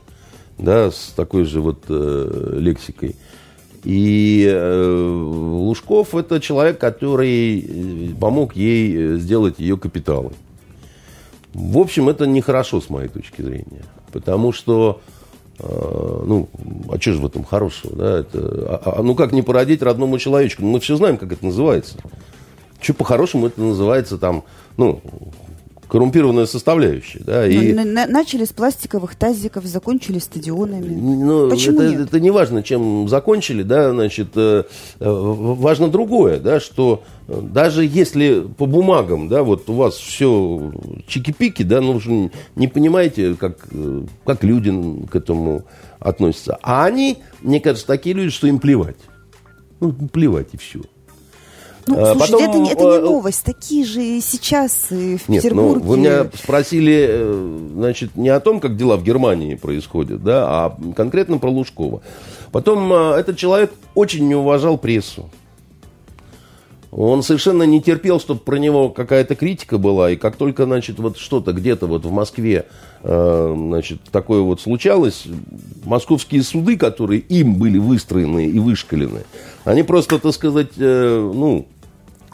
да, 0.58 0.90
с 0.90 1.12
такой 1.16 1.44
же 1.44 1.60
вот 1.60 1.84
э, 1.88 2.56
лексикой. 2.58 3.16
И 3.84 4.44
э, 4.48 5.08
Лужков 5.08 6.14
это 6.14 6.40
человек, 6.40 6.78
который 6.78 7.60
э, 7.60 8.14
помог 8.20 8.56
ей 8.56 8.94
э, 8.96 9.16
сделать 9.16 9.58
ее 9.58 9.76
капиталы. 9.76 10.32
В 11.54 11.78
общем, 11.78 12.08
это 12.08 12.26
нехорошо 12.26 12.80
с 12.80 12.90
моей 12.90 13.08
точки 13.08 13.42
зрения. 13.42 13.84
Потому 14.12 14.52
что, 14.52 15.00
э, 15.60 16.22
ну, 16.26 16.48
а 16.90 17.00
что 17.00 17.12
же 17.12 17.20
в 17.20 17.26
этом 17.26 17.44
хорошего? 17.44 17.96
Да? 17.96 18.18
Это, 18.18 18.38
а, 18.40 18.96
а, 18.98 19.02
ну, 19.02 19.14
как 19.14 19.32
не 19.32 19.42
породить 19.42 19.82
родному 19.82 20.18
человечку? 20.18 20.64
Мы 20.64 20.80
все 20.80 20.96
знаем, 20.96 21.16
как 21.16 21.32
это 21.32 21.44
называется. 21.46 21.96
Что 22.80 22.92
по-хорошему 22.92 23.46
это 23.46 23.60
называется 23.60 24.18
там, 24.18 24.42
ну, 24.76 25.00
коррумпированная 25.88 26.46
составляющая. 26.46 27.20
Да, 27.20 27.42
Ну, 27.42 27.46
и, 27.48 27.72
на- 27.72 27.84
на- 27.84 28.06
начали 28.06 28.44
с 28.44 28.48
пластиковых 28.52 29.14
тазиков, 29.14 29.64
закончили 29.64 30.18
стадионами. 30.18 30.94
ну, 30.94 31.48
Почему 31.48 31.80
это, 31.80 31.90
нет? 31.90 32.00
это 32.08 32.20
не 32.20 32.30
важно, 32.30 32.62
чем 32.62 33.08
закончили, 33.08 33.62
да, 33.62 33.90
значит, 33.92 34.28
э, 34.36 34.64
э, 34.98 35.04
важно 35.08 35.88
другое, 35.88 36.38
да, 36.40 36.58
что 36.60 37.02
э, 37.28 37.40
даже 37.42 37.84
если 37.84 38.40
по 38.58 38.66
бумагам, 38.66 39.28
да, 39.28 39.42
вот 39.42 39.68
у 39.70 39.74
вас 39.74 39.94
все 39.94 40.72
чики-пики, 41.06 41.62
да, 41.62 41.80
ну, 41.80 41.92
вы 41.94 42.00
же 42.00 42.30
не 42.56 42.68
понимаете, 42.68 43.34
как, 43.34 43.66
как 44.24 44.42
люди 44.44 44.72
к 45.10 45.14
этому 45.16 45.64
относятся. 46.00 46.58
А 46.62 46.84
они, 46.84 47.18
мне 47.42 47.60
кажется, 47.60 47.86
такие 47.86 48.14
люди, 48.14 48.30
что 48.30 48.46
им 48.46 48.58
плевать. 48.58 48.96
Ну, 49.80 49.92
плевать 49.92 50.48
и 50.52 50.56
все. 50.56 50.80
Ну, 51.88 51.96
А, 52.00 52.14
слушайте, 52.14 52.32
потом, 52.32 52.50
это, 52.50 52.58
не- 52.58 52.70
это 52.72 52.82
не 52.84 52.96
э, 52.96 53.00
новость. 53.00 53.44
Такие 53.44 53.84
же 53.84 54.02
и 54.02 54.20
сейчас 54.20 54.86
и 54.90 55.16
в 55.18 55.28
Нет, 55.28 55.44
ну, 55.44 55.74
Петербурге. 55.74 55.84
вы 55.84 55.96
меня 55.98 56.26
спросили, 56.34 57.06
э, 57.08 57.58
значит, 57.74 58.16
не 58.16 58.28
о 58.28 58.40
том, 58.40 58.58
как 58.60 58.76
дела 58.76 58.96
в 58.96 59.04
Германии 59.04 59.54
происходят, 59.54 60.22
да, 60.24 60.46
а 60.48 60.76
конкретно 60.96 61.38
про 61.38 61.48
Лужкова. 61.50 62.02
Потом 62.50 62.92
э, 62.92 63.14
этот 63.16 63.36
человек 63.36 63.72
очень 63.94 64.26
не 64.26 64.34
уважал 64.34 64.78
прессу. 64.78 65.30
Он 66.92 67.22
совершенно 67.22 67.64
не 67.64 67.82
терпел, 67.82 68.18
чтобы 68.20 68.40
про 68.40 68.56
него 68.56 68.88
какая-то 68.88 69.34
критика 69.34 69.76
была, 69.76 70.10
и 70.12 70.16
как 70.16 70.36
только, 70.36 70.64
значит, 70.64 70.98
вот 70.98 71.18
что-то 71.18 71.52
где-то 71.52 71.86
вот 71.86 72.06
в 72.06 72.10
Москве, 72.10 72.66
э, 73.02 73.54
значит, 73.56 74.00
такое 74.10 74.40
вот 74.40 74.60
случалось, 74.62 75.24
московские 75.84 76.42
суды, 76.42 76.78
которые 76.78 77.20
им 77.20 77.56
были 77.56 77.76
выстроены 77.78 78.46
и 78.46 78.58
вышкалены, 78.58 79.24
они 79.64 79.82
просто, 79.82 80.18
так 80.18 80.32
сказать, 80.32 80.70
э, 80.78 81.30
ну, 81.34 81.66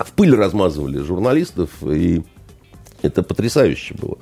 в 0.04 0.12
пыль 0.12 0.34
размазывали 0.34 0.98
журналистов, 0.98 1.70
и 1.82 2.22
это 3.02 3.22
потрясающе 3.22 3.94
было. 3.94 4.18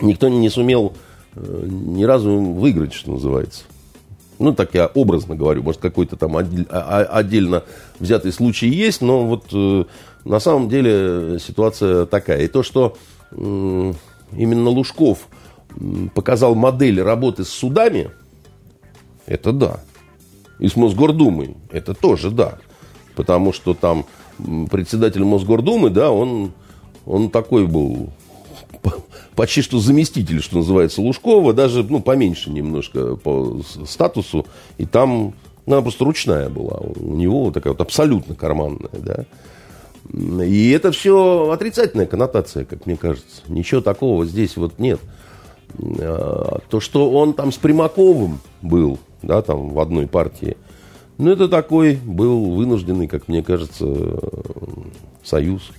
Никто 0.00 0.28
не 0.28 0.48
сумел 0.48 0.94
э, 1.34 1.66
ни 1.68 2.04
разу 2.04 2.38
выиграть, 2.38 2.94
что 2.94 3.12
называется. 3.12 3.64
Ну, 4.38 4.54
так 4.54 4.74
я 4.74 4.86
образно 4.86 5.34
говорю, 5.34 5.64
может, 5.64 5.80
какой-то 5.80 6.16
там 6.16 6.36
а- 6.36 6.44
а- 6.70 7.04
отдельно 7.04 7.64
взятый 7.98 8.32
случай 8.32 8.68
есть, 8.68 9.00
но 9.00 9.26
вот 9.26 9.46
э, 9.52 9.84
на 10.24 10.38
самом 10.38 10.68
деле 10.68 11.38
ситуация 11.40 12.06
такая. 12.06 12.42
И 12.42 12.48
то, 12.48 12.62
что 12.62 12.96
именно 13.32 14.70
Лужков 14.70 15.28
показал 16.14 16.54
модель 16.54 17.02
работы 17.02 17.44
с 17.44 17.48
судами, 17.48 18.10
это 19.26 19.52
да. 19.52 19.80
И 20.58 20.68
с 20.68 20.76
Мосгордумой, 20.76 21.56
это 21.70 21.94
тоже 21.94 22.30
да. 22.30 22.58
Потому 23.14 23.52
что 23.52 23.74
там 23.74 24.06
председатель 24.70 25.24
Мосгордумы, 25.24 25.90
да, 25.90 26.10
он, 26.10 26.52
он 27.06 27.30
такой 27.30 27.66
был 27.66 28.10
почти 29.34 29.62
что 29.62 29.78
заместитель, 29.78 30.42
что 30.42 30.56
называется, 30.58 31.00
Лужкова, 31.00 31.52
даже, 31.52 31.84
ну, 31.84 32.00
поменьше 32.00 32.50
немножко 32.50 33.14
по 33.14 33.60
статусу, 33.86 34.46
и 34.78 34.84
там, 34.84 35.34
она 35.66 35.80
просто 35.80 36.04
ручная 36.04 36.48
была, 36.48 36.78
у 36.78 37.14
него 37.14 37.44
вот 37.44 37.54
такая 37.54 37.72
вот 37.72 37.80
абсолютно 37.80 38.34
карманная, 38.34 38.90
да. 38.92 39.24
И 40.44 40.70
это 40.70 40.90
все 40.90 41.50
отрицательная 41.52 42.06
коннотация, 42.06 42.64
как 42.64 42.86
мне 42.86 42.96
кажется. 42.96 43.42
Ничего 43.46 43.80
такого 43.80 44.24
здесь 44.24 44.56
вот 44.56 44.78
нет. 44.78 45.00
А, 46.00 46.60
То, 46.70 46.80
что 46.80 47.10
он 47.10 47.34
там 47.34 47.52
с 47.52 47.56
Примаковым 47.58 48.40
был, 48.62 48.98
да, 49.22 49.42
там 49.42 49.70
в 49.70 49.78
одной 49.78 50.06
партии, 50.06 50.56
ну, 51.18 51.30
это 51.30 51.48
такой 51.48 51.96
был 51.96 52.54
вынужденный, 52.54 53.08
как 53.08 53.28
мне 53.28 53.42
кажется, 53.42 53.86
союз. 55.24 55.70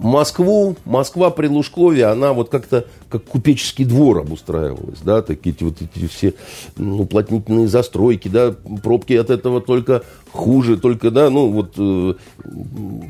Москву, 0.00 0.76
Москва 0.84 1.30
при 1.30 1.46
Лужкове, 1.46 2.06
она 2.06 2.32
вот 2.32 2.48
как-то 2.48 2.86
как 3.10 3.24
купеческий 3.24 3.84
двор 3.84 4.18
обустраивалась, 4.18 5.00
да, 5.02 5.20
такие 5.20 5.54
вот 5.60 5.76
эти 5.82 6.06
все 6.06 6.34
уплотнительные 6.78 7.68
застройки, 7.68 8.28
да, 8.28 8.54
пробки 8.82 9.12
от 9.14 9.28
этого 9.28 9.60
только 9.60 10.02
хуже, 10.32 10.78
только, 10.78 11.10
да, 11.10 11.28
ну 11.28 11.48
вот 11.48 11.74
э, 11.76 12.14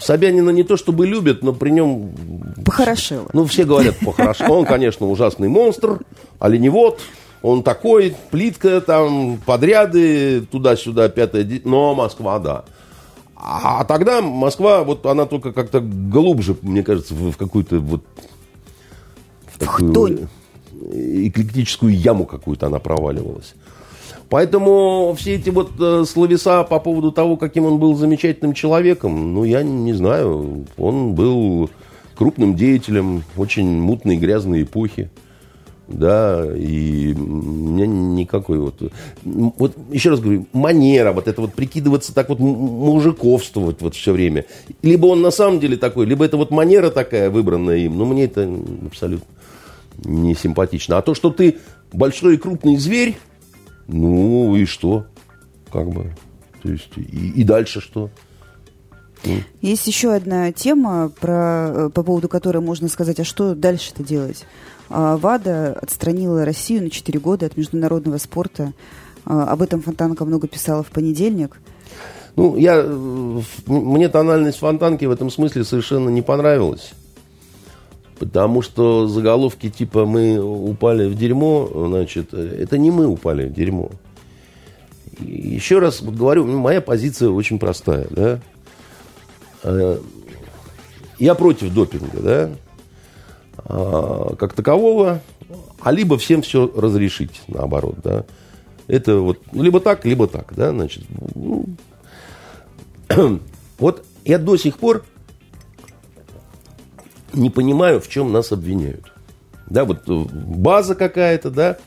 Собянина 0.01 0.51
не 0.51 0.65
то 0.65 0.77
чтобы 0.77 1.07
любят, 1.07 1.43
но 1.45 1.53
при 1.53 1.71
нем 1.71 2.11
Похорошело. 2.65 3.29
ну, 3.33 3.45
все 3.45 3.65
говорят 3.65 3.97
по-хорошо. 3.99 4.47
Он, 4.49 4.65
конечно, 4.65 5.09
ужасный 5.09 5.49
монстр, 5.49 6.01
оленевод. 6.39 6.99
Он 7.43 7.63
такой, 7.63 8.15
плитка, 8.31 8.81
там, 8.81 9.39
подряды, 9.45 10.43
туда-сюда, 10.43 11.09
пятое, 11.09 11.43
де- 11.45 11.63
но 11.65 11.95
Москва, 11.95 12.39
да. 12.39 12.65
А 13.35 13.85
тогда 13.85 14.21
Москва, 14.21 14.85
вот 14.85 15.07
она 15.07 15.25
только 15.25 15.53
как-то 15.53 15.81
глубже, 15.81 16.55
мне 16.61 16.83
кажется, 16.83 17.15
в, 17.15 17.33
в 17.33 17.37
какую-то 17.37 17.81
вот... 17.81 18.05
В 19.47 19.59
такую 19.59 20.29
эклектическую 20.93 21.95
яму 21.95 22.25
какую-то 22.25 22.67
она 22.67 22.79
проваливалась. 22.79 23.55
Поэтому 24.29 25.15
все 25.19 25.35
эти 25.35 25.51
вот 25.51 25.73
э, 25.81 26.05
словеса 26.07 26.63
по 26.63 26.79
поводу 26.79 27.11
того, 27.11 27.37
каким 27.37 27.65
он 27.65 27.79
был 27.79 27.97
замечательным 27.97 28.55
человеком, 28.55 29.35
ну, 29.35 29.45
я 29.45 29.63
не 29.63 29.93
знаю. 29.93 30.67
Он 30.79 31.15
был 31.15 31.69
крупным 32.15 32.55
деятелем 32.55 33.25
очень 33.37 33.67
мутной, 33.67 34.17
грязной 34.17 34.63
эпохи. 34.63 35.11
Да, 35.91 36.47
и 36.57 37.13
у 37.15 37.19
меня 37.19 37.87
никакой 37.87 38.59
вот... 38.59 38.81
Вот 39.25 39.77
еще 39.91 40.11
раз 40.11 40.21
говорю, 40.21 40.47
манера, 40.53 41.13
вот 41.13 41.27
это 41.27 41.41
вот 41.41 41.53
прикидываться 41.53 42.15
так 42.15 42.29
вот 42.29 42.39
мужиковствовать 42.39 43.83
вот 43.83 43.97
все 43.97 44.13
время. 44.13 44.45
Либо 44.83 45.07
он 45.07 45.21
на 45.21 45.33
самом 45.33 45.59
деле 45.59 45.77
такой, 45.77 46.07
либо 46.07 46.25
это 46.25 46.37
вот 46.37 46.53
манера 46.53 46.91
такая, 46.91 47.29
выбранная 47.29 47.79
им. 47.79 47.99
Но 47.99 48.05
мне 48.07 48.25
это 48.25 48.49
абсолютно 48.87 49.27
не 50.05 50.35
симпатично. 50.35 50.97
А 50.97 51.03
то, 51.03 51.15
что 51.15 51.31
ты 51.31 51.59
большой 51.93 52.35
и 52.35 52.39
крупный 52.39 52.77
зверь, 52.77 53.19
ну 53.89 54.55
и 54.55 54.67
что? 54.67 55.07
Как 55.73 55.91
бы. 55.91 56.13
То 56.63 56.71
есть, 56.71 56.97
и, 56.97 57.33
и 57.41 57.43
дальше 57.43 57.81
что? 57.81 58.11
Есть 59.61 59.87
еще 59.87 60.13
одна 60.13 60.51
тема, 60.53 61.11
про, 61.21 61.69
э, 61.69 61.91
по 61.91 62.03
поводу 62.03 62.29
которой 62.29 62.63
можно 62.63 62.89
сказать, 62.89 63.21
а 63.21 63.25
что 63.25 63.55
дальше-то 63.55 64.03
делать? 64.03 64.45
А, 64.89 65.17
ВАДА 65.17 65.79
отстранила 65.81 66.45
Россию 66.45 66.85
на 66.85 66.91
4 66.91 67.19
года 67.21 67.47
от 67.47 67.57
международного 67.57 68.19
спорта. 68.19 68.73
А, 69.25 69.45
Об 69.53 69.63
этом 69.63 69.83
Фонтанка 69.83 70.25
много 70.25 70.49
писала 70.49 70.83
в 70.83 70.89
понедельник. 70.89 71.59
Ну, 72.37 72.57
я, 72.57 72.83
э, 72.83 73.41
мне 73.67 74.09
тональность 74.09 74.59
фонтанки 74.59 75.05
в 75.05 75.11
этом 75.11 75.31
смысле 75.31 75.65
совершенно 75.65 76.09
не 76.09 76.23
понравилась. 76.23 76.93
Потому 78.19 78.63
что 78.63 79.09
заголовки 79.09 79.71
типа 79.71 80.05
«мы 80.05 80.39
упали 80.41 81.09
в 81.09 81.17
дерьмо», 81.17 81.69
значит, 81.75 82.29
э, 82.33 82.59
это 82.63 82.79
не 82.79 82.91
мы 82.91 83.07
упали 83.07 83.47
в 83.47 83.53
дерьмо. 83.53 83.91
Еще 85.21 85.79
раз 85.79 86.03
говорю, 86.03 86.47
ну, 86.47 86.59
моя 86.59 86.81
позиция 86.81 87.31
очень 87.31 87.59
простая, 87.59 88.07
да. 88.11 88.41
Э, 89.63 89.99
Я 91.19 91.35
против 91.35 91.73
допинга, 91.73 92.21
да, 92.21 92.51
а, 93.59 94.35
как 94.37 94.55
такового, 94.55 95.21
а 95.81 95.93
либо 95.93 96.17
всем 96.19 96.43
все 96.43 96.71
разрешить, 96.75 97.43
наоборот, 97.49 97.97
да. 98.03 98.25
Это 98.87 99.19
вот 99.19 99.39
либо 99.53 99.81
так, 99.81 100.05
либо 100.05 100.27
так, 100.27 100.55
да, 100.57 100.71
значит. 100.71 101.05
ну, 101.35 101.67
вот 103.79 104.05
я 104.25 104.39
до 104.39 104.57
сих 104.57 104.79
пор 104.79 105.05
не 107.33 107.51
понимаю, 107.51 108.01
в 108.01 108.09
чем 108.09 108.33
нас 108.33 108.51
обвиняют. 108.53 109.13
Да, 109.69 109.85
вот 109.85 110.09
э, 110.09 110.25
база 110.33 110.95
какая-то, 110.95 111.51
да, 111.51 111.79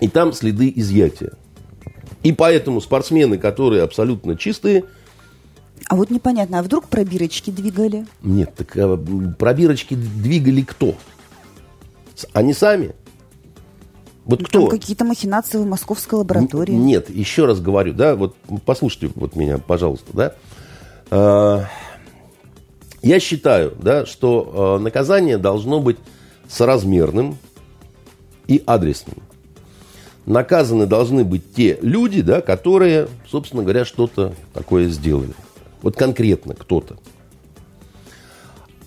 и 0.00 0.08
там 0.08 0.32
следы 0.32 0.72
изъятия. 0.74 1.32
И 2.22 2.32
поэтому 2.32 2.80
спортсмены, 2.80 3.38
которые 3.38 3.82
абсолютно 3.82 4.36
чистые, 4.36 4.84
А 5.88 5.96
вот 5.96 6.10
непонятно, 6.10 6.58
а 6.58 6.62
вдруг 6.62 6.86
пробирочки 6.88 7.50
двигали? 7.50 8.06
нет, 8.22 8.54
так 8.54 8.76
а, 8.76 8.94
м, 8.94 9.34
пробирочки 9.34 9.94
двигали 9.94 10.62
кто? 10.62 10.94
Они 12.32 12.52
сами? 12.52 12.94
Вот 14.26 14.44
кто? 14.46 14.60
Там 14.60 14.68
какие-то 14.68 15.04
махинации 15.06 15.56
в 15.56 15.66
московской 15.66 16.18
лаборатории. 16.18 16.74
Н- 16.74 16.84
Нет, 16.84 17.08
еще 17.08 17.46
раз 17.46 17.60
говорю, 17.60 17.94
да, 17.94 18.14
вот 18.16 18.36
послушайте 18.66 19.10
вот 19.14 19.34
меня, 19.36 19.56
пожалуйста, 19.58 20.06
да. 20.12 20.34
А, 21.10 21.64
Я 23.00 23.20
считаю, 23.20 23.74
да, 23.80 24.04
что 24.04 24.76
а, 24.76 24.78
наказание 24.78 25.38
должно 25.38 25.80
быть 25.80 25.96
соразмерным 26.48 27.38
и 28.46 28.62
адресным. 28.66 29.16
Наказаны 30.26 30.84
должны 30.86 31.24
быть 31.24 31.54
те 31.54 31.78
люди, 31.80 32.20
да, 32.20 32.42
которые, 32.42 33.08
собственно 33.30 33.62
говоря, 33.62 33.86
что-то 33.86 34.34
такое 34.52 34.88
сделали. 34.88 35.32
Вот 35.82 35.96
конкретно 35.96 36.54
кто-то. 36.54 36.96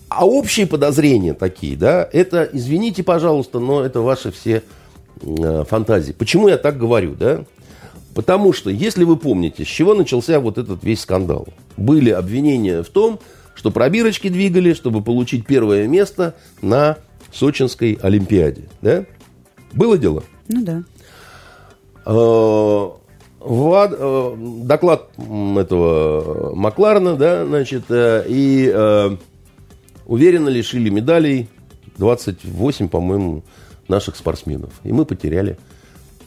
А 0.08 0.26
общие 0.26 0.66
подозрения 0.66 1.32
такие, 1.32 1.76
да, 1.76 2.06
это, 2.12 2.48
извините, 2.52 3.02
пожалуйста, 3.02 3.60
но 3.60 3.82
это 3.82 4.02
ваши 4.02 4.30
все 4.30 4.62
э, 5.22 5.64
фантазии. 5.68 6.12
Почему 6.12 6.48
я 6.48 6.58
так 6.58 6.78
говорю, 6.78 7.14
да? 7.14 7.44
Потому 8.14 8.52
что, 8.52 8.68
если 8.68 9.04
вы 9.04 9.16
помните, 9.16 9.64
с 9.64 9.68
чего 9.68 9.94
начался 9.94 10.38
вот 10.38 10.58
этот 10.58 10.84
весь 10.84 11.00
скандал, 11.00 11.48
были 11.78 12.10
обвинения 12.10 12.82
в 12.82 12.88
том, 12.90 13.20
что 13.54 13.70
пробирочки 13.70 14.28
двигали, 14.28 14.74
чтобы 14.74 15.02
получить 15.02 15.46
первое 15.46 15.86
место 15.86 16.34
на 16.60 16.98
Сочинской 17.32 17.98
Олимпиаде. 18.02 18.68
Да? 18.82 19.06
Было 19.72 19.96
дело? 19.96 20.24
Ну 20.48 20.62
да. 20.62 20.82
Э, 23.42 23.48
Влад, 23.48 23.92
э, 23.96 24.34
доклад 24.64 25.10
этого 25.16 26.54
Макларна, 26.54 27.16
да, 27.16 27.44
значит, 27.44 27.84
э, 27.88 28.24
и 28.28 29.18
уверенно 30.06 30.48
лишили 30.48 30.90
медалей 30.90 31.48
28, 31.96 32.88
по-моему, 32.88 33.42
наших 33.88 34.16
спортсменов. 34.16 34.72
И 34.84 34.92
мы 34.92 35.04
потеряли 35.04 35.58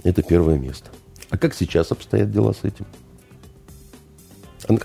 это 0.04 0.22
первое 0.24 0.58
место. 0.58 0.90
А 1.30 1.38
как 1.38 1.54
сейчас 1.54 1.92
обстоят 1.92 2.32
дела 2.32 2.54
с 2.54 2.64
этим? 2.64 2.86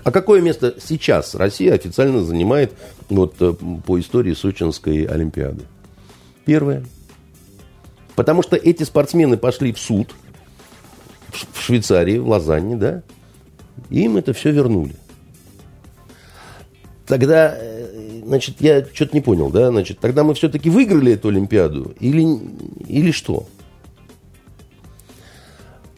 А 0.03 0.11
какое 0.11 0.41
место 0.41 0.75
сейчас 0.79 1.33
Россия 1.33 1.73
официально 1.73 2.23
занимает 2.23 2.73
вот, 3.09 3.35
по 3.85 3.99
истории 3.99 4.33
Сочинской 4.33 5.05
Олимпиады? 5.05 5.63
Первое. 6.45 6.85
Потому 8.15 8.43
что 8.43 8.55
эти 8.55 8.83
спортсмены 8.83 9.37
пошли 9.37 9.71
в 9.73 9.79
суд 9.79 10.13
в 11.31 11.61
Швейцарии, 11.61 12.17
в 12.17 12.27
Лозанне, 12.27 12.75
да, 12.75 13.03
им 13.89 14.17
это 14.17 14.33
все 14.33 14.51
вернули. 14.51 14.95
Тогда, 17.05 17.55
э, 17.57 18.21
значит, 18.25 18.55
я 18.59 18.85
что-то 18.93 19.15
не 19.15 19.21
понял, 19.21 19.49
да, 19.49 19.69
значит, 19.69 19.99
тогда 19.99 20.23
мы 20.23 20.33
все-таки 20.33 20.69
выиграли 20.69 21.13
эту 21.13 21.29
Олимпиаду 21.29 21.93
или, 21.99 22.25
или 22.87 23.11
что? 23.11 23.47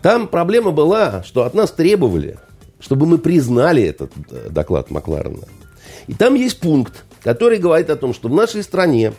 Там 0.02 0.28
проблема 0.28 0.72
была, 0.72 1.24
что 1.24 1.44
от 1.44 1.54
нас 1.54 1.72
требовали, 1.72 2.38
чтобы 2.80 3.06
мы 3.06 3.18
признали 3.18 3.84
этот 3.84 4.12
э, 4.32 4.50
доклад 4.50 4.92
Макларена. 4.92 5.48
И 6.08 6.14
там 6.14 6.36
есть 6.36 6.60
пункт, 6.60 7.06
который 7.24 7.58
говорит 7.58 7.90
о 7.90 7.96
том, 7.96 8.14
что 8.14 8.28
в 8.28 8.34
нашей 8.34 8.64
стране 8.64 9.14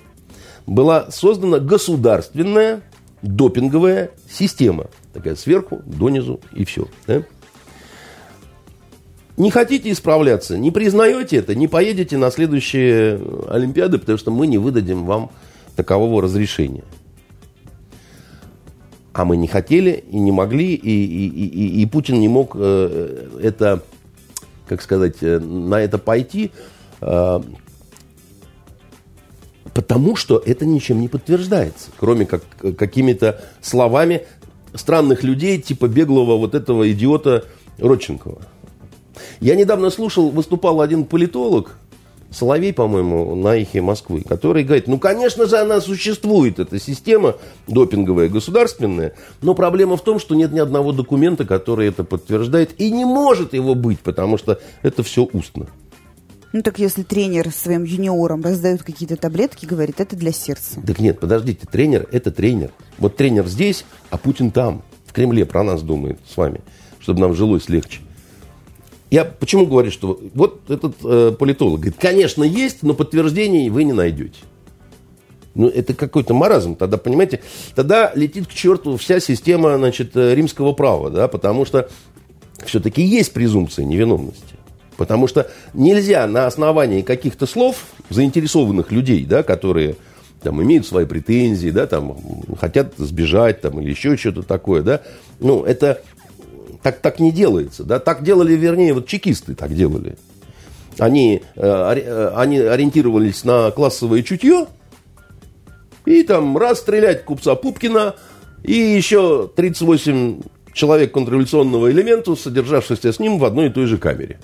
была 0.66 1.10
создана 1.10 1.58
государственная 1.58 2.82
допинговая 3.22 4.10
система. 4.30 4.88
Такая 5.14 5.36
сверху, 5.36 5.80
донизу 5.86 6.40
и 6.52 6.64
все. 6.64 6.88
Да? 7.06 7.22
Не 9.36 9.50
хотите 9.50 9.90
исправляться, 9.92 10.58
не 10.58 10.72
признаете 10.72 11.36
это, 11.36 11.54
не 11.54 11.68
поедете 11.68 12.18
на 12.18 12.30
следующие 12.30 13.20
Олимпиады, 13.48 13.98
потому 13.98 14.18
что 14.18 14.32
мы 14.32 14.48
не 14.48 14.58
выдадим 14.58 15.04
вам 15.04 15.30
такового 15.76 16.20
разрешения. 16.20 16.84
А 19.12 19.24
мы 19.24 19.36
не 19.36 19.46
хотели 19.46 20.04
и 20.10 20.18
не 20.18 20.32
могли, 20.32 20.74
и, 20.74 21.04
и, 21.04 21.28
и, 21.28 21.82
и 21.82 21.86
Путин 21.86 22.18
не 22.18 22.28
мог 22.28 22.56
э, 22.56 23.28
это, 23.40 23.82
как 24.66 24.82
сказать, 24.82 25.16
э, 25.20 25.38
на 25.38 25.80
это 25.80 25.98
пойти, 25.98 26.50
э, 27.00 27.40
потому 29.72 30.16
что 30.16 30.42
это 30.44 30.66
ничем 30.66 31.00
не 31.00 31.08
подтверждается, 31.08 31.90
кроме 31.96 32.26
как 32.26 32.42
какими-то 32.76 33.40
словами 33.60 34.22
странных 34.74 35.22
людей, 35.22 35.60
типа 35.60 35.88
беглого 35.88 36.36
вот 36.36 36.54
этого 36.54 36.90
идиота 36.90 37.44
Родченкова. 37.78 38.42
Я 39.40 39.54
недавно 39.54 39.90
слушал, 39.90 40.30
выступал 40.30 40.80
один 40.80 41.04
политолог, 41.04 41.76
Соловей, 42.34 42.72
по-моему, 42.72 43.34
на 43.36 43.56
эхе 43.56 43.80
Москвы, 43.80 44.22
который 44.22 44.64
говорит, 44.64 44.88
ну, 44.88 44.98
конечно 44.98 45.46
же, 45.46 45.56
она 45.56 45.80
существует, 45.80 46.58
эта 46.58 46.80
система 46.80 47.36
допинговая, 47.68 48.28
государственная, 48.28 49.14
но 49.40 49.54
проблема 49.54 49.96
в 49.96 50.02
том, 50.02 50.18
что 50.18 50.34
нет 50.34 50.52
ни 50.52 50.58
одного 50.58 50.92
документа, 50.92 51.44
который 51.44 51.88
это 51.88 52.02
подтверждает, 52.02 52.80
и 52.80 52.90
не 52.90 53.04
может 53.04 53.54
его 53.54 53.74
быть, 53.74 54.00
потому 54.00 54.36
что 54.36 54.58
это 54.82 55.02
все 55.04 55.28
устно. 55.32 55.68
Ну 56.54 56.62
так 56.62 56.78
если 56.78 57.02
тренер 57.02 57.50
своим 57.50 57.82
юниорам 57.82 58.40
раздает 58.40 58.84
какие-то 58.84 59.16
таблетки, 59.16 59.66
говорит, 59.66 59.98
это 59.98 60.14
для 60.14 60.30
сердца. 60.30 60.80
Так 60.86 61.00
нет, 61.00 61.18
подождите, 61.18 61.66
тренер– 61.66 62.06
это 62.12 62.30
тренер. 62.30 62.70
Вот 62.96 63.16
тренер 63.16 63.48
здесь, 63.48 63.84
а 64.10 64.18
Путин 64.18 64.52
там, 64.52 64.84
в 65.04 65.12
Кремле 65.12 65.46
про 65.46 65.64
нас 65.64 65.82
думает 65.82 66.20
с 66.32 66.36
вами, 66.36 66.60
чтобы 67.00 67.20
нам 67.20 67.34
жилось 67.34 67.68
легче. 67.68 68.02
Я 69.10 69.24
почему 69.24 69.66
говорю, 69.66 69.90
что 69.90 70.20
вот 70.32 70.70
этот 70.70 70.94
э, 71.02 71.34
политолог 71.36 71.80
говорит, 71.80 71.96
конечно, 71.98 72.44
есть, 72.44 72.84
но 72.84 72.94
подтверждений 72.94 73.68
вы 73.68 73.82
не 73.82 73.92
найдете. 73.92 74.38
Ну, 75.56 75.66
это 75.66 75.92
какой-то 75.92 76.34
маразм. 76.34 76.76
Тогда, 76.76 76.98
понимаете, 76.98 77.42
тогда 77.74 78.12
летит 78.14 78.46
к 78.46 78.52
черту 78.52 78.96
вся 78.96 79.18
система, 79.18 79.76
значит, 79.76 80.16
э, 80.16 80.36
римского 80.36 80.72
права, 80.72 81.10
да, 81.10 81.26
потому 81.26 81.64
что 81.64 81.90
все-таки 82.64 83.02
есть 83.02 83.32
презумпция 83.32 83.84
невиновности. 83.84 84.53
Потому 84.96 85.26
что 85.26 85.50
нельзя 85.72 86.26
на 86.26 86.46
основании 86.46 87.02
каких-то 87.02 87.46
слов 87.46 87.84
заинтересованных 88.10 88.92
людей, 88.92 89.24
да, 89.24 89.42
которые 89.42 89.96
там, 90.42 90.62
имеют 90.62 90.86
свои 90.86 91.04
претензии, 91.06 91.70
да, 91.70 91.86
там, 91.86 92.16
хотят 92.58 92.94
сбежать 92.98 93.60
там, 93.60 93.80
или 93.80 93.90
еще 93.90 94.16
что-то 94.16 94.42
такое, 94.42 94.82
да, 94.82 95.00
ну, 95.40 95.64
это 95.64 96.02
так, 96.84 97.00
так 97.00 97.18
не 97.18 97.32
делается. 97.32 97.82
Да? 97.82 97.98
Так 97.98 98.22
делали, 98.22 98.52
вернее, 98.52 98.92
вот 98.92 99.06
чекисты 99.06 99.54
так 99.54 99.74
делали. 99.74 100.16
Они, 100.98 101.42
э, 101.56 101.62
э 101.62 102.32
они 102.36 102.58
ориентировались 102.58 103.42
на 103.42 103.70
классовое 103.70 104.22
чутье, 104.22 104.66
и 106.04 106.22
там 106.22 106.56
раз 106.58 106.80
стрелять 106.80 107.24
купца 107.24 107.54
Пупкина, 107.54 108.14
и 108.62 108.74
еще 108.74 109.50
38 109.56 110.42
человек 110.74 111.12
контрреволюционного 111.12 111.90
элемента, 111.90 112.36
содержавшихся 112.36 113.12
с 113.12 113.18
ним 113.18 113.38
в 113.38 113.44
одной 113.46 113.68
и 113.68 113.70
той 113.70 113.86
же 113.86 113.96
камере. 113.96 114.38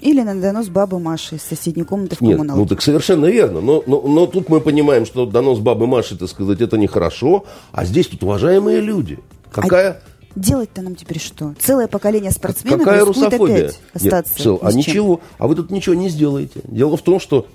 Или 0.00 0.22
на 0.22 0.40
донос 0.40 0.68
бабы 0.68 1.00
Маши 1.00 1.36
из 1.36 1.42
соседней 1.42 1.82
комнаты 1.82 2.16
в 2.16 2.20
Нет, 2.20 2.36
коммуналке. 2.36 2.60
ну 2.60 2.66
так 2.66 2.82
совершенно 2.82 3.26
верно. 3.26 3.60
Но, 3.60 3.82
но, 3.86 4.00
но 4.02 4.26
тут 4.26 4.48
мы 4.48 4.60
понимаем, 4.60 5.04
что 5.06 5.26
донос 5.26 5.58
бабы 5.58 5.86
Маши, 5.86 6.16
так 6.16 6.28
сказать, 6.28 6.60
это 6.60 6.78
нехорошо. 6.78 7.44
А 7.72 7.84
здесь 7.84 8.06
тут 8.06 8.22
уважаемые 8.22 8.80
люди. 8.80 9.18
Какая... 9.50 9.90
А 9.90 10.38
делать-то 10.38 10.82
нам 10.82 10.94
теперь 10.94 11.18
что? 11.18 11.54
Целое 11.58 11.88
поколение 11.88 12.30
спортсменов 12.30 12.78
Какая 12.80 13.04
русофобия? 13.04 13.56
опять 13.56 13.80
остаться 13.92 14.32
Нет, 14.34 14.42
Сэл, 14.42 14.58
а 14.62 14.72
ничего. 14.72 15.20
А 15.38 15.48
вы 15.48 15.56
тут 15.56 15.70
ничего 15.70 15.94
не 15.96 16.08
сделаете. 16.08 16.60
Дело 16.64 16.96
в 16.96 17.02
том, 17.02 17.18
что 17.18 17.46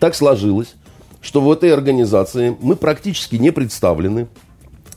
так 0.00 0.16
сложилось, 0.16 0.74
что 1.20 1.40
в 1.40 1.50
этой 1.50 1.72
организации 1.72 2.56
мы 2.60 2.74
практически 2.74 3.36
не 3.36 3.52
представлены. 3.52 4.26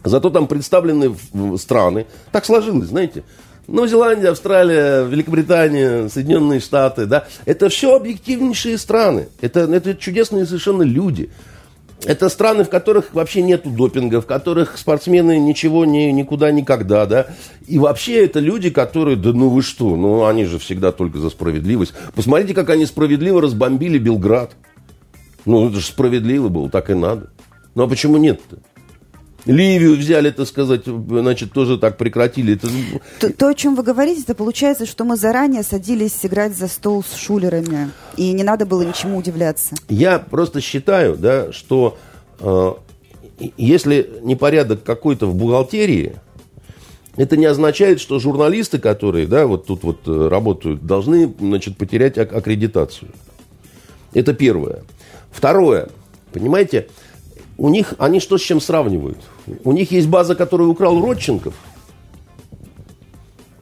Зато 0.03 0.31
там 0.31 0.47
представлены 0.47 1.15
страны. 1.57 2.07
Так 2.31 2.45
сложилось, 2.45 2.87
знаете. 2.87 3.23
Новая 3.67 3.89
Зеландия, 3.89 4.29
Австралия, 4.29 5.03
Великобритания, 5.03 6.09
Соединенные 6.09 6.59
Штаты, 6.59 7.05
да, 7.05 7.27
это 7.45 7.69
все 7.69 7.95
объективнейшие 7.95 8.77
страны. 8.77 9.29
Это, 9.39 9.61
это 9.61 9.95
чудесные 9.95 10.45
совершенно 10.45 10.83
люди. 10.83 11.29
Это 12.03 12.29
страны, 12.29 12.63
в 12.63 12.69
которых 12.69 13.13
вообще 13.13 13.43
нету 13.43 13.69
допинга, 13.69 14.21
в 14.21 14.25
которых 14.25 14.77
спортсмены 14.77 15.37
ничего 15.37 15.85
не, 15.85 16.11
никуда 16.11 16.51
никогда, 16.51 17.05
да. 17.05 17.27
И 17.67 17.77
вообще 17.77 18.25
это 18.25 18.39
люди, 18.39 18.71
которые, 18.71 19.17
да 19.17 19.31
ну 19.33 19.49
вы 19.49 19.61
что, 19.61 19.95
ну 19.95 20.25
они 20.25 20.45
же 20.45 20.57
всегда 20.57 20.91
только 20.91 21.19
за 21.19 21.29
справедливость. 21.29 21.93
Посмотрите, 22.15 22.55
как 22.55 22.71
они 22.71 22.87
справедливо 22.87 23.41
разбомбили 23.41 23.99
Белград. 23.99 24.53
Ну 25.45 25.67
это 25.67 25.79
же 25.79 25.85
справедливо 25.85 26.49
было, 26.49 26.71
так 26.71 26.89
и 26.89 26.95
надо. 26.95 27.29
Ну 27.75 27.83
а 27.83 27.87
почему 27.87 28.17
нет-то? 28.17 28.57
Ливию 29.45 29.95
взяли, 29.97 30.29
так 30.31 30.47
сказать, 30.47 30.83
значит, 30.85 31.51
тоже 31.51 31.77
так 31.77 31.97
прекратили. 31.97 32.55
Это... 32.55 32.67
То, 33.19 33.33
то, 33.33 33.47
о 33.47 33.53
чем 33.53 33.75
вы 33.75 33.83
говорите, 33.83 34.21
это 34.21 34.35
получается, 34.35 34.85
что 34.85 35.03
мы 35.03 35.15
заранее 35.15 35.63
садились 35.63 36.17
играть 36.23 36.55
за 36.55 36.67
стол 36.67 37.03
с 37.03 37.15
шулерами, 37.15 37.91
и 38.17 38.31
не 38.33 38.43
надо 38.43 38.65
было 38.65 38.83
ничему 38.83 39.17
удивляться. 39.17 39.75
Я 39.89 40.19
просто 40.19 40.61
считаю, 40.61 41.17
да, 41.17 41.51
что 41.51 41.97
э, 42.39 42.73
если 43.57 44.09
непорядок 44.21 44.83
какой-то 44.83 45.25
в 45.25 45.35
бухгалтерии, 45.35 46.15
это 47.17 47.35
не 47.35 47.45
означает, 47.45 47.99
что 47.99 48.19
журналисты, 48.19 48.79
которые, 48.79 49.27
да, 49.27 49.47
вот 49.47 49.65
тут 49.65 49.83
вот 49.83 50.07
э, 50.07 50.27
работают, 50.27 50.85
должны, 50.85 51.33
значит, 51.39 51.77
потерять 51.77 52.17
аккредитацию. 52.17 53.11
Это 54.13 54.33
первое. 54.33 54.83
Второе. 55.31 55.89
Понимаете, 56.31 56.87
у 57.61 57.69
них, 57.69 57.93
они 57.99 58.19
что 58.19 58.39
с 58.39 58.41
чем 58.41 58.59
сравнивают? 58.59 59.19
У 59.63 59.71
них 59.71 59.91
есть 59.91 60.07
база, 60.07 60.33
которую 60.33 60.71
украл 60.71 60.99
Родченков, 60.99 61.53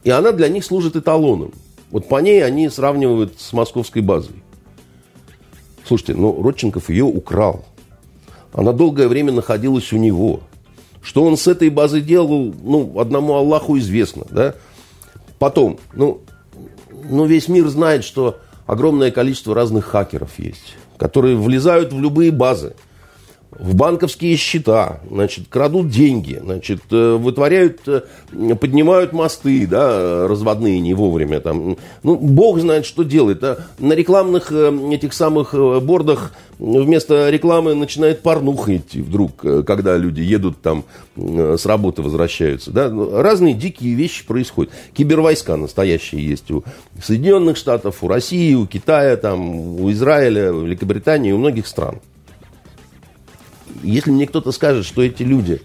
и 0.04 0.08
она 0.08 0.32
для 0.32 0.48
них 0.48 0.64
служит 0.64 0.96
эталоном. 0.96 1.52
Вот 1.90 2.08
по 2.08 2.18
ней 2.18 2.42
они 2.42 2.70
сравнивают 2.70 3.38
с 3.38 3.52
московской 3.52 4.00
базой. 4.00 4.36
Слушайте, 5.86 6.14
ну 6.14 6.40
Родченков 6.42 6.88
ее 6.88 7.04
украл. 7.04 7.66
Она 8.54 8.72
долгое 8.72 9.06
время 9.06 9.32
находилась 9.32 9.92
у 9.92 9.98
него. 9.98 10.40
Что 11.02 11.22
он 11.24 11.36
с 11.36 11.46
этой 11.46 11.68
базой 11.68 12.00
делал, 12.00 12.54
ну, 12.62 12.98
одному 12.98 13.34
Аллаху 13.34 13.76
известно, 13.76 14.24
да? 14.30 14.54
Потом, 15.38 15.78
ну, 15.92 16.22
ну, 17.04 17.26
весь 17.26 17.48
мир 17.48 17.68
знает, 17.68 18.04
что 18.04 18.38
огромное 18.66 19.10
количество 19.10 19.54
разных 19.54 19.84
хакеров 19.84 20.38
есть, 20.38 20.76
которые 20.96 21.36
влезают 21.36 21.92
в 21.92 22.00
любые 22.00 22.30
базы– 22.30 22.74
в 23.50 23.74
банковские 23.74 24.36
счета, 24.36 25.00
значит, 25.10 25.46
крадут 25.48 25.88
деньги, 25.88 26.40
значит, 26.42 26.82
э, 26.90 27.16
вытворяют, 27.16 27.80
э, 27.86 28.02
поднимают 28.54 29.12
мосты, 29.12 29.66
да, 29.66 30.28
разводные 30.28 30.78
не 30.78 30.94
вовремя 30.94 31.40
там. 31.40 31.76
Ну, 32.02 32.16
бог 32.16 32.60
знает, 32.60 32.86
что 32.86 33.02
делает. 33.02 33.42
А 33.42 33.66
на 33.78 33.94
рекламных 33.94 34.52
э, 34.52 34.72
этих 34.92 35.12
самых 35.12 35.54
бордах 35.82 36.32
вместо 36.58 37.28
рекламы 37.30 37.74
начинает 37.74 38.22
порнуха 38.22 38.76
идти 38.76 39.00
вдруг, 39.00 39.44
когда 39.66 39.96
люди 39.96 40.20
едут 40.20 40.60
там 40.60 40.84
с 41.16 41.64
работы 41.66 42.02
возвращаются, 42.02 42.70
да. 42.70 42.88
Ну, 42.88 43.20
разные 43.20 43.54
дикие 43.54 43.94
вещи 43.94 44.26
происходят. 44.26 44.72
Кибервойска 44.94 45.56
настоящие 45.56 46.24
есть 46.24 46.50
у 46.50 46.62
Соединенных 47.02 47.56
Штатов, 47.56 48.02
у 48.02 48.08
России, 48.08 48.54
у 48.54 48.66
Китая, 48.66 49.16
там, 49.16 49.80
у 49.80 49.90
Израиля, 49.90 50.52
у 50.52 50.64
Великобритании, 50.66 51.32
у 51.32 51.38
многих 51.38 51.66
стран 51.66 52.00
если 53.82 54.10
мне 54.10 54.26
кто-то 54.26 54.52
скажет, 54.52 54.84
что 54.84 55.02
эти 55.02 55.22
люди, 55.22 55.60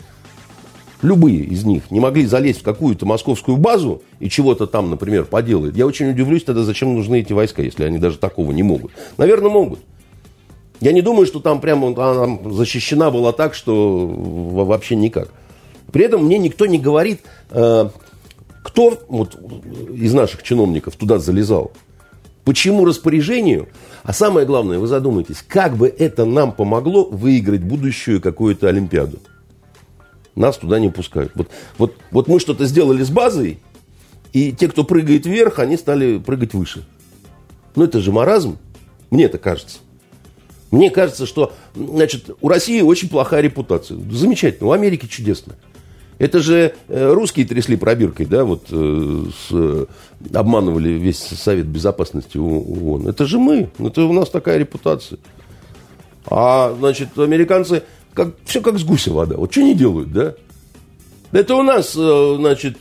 любые 1.02 1.42
из 1.42 1.66
них, 1.66 1.92
не 1.92 2.00
могли 2.00 2.26
залезть 2.26 2.62
в 2.62 2.64
какую-то 2.64 3.06
московскую 3.06 3.58
базу 3.58 4.02
и 4.20 4.30
чего-то 4.30 4.68
там, 4.68 4.90
например, 4.90 5.26
поделать, 5.26 5.76
я 5.76 5.86
очень 5.86 6.10
удивлюсь 6.10 6.44
тогда, 6.44 6.64
зачем 6.64 6.94
нужны 6.96 7.22
эти 7.22 7.34
войска, 7.34 7.62
если 7.62 7.84
они 7.84 7.98
даже 7.98 8.18
такого 8.18 8.52
не 8.52 8.64
могут. 8.64 8.92
Наверное, 9.18 9.50
могут. 9.50 9.80
Я 10.82 10.92
не 10.92 11.02
думаю, 11.02 11.26
что 11.26 11.40
там 11.40 11.62
прямо 11.62 11.88
она 11.88 12.52
защищена 12.52 13.12
была 13.12 13.32
так, 13.32 13.54
что 13.54 14.08
вообще 14.08 14.96
никак. 14.96 15.30
При 15.92 16.04
этом 16.04 16.26
мне 16.26 16.38
никто 16.38 16.66
не 16.66 16.78
говорит, 16.78 17.22
э, 17.52 17.90
кто 18.64 19.00
вот, 19.08 19.40
из 19.94 20.14
наших 20.14 20.44
чиновников 20.44 20.96
туда 20.96 21.20
залезал. 21.20 21.72
Почему 22.44 22.86
распоряжению? 22.86 23.70
А 24.06 24.14
самое 24.14 24.46
главное, 24.46 24.78
вы 24.78 24.86
задумайтесь, 24.86 25.44
как 25.48 25.76
бы 25.76 25.88
это 25.88 26.26
нам 26.26 26.52
помогло 26.52 27.06
выиграть 27.06 27.64
будущую 27.64 28.22
какую-то 28.22 28.68
Олимпиаду? 28.68 29.18
Нас 30.36 30.58
туда 30.58 30.80
не 30.80 30.90
пускают. 30.90 31.32
Вот, 31.34 31.50
вот, 31.80 31.96
вот 32.12 32.28
мы 32.28 32.40
что-то 32.40 32.66
сделали 32.66 33.04
с 33.04 33.10
базой, 33.10 33.60
и 34.32 34.52
те, 34.52 34.68
кто 34.68 34.84
прыгает 34.84 35.26
вверх, 35.26 35.58
они 35.58 35.76
стали 35.76 36.20
прыгать 36.20 36.54
выше. 36.54 36.86
Ну 37.76 37.84
это 37.84 38.00
же 38.00 38.12
маразм, 38.12 38.60
мне 39.10 39.24
это 39.24 39.40
кажется. 39.40 39.80
Мне 40.70 40.92
кажется, 40.92 41.26
что 41.26 41.54
значит, 41.74 42.30
у 42.42 42.48
России 42.48 42.82
очень 42.82 43.10
плохая 43.10 43.42
репутация. 43.42 43.98
Замечательно, 44.12 44.70
у 44.70 44.72
Америки 44.74 45.08
чудесно. 45.08 45.56
Это 46.18 46.40
же 46.40 46.74
э, 46.88 47.14
русские 47.14 47.46
трясли 47.46 47.76
пробиркой, 47.76 48.26
да, 48.26 48.46
вот 48.46 48.68
э, 48.72 49.24
с, 49.50 49.88
обманывали 50.34 50.90
весь 50.90 51.20
Совет 51.20 51.66
Безопасности 51.66 52.38
ООН. 52.38 53.10
Это 53.10 53.26
же 53.26 53.38
мы, 53.38 53.70
это 53.80 54.04
у 54.04 54.14
нас 54.14 54.30
такая 54.30 54.58
репутация. 54.58 55.20
А, 56.28 56.74
значит, 56.80 57.18
американцы, 57.20 57.84
как, 58.14 58.30
все 58.46 58.62
как 58.62 58.80
с 58.80 58.84
гуся 58.84 59.12
вода. 59.12 59.36
Вот 59.36 59.52
что 59.52 59.62
они 59.62 59.76
делают, 59.76 60.12
да? 60.14 60.36
Это 61.34 61.56
у 61.56 61.64
нас, 61.64 61.96
э, 61.98 62.36
значит, 62.38 62.78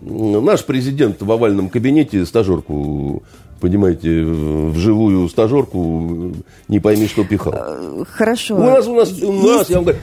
наш 0.00 0.64
президент 0.64 1.22
в 1.22 1.30
овальном 1.30 1.68
кабинете 1.68 2.26
стажерку 2.26 3.22
понимаете, 3.60 4.24
вживую 4.24 5.26
стажерку 5.30 6.32
не 6.68 6.80
пойми, 6.80 7.06
что 7.06 7.24
пихал. 7.24 8.04
Хорошо. 8.10 8.56
У 8.56 8.62
нас, 8.62 8.86
у 8.86 8.94
нас, 8.94 9.22
у 9.22 9.32
нас, 9.32 9.58
Есть... 9.60 9.70
я 9.70 9.76
вам 9.76 9.84
говорю, 9.84 10.00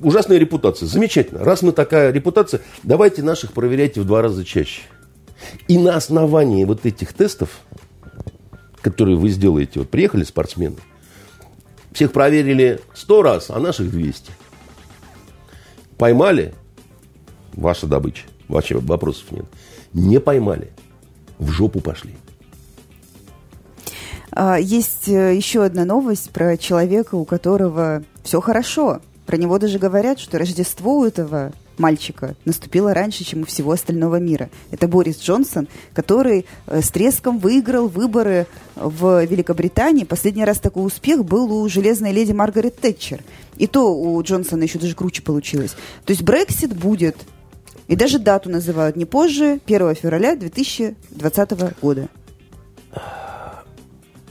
ужасная 0.00 0.38
репутация. 0.38 0.86
Замечательно. 0.86 1.44
Раз 1.44 1.62
мы 1.62 1.72
такая 1.72 2.12
репутация, 2.12 2.60
давайте 2.82 3.22
наших 3.22 3.52
проверяйте 3.52 4.00
в 4.00 4.04
два 4.04 4.22
раза 4.22 4.44
чаще. 4.44 4.82
И 5.68 5.78
на 5.78 5.96
основании 5.96 6.64
вот 6.64 6.84
этих 6.84 7.12
тестов, 7.12 7.60
которые 8.80 9.16
вы 9.16 9.28
сделаете, 9.28 9.80
вот 9.80 9.88
приехали 9.88 10.24
спортсмены, 10.24 10.76
всех 11.92 12.12
проверили 12.12 12.80
100 12.94 13.22
раз, 13.22 13.50
а 13.50 13.58
наших 13.58 13.90
200. 13.90 14.30
Поймали, 15.96 16.54
ваша 17.54 17.86
добыча, 17.86 18.24
вообще 18.48 18.76
вопросов 18.78 19.30
нет. 19.32 19.46
Не 19.92 20.20
поймали, 20.20 20.70
в 21.38 21.50
жопу 21.50 21.80
пошли. 21.80 22.14
А, 24.30 24.58
есть 24.58 25.08
э, 25.08 25.34
еще 25.34 25.64
одна 25.64 25.84
новость 25.84 26.30
про 26.30 26.56
человека, 26.56 27.16
у 27.16 27.24
которого 27.24 28.04
все 28.22 28.40
хорошо. 28.40 29.00
Про 29.28 29.36
него 29.36 29.58
даже 29.58 29.78
говорят, 29.78 30.18
что 30.18 30.38
Рождество 30.38 31.00
у 31.00 31.04
этого 31.04 31.52
мальчика 31.76 32.34
наступило 32.46 32.94
раньше, 32.94 33.24
чем 33.24 33.42
у 33.42 33.44
всего 33.44 33.72
остального 33.72 34.16
мира. 34.16 34.48
Это 34.70 34.88
Борис 34.88 35.20
Джонсон, 35.20 35.68
который 35.92 36.46
э, 36.66 36.80
с 36.80 36.88
треском 36.88 37.38
выиграл 37.38 37.88
выборы 37.88 38.46
в 38.74 39.22
Великобритании. 39.26 40.04
Последний 40.04 40.46
раз 40.46 40.60
такой 40.60 40.86
успех 40.86 41.26
был 41.26 41.52
у 41.52 41.68
железной 41.68 42.12
леди 42.12 42.32
Маргарет 42.32 42.80
Тэтчер. 42.80 43.20
И 43.58 43.66
то 43.66 43.94
у 43.94 44.22
Джонсона 44.22 44.62
еще 44.62 44.78
даже 44.78 44.94
круче 44.94 45.20
получилось. 45.20 45.76
То 46.06 46.12
есть 46.12 46.22
Брексит 46.22 46.74
будет. 46.74 47.18
И 47.86 47.96
даже 47.96 48.18
дату 48.18 48.48
называют 48.48 48.96
не 48.96 49.04
позже 49.04 49.60
1 49.66 49.94
февраля 49.94 50.36
2020 50.36 51.80
года. 51.82 52.08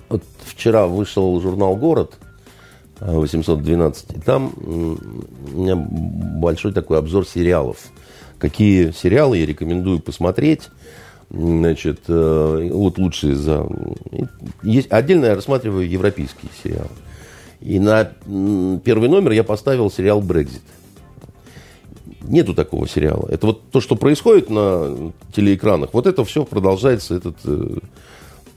Вот 0.10 0.24
вчера 0.44 0.88
вышел 0.88 1.40
журнал 1.40 1.76
«Город», 1.76 2.18
812. 3.00 4.18
И 4.18 4.20
там 4.20 4.54
у 4.58 5.60
меня 5.60 5.76
большой 5.76 6.74
такой 6.74 6.98
обзор 7.00 7.28
сериалов. 7.28 7.78
Какие 8.40 8.92
сериалы 8.92 9.38
я 9.38 9.46
рекомендую 9.46 10.00
посмотреть. 10.00 10.70
Значит, 11.30 12.02
э, 12.08 12.70
вот 12.72 12.98
лучшие 12.98 13.36
за... 13.36 13.68
Есть, 14.64 14.90
отдельно 14.92 15.26
я 15.26 15.36
рассматриваю 15.36 15.90
европейские 15.90 16.50
сериалы. 16.64 16.90
И 17.60 17.80
на 17.80 18.06
первый 18.86 19.10
номер 19.10 19.32
я 19.32 19.44
поставил 19.44 19.92
сериал 19.92 20.22
«Брекзит». 20.22 20.62
Нету 22.22 22.54
такого 22.54 22.88
сериала. 22.88 23.28
Это 23.30 23.48
вот 23.48 23.72
то, 23.72 23.82
что 23.82 23.96
происходит 23.96 24.50
на 24.50 25.12
телеэкранах, 25.34 25.94
вот 25.94 26.08
это 26.08 26.24
все 26.24 26.46
продолжается, 26.46 27.16
этот 27.16 27.38
э, 27.46 27.78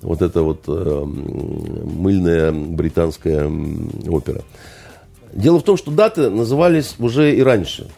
вот 0.03 0.23
эта 0.23 0.43
вот 0.43 0.65
э, 0.67 1.05
мыльная 1.05 2.53
британская 2.53 3.51
опера. 4.09 4.43
Дело 5.33 5.61
в 5.61 5.63
том, 5.63 5.77
что 5.77 5.91
даты 5.91 6.31
назывались 6.31 6.95
уже 6.99 7.35
и 7.37 7.43
раньше. 7.43 7.89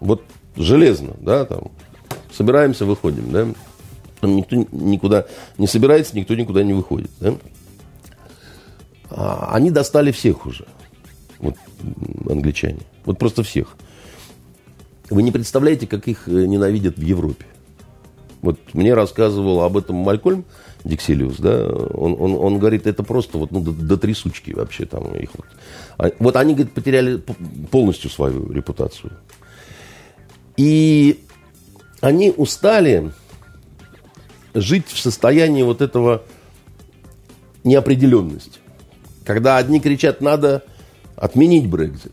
Вот 0.00 0.22
железно, 0.56 1.14
да, 1.20 1.44
там, 1.44 1.70
собираемся, 2.32 2.84
выходим, 2.84 3.30
да. 3.30 3.46
Никто 4.22 4.56
никуда 4.70 5.26
не 5.56 5.66
собирается, 5.66 6.16
никто 6.16 6.34
никуда 6.34 6.62
не 6.62 6.74
выходит, 6.74 7.10
да. 7.20 7.34
А 9.10 9.50
они 9.52 9.70
достали 9.70 10.12
всех 10.12 10.46
уже, 10.46 10.66
вот 11.38 11.56
англичане, 12.28 12.80
вот 13.04 13.18
просто 13.18 13.42
всех. 13.42 13.74
Вы 15.08 15.24
не 15.24 15.32
представляете, 15.32 15.88
как 15.88 16.06
их 16.06 16.28
э, 16.28 16.30
ненавидят 16.30 16.96
в 16.96 17.02
Европе. 17.02 17.46
Вот 18.42 18.58
мне 18.74 18.94
рассказывал 18.94 19.62
об 19.62 19.76
этом 19.76 19.96
Малькольм, 19.96 20.44
Диксилиус, 20.84 21.36
да, 21.38 21.66
он, 21.66 22.16
он, 22.18 22.34
он 22.34 22.58
говорит, 22.58 22.86
это 22.86 23.02
просто 23.02 23.38
вот, 23.38 23.50
ну, 23.50 23.60
до, 23.60 23.72
до 23.72 23.96
трясучки 23.98 24.52
вообще 24.52 24.86
там 24.86 25.14
их 25.14 25.30
вот. 25.34 25.46
А, 25.98 26.10
вот 26.18 26.36
они, 26.36 26.54
говорит, 26.54 26.72
потеряли 26.72 27.22
полностью 27.70 28.10
свою 28.10 28.50
репутацию. 28.50 29.12
И 30.56 31.20
они 32.00 32.32
устали 32.34 33.12
жить 34.54 34.86
в 34.88 34.98
состоянии 34.98 35.62
вот 35.62 35.82
этого 35.82 36.22
неопределенности. 37.62 38.58
Когда 39.24 39.58
одни 39.58 39.80
кричат, 39.80 40.20
надо 40.20 40.64
отменить 41.14 41.68
Брекзит. 41.68 42.12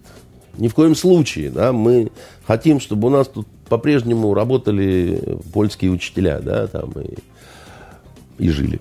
Ни 0.57 0.67
в 0.67 0.73
коем 0.73 0.95
случае, 0.95 1.49
да, 1.51 1.71
мы 1.71 2.11
хотим, 2.45 2.79
чтобы 2.79 3.07
у 3.07 3.11
нас 3.11 3.27
тут 3.27 3.47
по-прежнему 3.69 4.33
работали 4.33 5.39
польские 5.53 5.91
учителя, 5.91 6.39
да, 6.39 6.67
там, 6.67 6.91
и 6.93 7.15
и 8.37 8.49
жили. 8.49 8.79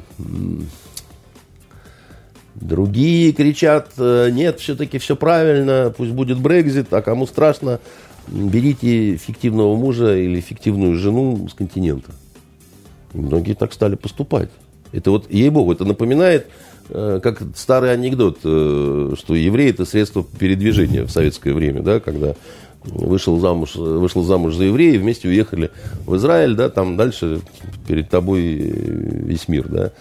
Другие 2.54 3.32
кричат, 3.32 3.90
э, 3.98 4.30
нет, 4.32 4.61
все-таки 4.61 4.98
все 4.98 5.14
правильно, 5.14 5.92
пусть 5.94 6.12
будет 6.12 6.38
Брекзит, 6.38 6.92
а 6.92 7.02
кому 7.02 7.26
страшно, 7.26 7.80
берите 8.28 9.16
фиктивного 9.16 9.76
мужа 9.76 10.16
или 10.16 10.40
фиктивную 10.40 10.96
жену 10.96 11.48
с 11.48 11.54
континента. 11.54 12.12
И 13.12 13.18
многие 13.18 13.54
так 13.54 13.74
стали 13.74 13.94
поступать. 13.94 14.50
Это 14.92 15.11
вот, 15.11 15.30
ей-богу, 15.30 15.72
это 15.72 15.84
напоминает, 15.84 16.46
э, 16.88 17.20
как 17.22 17.42
старый 17.54 17.92
анекдот, 17.92 18.38
э, 18.42 19.14
что 19.18 19.34
евреи 19.34 19.70
это 19.70 19.84
средство 19.84 20.24
передвижения 20.24 21.04
в 21.04 21.11
советское 21.11 21.52
время, 21.52 21.82
да, 21.82 22.00
когда 22.00 22.36
вышел 22.87 23.39
замуж, 23.39 23.74
вышел 23.76 24.22
замуж 24.22 24.55
за 24.55 24.64
еврея, 24.64 24.99
вместе 24.99 25.28
уехали 25.28 25.70
в 26.07 26.16
Израиль, 26.16 26.55
да, 26.55 26.68
там 26.68 26.97
дальше 26.97 27.41
перед 27.87 28.09
тобой 28.09 28.43
весь 28.43 29.49
мир, 29.49 29.68
да. 29.68 29.93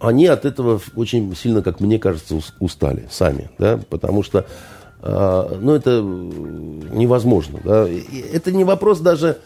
Они 0.00 0.26
от 0.26 0.44
этого 0.44 0.80
очень 0.96 1.34
сильно, 1.36 1.62
как 1.62 1.80
мне 1.80 1.98
кажется, 1.98 2.40
устали 2.58 3.06
сами, 3.10 3.50
да, 3.58 3.78
потому 3.88 4.22
что, 4.22 4.46
а, 5.00 5.56
ну, 5.60 5.74
это 5.74 6.00
невозможно, 6.00 7.60
да. 7.64 7.88
Это 8.32 8.50
не 8.50 8.64
вопрос 8.64 8.98
даже, 8.98 9.38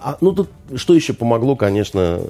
а, 0.00 0.18
ну, 0.20 0.32
тут 0.32 0.50
что 0.76 0.94
еще 0.94 1.14
помогло, 1.14 1.56
конечно, 1.56 2.20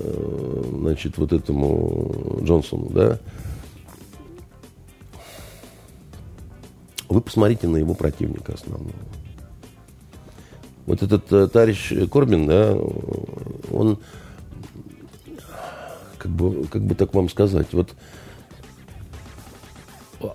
значит, 0.79 1.19
вот 1.19 1.33
этому 1.33 2.41
Джонсону, 2.43 2.89
да, 2.91 3.19
Вы 7.15 7.21
посмотрите 7.21 7.69
на 7.69 7.77
его 7.77 7.95
противника 7.95 8.55
основного. 8.55 8.91
Вот 10.85 11.01
этот 11.01 11.33
э, 11.33 11.47
товарищ 11.47 11.93
Корбин, 12.11 12.49
да, 12.49 12.77
он, 13.71 13.99
как 16.19 16.33
бы, 16.33 16.65
как 16.65 16.83
бы 16.83 16.97
так 16.97 17.15
вам 17.15 17.29
сказать, 17.29 17.69
вот 17.71 17.95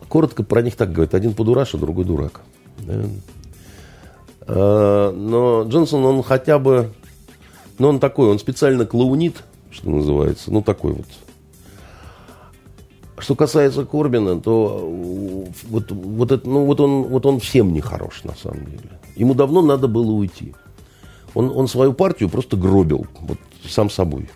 коротко 0.08 0.44
про 0.44 0.62
них 0.62 0.78
так 0.78 0.94
говорят, 0.94 1.16
один 1.16 1.34
подураш, 1.34 1.76
а 1.76 1.78
другой 1.78 2.06
дурак. 2.06 2.40
Да? 2.78 3.04
А, 4.48 5.12
но 5.12 5.66
Джонсон, 5.68 6.06
он 6.06 6.24
хотя 6.24 6.60
бы, 6.60 6.94
ну, 7.78 7.90
он 7.90 8.00
такой, 8.00 8.30
он 8.30 8.40
специально 8.40 8.86
клоунит, 8.86 9.44
что 9.70 9.90
называется, 9.90 10.50
ну, 10.50 10.62
такой 10.62 10.94
вот. 10.94 11.08
Что 13.20 13.36
касается 13.36 13.86
Корбина, 13.86 14.40
то 14.40 14.80
вот, 15.68 15.92
вот, 15.92 16.32
это, 16.32 16.48
ну, 16.48 16.66
вот, 16.66 16.80
он, 16.80 17.04
вот 17.04 17.26
он 17.26 17.40
всем 17.40 17.74
не 17.74 17.82
хорош, 17.82 18.24
на 18.24 18.36
самом 18.36 18.66
деле. 18.66 19.00
Ему 19.16 19.34
давно 19.34 19.62
надо 19.62 19.88
было 19.88 20.12
уйти. 20.12 20.54
Он, 21.34 21.52
он 21.56 21.68
свою 21.68 21.94
партию 21.94 22.30
просто 22.30 22.58
гробил, 22.58 23.06
вот 23.22 23.38
сам 23.68 23.90
собой. 23.90 24.30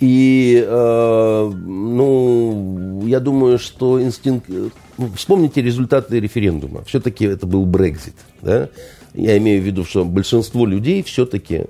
И, 0.00 0.64
э, 0.66 1.52
ну, 1.54 3.02
я 3.06 3.20
думаю, 3.20 3.58
что 3.58 4.02
инстинкт... 4.02 4.48
Ну, 4.48 5.10
вспомните 5.14 5.62
результаты 5.62 6.18
референдума. 6.18 6.82
Все-таки 6.84 7.24
это 7.24 7.46
был 7.46 7.64
Брекзит. 7.66 8.16
Да? 8.40 8.68
Я 9.14 9.38
имею 9.38 9.62
в 9.62 9.64
виду, 9.64 9.84
что 9.84 10.04
большинство 10.04 10.66
людей 10.66 11.04
все-таки 11.04 11.66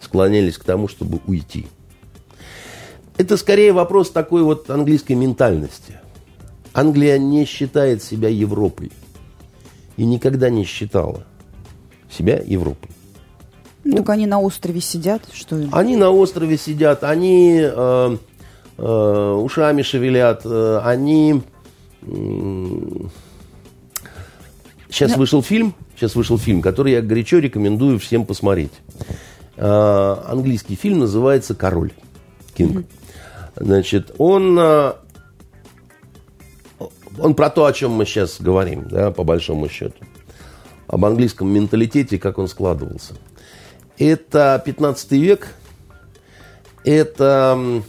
склонялись 0.00 0.58
к 0.58 0.64
тому, 0.64 0.86
чтобы 0.86 1.18
уйти. 1.26 1.66
Это 3.18 3.36
скорее 3.36 3.72
вопрос 3.72 4.10
такой 4.10 4.42
вот 4.42 4.68
английской 4.68 5.14
ментальности. 5.14 6.00
Англия 6.74 7.18
не 7.18 7.46
считает 7.46 8.02
себя 8.02 8.28
Европой 8.28 8.92
и 9.96 10.04
никогда 10.04 10.50
не 10.50 10.64
считала 10.64 11.24
себя 12.10 12.38
Европой. 12.44 12.90
Ну, 13.84 13.98
так 13.98 14.10
они 14.10 14.26
на 14.26 14.40
острове 14.40 14.80
сидят, 14.80 15.22
что 15.32 15.58
им? 15.58 15.70
Они 15.72 15.96
на 15.96 16.10
острове 16.10 16.58
сидят, 16.58 17.04
они 17.04 17.60
э, 17.62 18.16
э, 18.76 19.32
ушами 19.42 19.82
шевелят, 19.82 20.42
э, 20.44 20.80
они... 20.84 21.42
Э, 22.02 22.06
сейчас 24.90 25.12
Но... 25.12 25.18
вышел 25.18 25.42
фильм, 25.42 25.74
сейчас 25.94 26.16
вышел 26.16 26.36
фильм, 26.36 26.60
который 26.62 26.92
я 26.92 27.00
горячо 27.00 27.38
рекомендую 27.38 27.98
всем 27.98 28.26
посмотреть. 28.26 28.72
Э, 29.56 30.16
английский 30.26 30.74
фильм 30.74 30.98
называется 30.98 31.54
«Король». 31.54 31.92
Кинг. 32.54 32.78
Mm-hmm. 32.78 32.95
Значит, 33.56 34.14
он 34.18 34.58
э, 34.58 34.92
он 37.18 37.34
про 37.34 37.50
то, 37.50 37.64
о 37.64 37.72
чем 37.72 37.92
мы 37.92 38.04
сейчас 38.04 38.40
говорим, 38.40 38.88
да, 38.88 39.10
по 39.10 39.24
большому 39.24 39.68
счету. 39.68 40.04
Об 40.86 41.04
английском 41.04 41.48
менталитете, 41.48 42.18
как 42.18 42.38
он 42.38 42.48
складывался. 42.48 43.14
Это 43.98 44.62
15 44.64 45.12
век, 45.12 45.48
это 46.84 47.82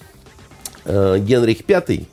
э, 0.85 1.19
Генрих 1.19 1.59
V, 1.67 2.05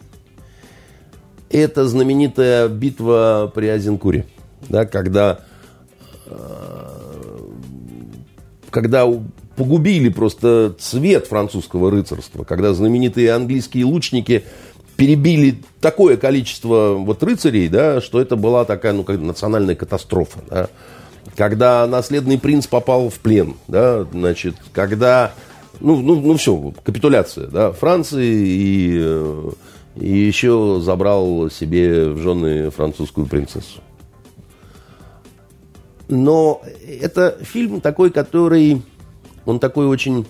это 1.50 1.86
знаменитая 1.86 2.68
битва 2.68 3.50
при 3.54 3.68
Азенкуре, 3.68 4.26
да, 4.68 4.84
когда, 4.84 5.40
э, 6.26 7.38
когда 8.70 9.06
погубили 9.56 10.08
просто 10.08 10.74
цвет 10.78 11.26
французского 11.26 11.90
рыцарства, 11.90 12.44
когда 12.44 12.74
знаменитые 12.74 13.32
английские 13.32 13.84
лучники 13.84 14.44
перебили 14.96 15.60
такое 15.80 16.16
количество 16.16 16.94
вот 16.94 17.22
рыцарей, 17.22 17.68
да, 17.68 18.00
что 18.00 18.20
это 18.20 18.36
была 18.36 18.64
такая, 18.64 18.92
ну, 18.92 19.04
как 19.04 19.20
национальная 19.20 19.74
катастрофа, 19.74 20.40
да. 20.48 20.68
Когда 21.36 21.86
наследный 21.86 22.38
принц 22.38 22.66
попал 22.66 23.08
в 23.08 23.14
плен, 23.14 23.54
да, 23.66 24.06
значит, 24.12 24.54
когда, 24.72 25.32
ну, 25.80 25.96
ну, 25.96 26.20
ну 26.20 26.36
все, 26.36 26.72
капитуляция, 26.84 27.48
да, 27.48 27.72
Франции 27.72 28.46
и, 28.46 28.98
э, 29.00 29.50
и 29.96 30.08
еще 30.08 30.80
забрал 30.82 31.50
себе 31.50 32.10
в 32.10 32.18
жены 32.18 32.70
французскую 32.70 33.26
принцессу. 33.26 33.80
Но 36.08 36.62
это 37.00 37.38
фильм 37.42 37.80
такой, 37.80 38.10
который, 38.10 38.82
он 39.46 39.58
такой 39.58 39.86
очень 39.86 40.26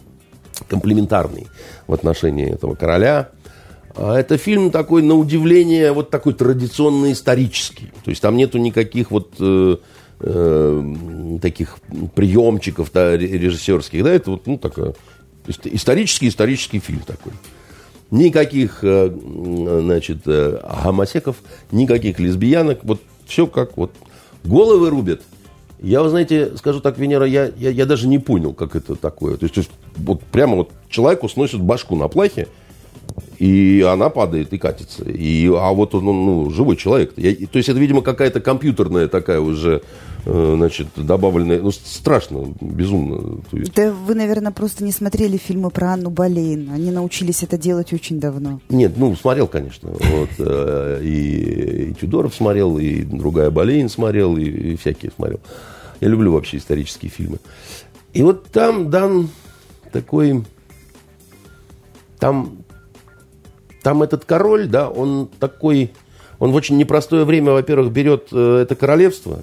комплементарный 0.69 1.49
в 1.87 1.95
отношении 1.95 2.53
этого 2.53 2.75
короля– 2.75 3.31
а 3.97 4.19
это 4.19 4.37
фильм 4.39 4.71
такой, 4.71 5.03
на 5.03 5.15
удивление, 5.15 5.93
вот 5.93 6.11
такой 6.11 6.35
традиционно 6.35 7.12
исторический. 7.12 7.93
То 8.05 8.11
есть 8.11 8.21
там 8.21 8.37
нету 8.37 8.59
никаких 8.59 9.12
вот 9.12 9.35
э, 9.39 9.77
э, 10.21 10.95
таких 11.41 11.79
приемчиков 12.15 12.91
да, 12.93 13.17
режиссерских. 13.17 14.03
Да, 14.03 14.11
это 14.11 14.33
вот, 14.33 14.47
ну, 14.47 14.59
такой 14.59 14.95
исторический 15.47 16.29
исторический 16.29 16.81
фильм 16.81 17.01
такой. 17.07 17.33
Никаких, 18.11 18.81
э, 18.83 19.11
значит, 19.12 20.23
э, 20.27 20.61
гомосеков, 20.83 21.37
никаких 21.71 22.19
лесбиянок. 22.19 22.81
Вот 22.83 23.01
все 23.27 23.47
как 23.47 23.77
вот. 23.77 23.93
Головы 24.43 24.91
рубят. 24.91 25.23
Я, 25.85 26.03
вы 26.03 26.09
знаете, 26.09 26.57
скажу 26.57 26.80
так, 26.80 26.97
Венера, 26.99 27.26
я, 27.26 27.51
я, 27.59 27.68
я 27.68 27.85
даже 27.85 28.09
не 28.09 28.18
понял, 28.18 28.55
как 28.55 28.74
это 28.74 28.95
такое. 28.95 29.37
То 29.37 29.45
есть, 29.45 29.55
то 29.55 29.61
есть 29.61 29.70
вот 29.97 30.22
прямо 30.22 30.57
вот 30.57 30.70
человеку 30.89 31.28
сносят 31.28 31.61
башку 31.61 31.95
на 31.95 32.09
плахе, 32.09 32.49
и 33.39 33.85
она 33.87 34.09
падает 34.09 34.53
и 34.55 34.59
катится. 34.59 35.05
И, 35.05 35.47
а 35.47 35.72
вот 35.72 35.95
он, 35.95 36.05
ну, 36.05 36.51
живой 36.51 36.76
человек. 36.76 37.12
Я, 37.16 37.35
то 37.35 37.59
есть 37.59 37.68
это, 37.68 37.78
видимо, 37.78 38.01
какая-то 38.01 38.41
компьютерная 38.41 39.09
такая 39.09 39.41
уже, 39.41 39.82
э, 40.24 40.55
значит, 40.57 40.87
добавленная. 40.97 41.61
Ну, 41.61 41.70
страшно, 41.70 42.55
безумно. 42.62 43.43
Да 43.76 43.93
вы, 43.93 44.14
наверное, 44.14 44.53
просто 44.53 44.85
не 44.85 44.93
смотрели 44.93 45.37
фильмы 45.37 45.68
про 45.68 45.93
Анну 45.93 46.09
Болейн. 46.09 46.70
Они 46.72 46.91
научились 46.91 47.43
это 47.43 47.59
делать 47.59 47.93
очень 47.93 48.20
давно. 48.20 48.61
Нет, 48.70 48.95
ну, 48.97 49.14
смотрел, 49.16 49.49
конечно. 49.49 49.91
Вот, 49.91 50.30
э, 50.39 51.01
и, 51.03 51.91
и 51.91 51.95
Тюдоров 52.01 52.35
смотрел, 52.35 52.78
и 52.78 53.03
другая 53.03 53.51
Болейн 53.51 53.91
смотрел, 53.91 54.39
и, 54.39 54.45
и 54.45 54.76
всякие 54.76 55.12
смотрел. 55.14 55.41
Я 56.05 56.11
люблю 56.11 56.32
вообще 56.32 56.59
исторические 56.59 57.11
фильмы. 57.11 57.38
И 58.12 58.22
вот 58.22 58.44
там 58.48 58.90
дан 58.90 59.30
такой... 59.90 60.44
Там 62.18 62.59
там 63.82 64.02
этот 64.02 64.26
король, 64.26 64.66
да, 64.66 64.90
он 64.90 65.28
такой, 65.38 65.92
он 66.38 66.52
в 66.52 66.55
очень 66.55 66.76
непростое 66.76 67.24
время, 67.24 67.52
во-первых, 67.52 67.90
берет 67.90 68.28
э, 68.32 68.61
это 68.62 68.74
королевство. 68.74 69.40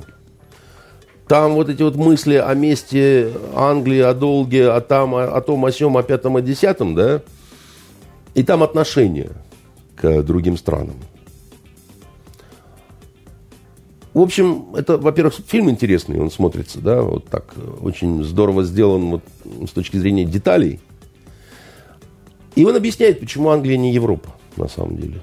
Там 1.28 1.54
вот 1.54 1.70
эти 1.70 1.82
вот 1.82 1.96
мысли 1.96 2.36
о 2.36 2.54
месте 2.54 3.34
Англии, 3.56 4.00
о 4.00 4.14
долге, 4.14 4.70
о, 4.70 4.82
там, 4.82 5.16
о, 5.16 5.26
о 5.26 5.42
том, 5.42 5.66
о 5.66 5.72
сем, 5.72 5.98
о 5.98 6.04
пятом, 6.04 6.36
о 6.38 6.42
десятом, 6.42 6.94
да, 6.94 7.22
и 8.36 8.44
там 8.44 8.62
отношения 8.62 9.32
к 9.96 10.22
другим 10.22 10.58
странам. 10.58 10.96
В 14.14 14.20
общем, 14.20 14.76
это, 14.76 14.98
во-первых, 14.98 15.36
фильм 15.48 15.70
интересный, 15.70 16.20
он 16.20 16.32
смотрится, 16.32 16.80
да, 16.80 17.02
вот 17.02 17.26
так 17.28 17.54
очень 17.82 18.24
здорово 18.24 18.64
сделан 18.64 19.12
вот, 19.12 19.24
с 19.68 19.72
точки 19.72 19.98
зрения 19.98 20.26
деталей– 20.26 20.80
и 22.56 22.66
он 22.66 22.76
объясняет, 22.76 23.20
почему 23.20 23.50
Англия 23.50 23.78
не 23.78 23.94
Европа, 23.94 24.30
на 24.58 24.68
самом 24.68 24.98
деле. 24.98 25.22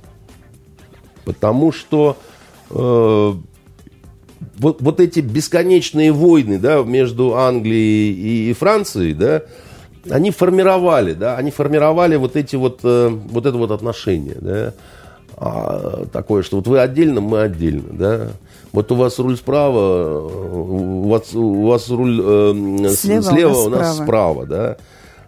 Потому 1.24 1.72
что 1.72 2.16
э, 2.70 3.34
вот, 4.56 4.80
вот 4.80 5.00
эти 5.00 5.20
бесконечные 5.20 6.10
войны 6.12 6.58
да, 6.58 6.82
между 6.82 7.36
Англией 7.36 8.12
и, 8.12 8.50
и 8.50 8.52
Францией, 8.54 9.12
да, 9.12 9.42
они 10.08 10.30
формировали, 10.30 11.12
да, 11.12 11.36
они 11.36 11.50
формировали 11.50 12.16
вот 12.16 12.34
эти 12.36 12.56
вот, 12.56 12.80
э, 12.82 13.08
вот 13.08 13.44
это 13.44 13.58
вот 13.58 13.72
отношение, 13.72 14.36
да, 14.40 14.74
а, 15.40 16.06
такое, 16.12 16.42
что 16.42 16.56
вот 16.56 16.66
вы 16.66 16.80
отдельно, 16.80 17.20
мы 17.20 17.42
отдельно, 17.42 17.92
да. 17.92 18.28
Вот 18.72 18.90
у 18.90 18.96
вас 18.96 19.18
руль 19.18 19.36
справа, 19.36 20.20
у 20.20 21.08
вас, 21.08 21.34
у 21.34 21.66
вас 21.66 21.88
руль 21.88 22.20
э, 22.22 22.88
слева, 22.90 23.22
слева 23.22 23.56
у 23.56 23.68
нас 23.68 23.94
справа, 23.94 24.04
справа 24.04 24.46
да. 24.46 24.76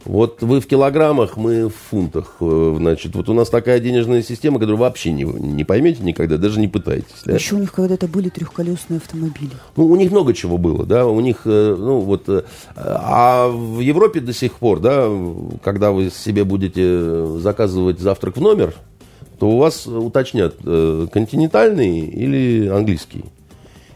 Вот 0.04 0.42
вы 0.42 0.60
в 0.60 0.66
килограммах, 0.66 1.36
мы 1.36 1.68
в 1.68 1.74
фунтах. 1.90 2.36
Э, 2.40 2.74
значит, 2.76 3.14
вот 3.14 3.28
у 3.28 3.34
нас 3.34 3.50
такая 3.50 3.78
денежная 3.78 4.22
система, 4.22 4.58
которую 4.58 4.78
вообще 4.78 5.12
не, 5.12 5.24
не 5.24 5.64
поймете 5.64 6.02
никогда, 6.02 6.38
даже 6.38 6.58
не 6.58 6.68
пытайтесь. 6.68 7.22
Да? 7.24 7.34
Еще 7.34 7.54
у 7.54 7.58
них 7.58 7.72
когда-то 7.72 8.08
были 8.08 8.30
трехколесные 8.30 8.98
автомобили. 8.98 9.52
Ну, 9.76 9.86
у 9.86 9.96
них 9.96 10.10
много 10.10 10.34
чего 10.34 10.58
было, 10.58 10.84
да. 10.86 11.06
У 11.06 11.20
них, 11.20 11.42
э, 11.44 11.76
ну, 11.78 12.00
вот... 12.00 12.28
Э, 12.28 12.42
а 12.76 13.48
в 13.48 13.78
Европе 13.80 14.20
до 14.20 14.32
сих 14.32 14.54
пор, 14.54 14.80
да, 14.80 15.08
когда 15.62 15.92
вы 15.92 16.10
себе 16.10 16.44
будете 16.44 17.38
заказывать 17.38 18.00
завтрак 18.00 18.36
в 18.36 18.40
номер, 18.40 18.74
то 19.40 19.48
у 19.48 19.56
вас 19.56 19.86
уточнят, 19.86 20.54
континентальный 20.62 22.00
или 22.00 22.68
английский. 22.68 23.24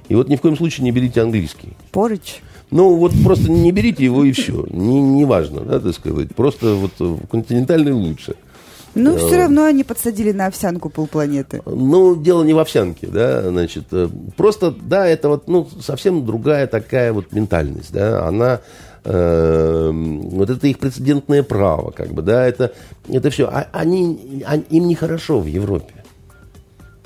И 0.09 0.14
вот 0.14 0.28
ни 0.28 0.36
в 0.36 0.40
коем 0.40 0.57
случае 0.57 0.84
не 0.84 0.90
берите 0.90 1.20
английский. 1.20 1.74
Порridge? 1.92 2.40
Ну, 2.70 2.97
вот 2.97 3.12
просто 3.22 3.51
не 3.51 3.70
берите 3.70 4.05
его 4.05 4.24
и 4.24 4.32
все. 4.32 4.66
Не, 4.70 5.01
не 5.01 5.24
важно, 5.24 5.61
да, 5.61 5.78
так 5.78 5.95
сказать. 5.95 6.34
Просто 6.34 6.74
вот 6.74 6.92
континентальный 7.30 7.92
лучше. 7.92 8.34
Ну, 8.95 9.16
все 9.16 9.36
равно 9.36 9.64
они 9.64 9.84
подсадили 9.84 10.32
на 10.32 10.47
овсянку 10.47 10.88
полпланеты. 10.88 11.62
Ну, 11.66 12.16
дело 12.16 12.42
не 12.45 12.55
в 12.55 12.59
овсянке, 12.59 13.09
да, 13.09 13.42
значит, 13.51 13.84
просто, 14.36 14.70
да, 14.70 15.07
это 15.07 15.28
вот, 15.28 15.49
ну, 15.49 15.68
совсем 15.82 16.24
другая 16.24 16.68
такая 16.68 17.12
вот 17.12 17.32
ментальность, 17.32 17.92
да, 17.92 18.26
она, 18.26 18.61
э, 19.05 19.90
вот 19.92 20.50
это 20.50 20.66
их 20.66 20.78
прецедентное 20.78 21.42
право, 21.42 21.90
как 21.90 22.12
бы, 22.12 22.22
да, 22.22 22.46
это, 22.46 22.72
это 23.09 23.30
все, 23.30 23.46
а, 23.46 23.68
они, 23.72 24.42
они, 24.46 24.64
им 24.70 24.88
нехорошо 24.88 25.40
в 25.40 25.46
Европе. 25.46 26.05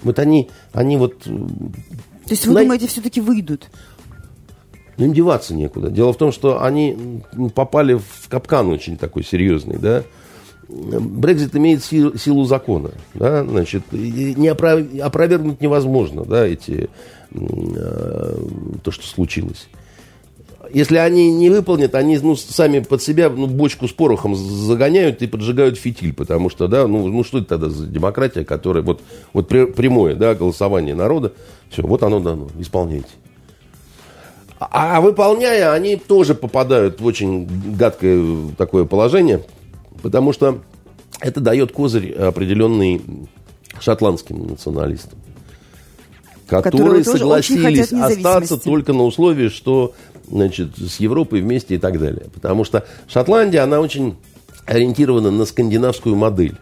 Вот 0.03 0.19
они, 0.19 0.51
они 0.73 0.97
вот... 0.97 1.25
То 1.25 2.31
есть 2.31 2.47
вы 2.47 2.55
на... 2.55 2.61
думаете, 2.61 2.87
все-таки 2.87 3.21
выйдут? 3.21 3.69
Ну, 4.97 5.07
им 5.07 5.13
деваться 5.13 5.55
некуда. 5.55 5.91
Дело 5.91 6.13
в 6.13 6.17
том, 6.17 6.33
что 6.33 6.63
они 6.63 7.23
попали 7.55 7.95
в 7.95 8.29
капкан 8.29 8.69
очень 8.69 8.97
такой 8.97 9.25
серьезный, 9.25 9.79
да. 9.79 10.05
Брекзит 10.69 11.57
имеет 11.57 11.83
силу, 11.83 12.19
силу 12.19 12.45
закона, 12.45 12.91
да, 13.15 13.43
значит, 13.43 13.91
не 13.91 14.49
оправ... 14.49 14.81
опровергнуть 15.01 15.63
невозможно, 15.63 16.27
да, 16.27 16.47
эти, 16.47 16.91
э, 17.31 18.39
то, 18.83 18.91
что 18.91 19.07
случилось. 19.07 19.69
Если 20.73 20.97
они 20.97 21.33
не 21.33 21.51
выполнят, 21.51 21.95
они 21.95 22.19
ну, 22.19 22.37
сами 22.37 22.81
под 22.81 23.03
себя 23.03 23.31
ну, 23.31 23.47
бочку 23.47 23.89
с 23.89 23.93
порохом 23.93 24.35
загоняют 24.35 25.23
и 25.23 25.27
поджигают 25.27 25.79
фитиль, 25.79 26.13
потому 26.13 26.51
что, 26.51 26.69
да, 26.69 26.87
ну, 26.87 27.07
ну 27.07 27.25
что 27.25 27.39
это 27.39 27.49
тогда 27.49 27.69
за 27.69 27.87
демократия, 27.87 28.45
которая 28.45 28.83
вот, 28.83 29.01
вот 29.33 29.49
прямое, 29.49 30.15
да, 30.15 30.35
голосование 30.35 30.95
народа, 30.95 31.33
все, 31.71 31.83
вот 31.83 32.03
оно 32.03 32.21
дано, 32.21 32.49
исполняйте. 32.59 33.09
А, 34.61 34.97
а 34.97 35.01
выполняя, 35.01 35.73
они 35.73 35.97
тоже 35.97 36.35
попадают 36.35 37.01
в 37.01 37.07
очень 37.07 37.49
гадкое 37.77 38.53
такое 38.57 38.85
положение, 38.85 39.45
потому 40.03 40.33
что 40.33 40.59
это 41.21 41.41
дает 41.41 41.73
козырь 41.73 42.13
определенный 42.13 43.01
шотландским 43.81 44.49
националистам 44.49 45.19
которые, 46.49 47.03
которые 47.03 47.05
согласились 47.05 47.93
остаться 47.93 48.57
только 48.57 48.93
на 48.93 49.05
условии, 49.05 49.49
что 49.49 49.93
значит, 50.31 50.77
с 50.77 51.01
Европой 51.01 51.41
вместе 51.41 51.77
и 51.77 51.79
так 51.79 51.99
далее. 51.99 52.27
Потому 52.33 52.65
что 52.65 52.87
Шотландия, 53.09 53.63
она 53.63 53.81
очень 53.81 54.17
ориентирована 54.67 55.31
на 55.31 55.45
скандинавскую 55.45 56.17
модель. 56.17 56.57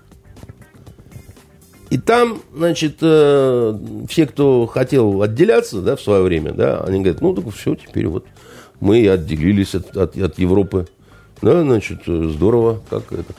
И 1.91 1.99
там, 1.99 2.41
значит, 2.55 2.99
э, 3.01 3.79
все, 4.09 4.27
кто 4.27 4.67
хотел 4.67 5.23
отделяться, 5.23 5.81
да, 5.81 5.95
в 5.95 6.01
свое 6.01 6.23
время, 6.23 6.53
да, 6.53 6.81
они 6.81 6.99
говорят, 6.99 7.21
ну, 7.21 7.33
так 7.33 7.49
все, 7.55 7.77
теперь 7.77 8.09
вот 8.09 8.25
мы 8.81 9.09
отделились 9.09 9.75
от, 9.75 9.97
от, 9.97 10.17
от 10.17 10.39
Европы. 10.39 10.89
Да, 11.43 11.63
значит, 11.63 12.01
здорово, 12.07 12.81
как 12.91 13.13
это. 13.13 13.35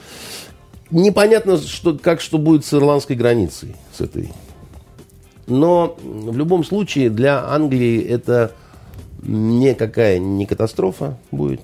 Непонятно, 0.90 1.58
что, 1.58 1.98
как 1.98 2.20
что 2.20 2.38
будет 2.38 2.64
с 2.64 2.72
ирландской 2.72 3.16
границей, 3.16 3.76
с 3.92 4.00
этой. 4.00 4.30
Но 5.46 5.96
в 6.02 6.36
любом 6.36 6.64
случае 6.64 7.10
для 7.10 7.44
Англии 7.46 8.02
это 8.02 8.52
никакая 9.22 10.18
не 10.18 10.46
катастрофа 10.46 11.18
будет. 11.30 11.60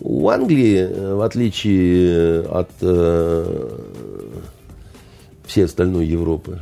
У 0.00 0.28
Англии, 0.28 0.78
э, 0.78 1.14
в 1.14 1.20
отличие 1.20 2.42
от 2.42 2.70
э, 2.80 3.78
всей 5.46 5.64
остальной 5.64 6.06
Европы, 6.06 6.60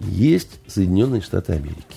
есть 0.00 0.60
Соединенные 0.66 1.20
Штаты 1.20 1.52
Америки. 1.52 1.96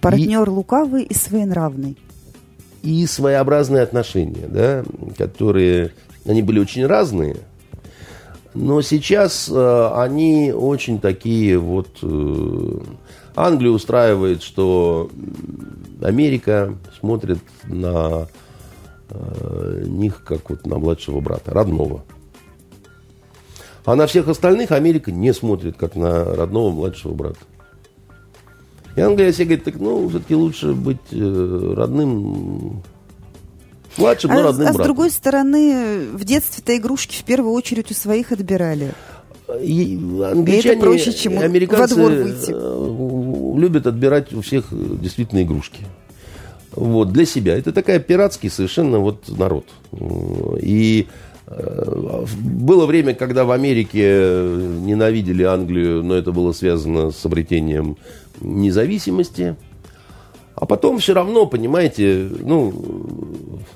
Партнер 0.00 0.46
и, 0.46 0.50
лукавый 0.50 1.02
и 1.04 1.14
своенравный. 1.14 1.96
И 2.82 3.06
своеобразные 3.06 3.82
отношения, 3.82 4.46
да, 4.46 4.84
которые, 5.16 5.92
они 6.26 6.42
были 6.42 6.60
очень 6.60 6.86
разные, 6.86 7.36
но 8.54 8.82
сейчас 8.82 9.50
э, 9.52 9.90
они 9.96 10.52
очень 10.52 11.00
такие 11.00 11.58
вот 11.58 11.88
э, 12.02 12.78
Англию 13.36 13.72
устраивает, 13.72 14.42
что 14.42 15.10
Америка 16.02 16.74
смотрит 16.98 17.38
на 17.64 18.28
э, 19.10 19.84
них 19.86 20.22
как 20.24 20.50
вот 20.50 20.66
на 20.66 20.78
младшего 20.78 21.20
брата, 21.20 21.52
родного. 21.52 22.04
А 23.84 23.96
на 23.96 24.06
всех 24.06 24.28
остальных 24.28 24.72
Америка 24.72 25.12
не 25.12 25.34
смотрит 25.34 25.76
как 25.76 25.96
на 25.96 26.24
родного 26.24 26.70
младшего 26.70 27.12
брата. 27.12 27.40
И 28.96 29.00
Англия 29.00 29.32
себе 29.32 29.44
говорит, 29.46 29.64
так 29.64 29.74
ну, 29.76 30.08
все-таки 30.08 30.34
лучше 30.34 30.72
быть 30.72 30.98
э, 31.10 31.74
родным 31.76 32.82
Младшим, 33.96 34.30
но 34.32 34.40
а, 34.40 34.42
родным 34.42 34.66
а 34.68 34.72
братом. 34.72 34.82
с 34.82 34.84
другой 34.84 35.10
стороны, 35.10 36.06
в 36.12 36.24
детстве-то 36.24 36.76
игрушки 36.76 37.16
в 37.16 37.24
первую 37.24 37.52
очередь 37.52 37.90
у 37.90 37.94
своих 37.94 38.32
отбирали. 38.32 38.92
И 39.62 39.96
англичане, 39.96 40.74
и 40.74 40.76
это 40.76 40.80
проще, 40.80 41.12
чем 41.12 41.38
американцы 41.38 41.94
во 41.94 42.08
двор 42.08 42.12
выйти. 42.12 42.50
Э, 43.54 43.58
любят 43.58 43.86
отбирать 43.86 44.32
у 44.32 44.40
всех 44.40 44.66
действительно 44.70 45.42
игрушки. 45.42 45.80
Вот, 46.72 47.12
для 47.12 47.24
себя. 47.24 47.56
Это 47.56 47.72
такая 47.72 48.00
пиратский 48.00 48.50
совершенно 48.50 48.98
вот 48.98 49.28
народ. 49.28 49.66
И 50.60 51.06
э, 51.46 52.24
было 52.40 52.86
время, 52.86 53.14
когда 53.14 53.44
в 53.44 53.52
Америке 53.52 54.00
ненавидели 54.00 55.44
Англию, 55.44 56.02
но 56.02 56.14
это 56.14 56.32
было 56.32 56.52
связано 56.52 57.10
с 57.10 57.24
обретением 57.24 57.96
независимости. 58.40 59.56
А 60.56 60.66
потом 60.66 60.98
все 60.98 61.14
равно, 61.14 61.46
понимаете, 61.46 62.28
ну, 62.40 62.72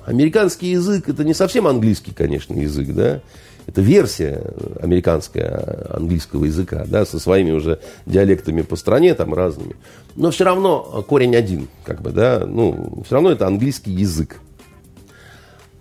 американский 0.05 0.71
язык 0.71 1.09
это 1.09 1.23
не 1.25 1.33
совсем 1.33 1.67
английский, 1.67 2.13
конечно, 2.13 2.53
язык, 2.53 2.87
да 2.93 3.21
это 3.69 3.81
версия 3.81 4.41
американская 4.81 5.87
английского 5.91 6.45
языка, 6.45 6.85
да, 6.87 7.05
со 7.05 7.19
своими 7.19 7.51
уже 7.51 7.79
диалектами 8.07 8.63
по 8.63 8.75
стране 8.75 9.13
там 9.13 9.33
разными. 9.33 9.75
Но 10.15 10.31
все 10.31 10.43
равно 10.43 11.05
корень 11.07 11.35
один, 11.35 11.67
как 11.83 12.01
бы, 12.01 12.09
да, 12.09 12.45
ну, 12.47 13.03
все 13.05 13.15
равно 13.15 13.31
это 13.31 13.45
английский 13.45 13.91
язык. 13.91 14.37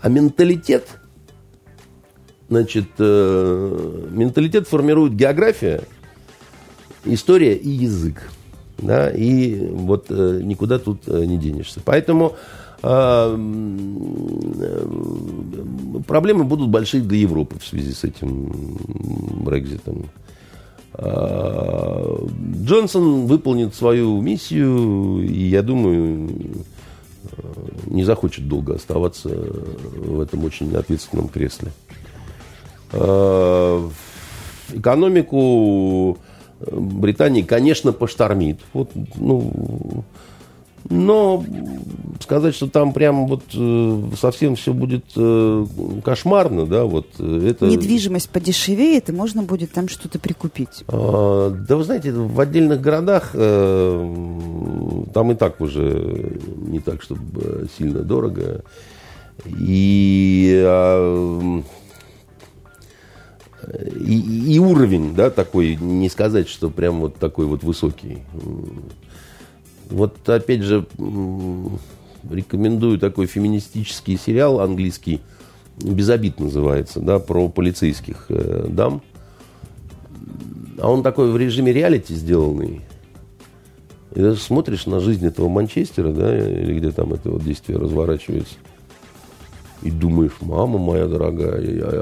А 0.02 0.10
менталитет, 0.10 0.86
значит, 2.50 2.88
э, 2.98 4.06
менталитет 4.10 4.68
формирует 4.68 5.14
география, 5.14 5.80
история 7.06 7.54
и 7.54 7.70
язык. 7.70 8.30
Да, 8.76 9.08
и 9.10 9.66
вот 9.70 10.06
э, 10.10 10.40
никуда 10.42 10.78
тут 10.78 11.08
э, 11.08 11.24
не 11.24 11.38
денешься. 11.38 11.80
Поэтому 11.84 12.36
проблемы 16.06 16.44
будут 16.44 16.68
большие 16.68 17.02
для 17.02 17.18
Европы 17.18 17.58
в 17.58 17.66
связи 17.66 17.92
с 17.92 18.04
этим 18.04 18.78
Брекзитом. 19.44 20.06
А, 20.94 22.26
Джонсон 22.62 23.26
выполнит 23.26 23.74
свою 23.74 24.20
миссию, 24.20 25.22
и 25.28 25.42
я 25.48 25.62
думаю, 25.62 26.64
не 27.86 28.04
захочет 28.04 28.46
долго 28.48 28.76
оставаться 28.76 29.28
в 29.28 30.20
этом 30.20 30.44
очень 30.44 30.74
ответственном 30.74 31.28
кресле. 31.28 31.72
Экономику 34.70 36.18
Британии, 36.60 37.42
конечно, 37.42 37.92
поштормит. 37.92 38.60
Вот, 38.72 38.90
ну, 39.16 40.04
но 40.88 41.44
сказать, 42.20 42.54
что 42.54 42.68
там 42.68 42.92
прям 42.92 43.26
вот 43.26 43.42
э, 43.54 44.02
совсем 44.20 44.56
все 44.56 44.72
будет 44.72 45.04
э, 45.16 45.66
кошмарно, 46.04 46.66
да, 46.66 46.84
вот 46.84 47.06
э, 47.18 47.48
это... 47.50 47.66
Недвижимость 47.66 48.30
подешевеет, 48.30 49.08
и 49.08 49.12
можно 49.12 49.42
будет 49.42 49.72
там 49.72 49.88
что-то 49.88 50.18
прикупить. 50.18 50.84
А, 50.88 51.50
да 51.50 51.76
вы 51.76 51.84
знаете, 51.84 52.12
в 52.12 52.40
отдельных 52.40 52.80
городах 52.80 53.30
э, 53.34 55.04
там 55.14 55.32
и 55.32 55.34
так 55.34 55.60
уже 55.60 56.38
не 56.56 56.80
так, 56.80 57.02
чтобы 57.02 57.68
сильно 57.76 58.02
дорого. 58.02 58.62
И... 59.46 60.62
А, 60.66 61.62
и, 64.00 64.54
и 64.54 64.58
уровень, 64.58 65.14
да, 65.14 65.30
такой, 65.30 65.76
не 65.76 66.08
сказать, 66.08 66.48
что 66.48 66.70
прям 66.70 67.00
вот 67.00 67.16
такой 67.16 67.46
вот 67.46 67.62
высокий. 67.62 68.18
Вот 69.90 70.28
опять 70.28 70.62
же 70.62 70.86
рекомендую 72.30 72.98
такой 72.98 73.26
феминистический 73.26 74.18
сериал 74.18 74.60
английский, 74.60 75.20
«Безобид» 75.78 76.40
называется, 76.40 77.00
да, 77.00 77.18
про 77.18 77.48
полицейских 77.48 78.26
э, 78.28 78.66
дам. 78.68 79.00
А 80.78 80.90
он 80.90 81.02
такой 81.02 81.30
в 81.30 81.36
режиме 81.36 81.72
реалити 81.72 82.14
сделанный. 82.14 82.80
И 84.14 84.20
даже 84.20 84.40
смотришь 84.40 84.86
на 84.86 85.00
жизнь 85.00 85.24
этого 85.24 85.48
Манчестера, 85.48 86.12
да, 86.12 86.36
или 86.36 86.78
где 86.78 86.90
там 86.90 87.12
это 87.12 87.30
вот 87.30 87.44
действие 87.44 87.78
разворачивается, 87.78 88.54
и 89.82 89.90
думаешь, 89.90 90.32
мама 90.40 90.78
моя 90.78 91.06
дорогая, 91.06 91.60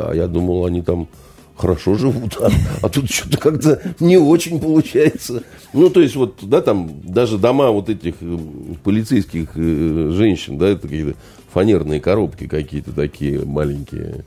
а 0.09 0.13
я 0.15 0.27
думал, 0.27 0.65
они 0.65 0.83
там 0.83 1.09
хорошо 1.57 1.95
живут, 1.95 2.37
а, 2.41 2.51
а 2.83 2.89
тут 2.89 3.11
что-то 3.11 3.39
как-то 3.39 3.95
не 4.01 4.17
очень 4.17 4.61
получается. 4.61 5.43
Ну, 5.73 5.91
то 5.91 6.01
есть, 6.01 6.17
вот, 6.17 6.39
да, 6.43 6.61
там 6.61 7.01
даже 7.03 7.39
дома 7.39 7.71
вот 7.71 7.89
этих 7.89 8.15
э, 8.21 8.39
полицейских 8.85 9.51
э, 9.55 10.11
женщин, 10.13 10.59
да, 10.59 10.69
это 10.69 10.83
какие-то 10.83 11.15
фанерные 11.53 12.01
коробки 12.01 12.47
какие-то 12.47 12.93
такие 12.93 13.45
маленькие. 13.45 14.25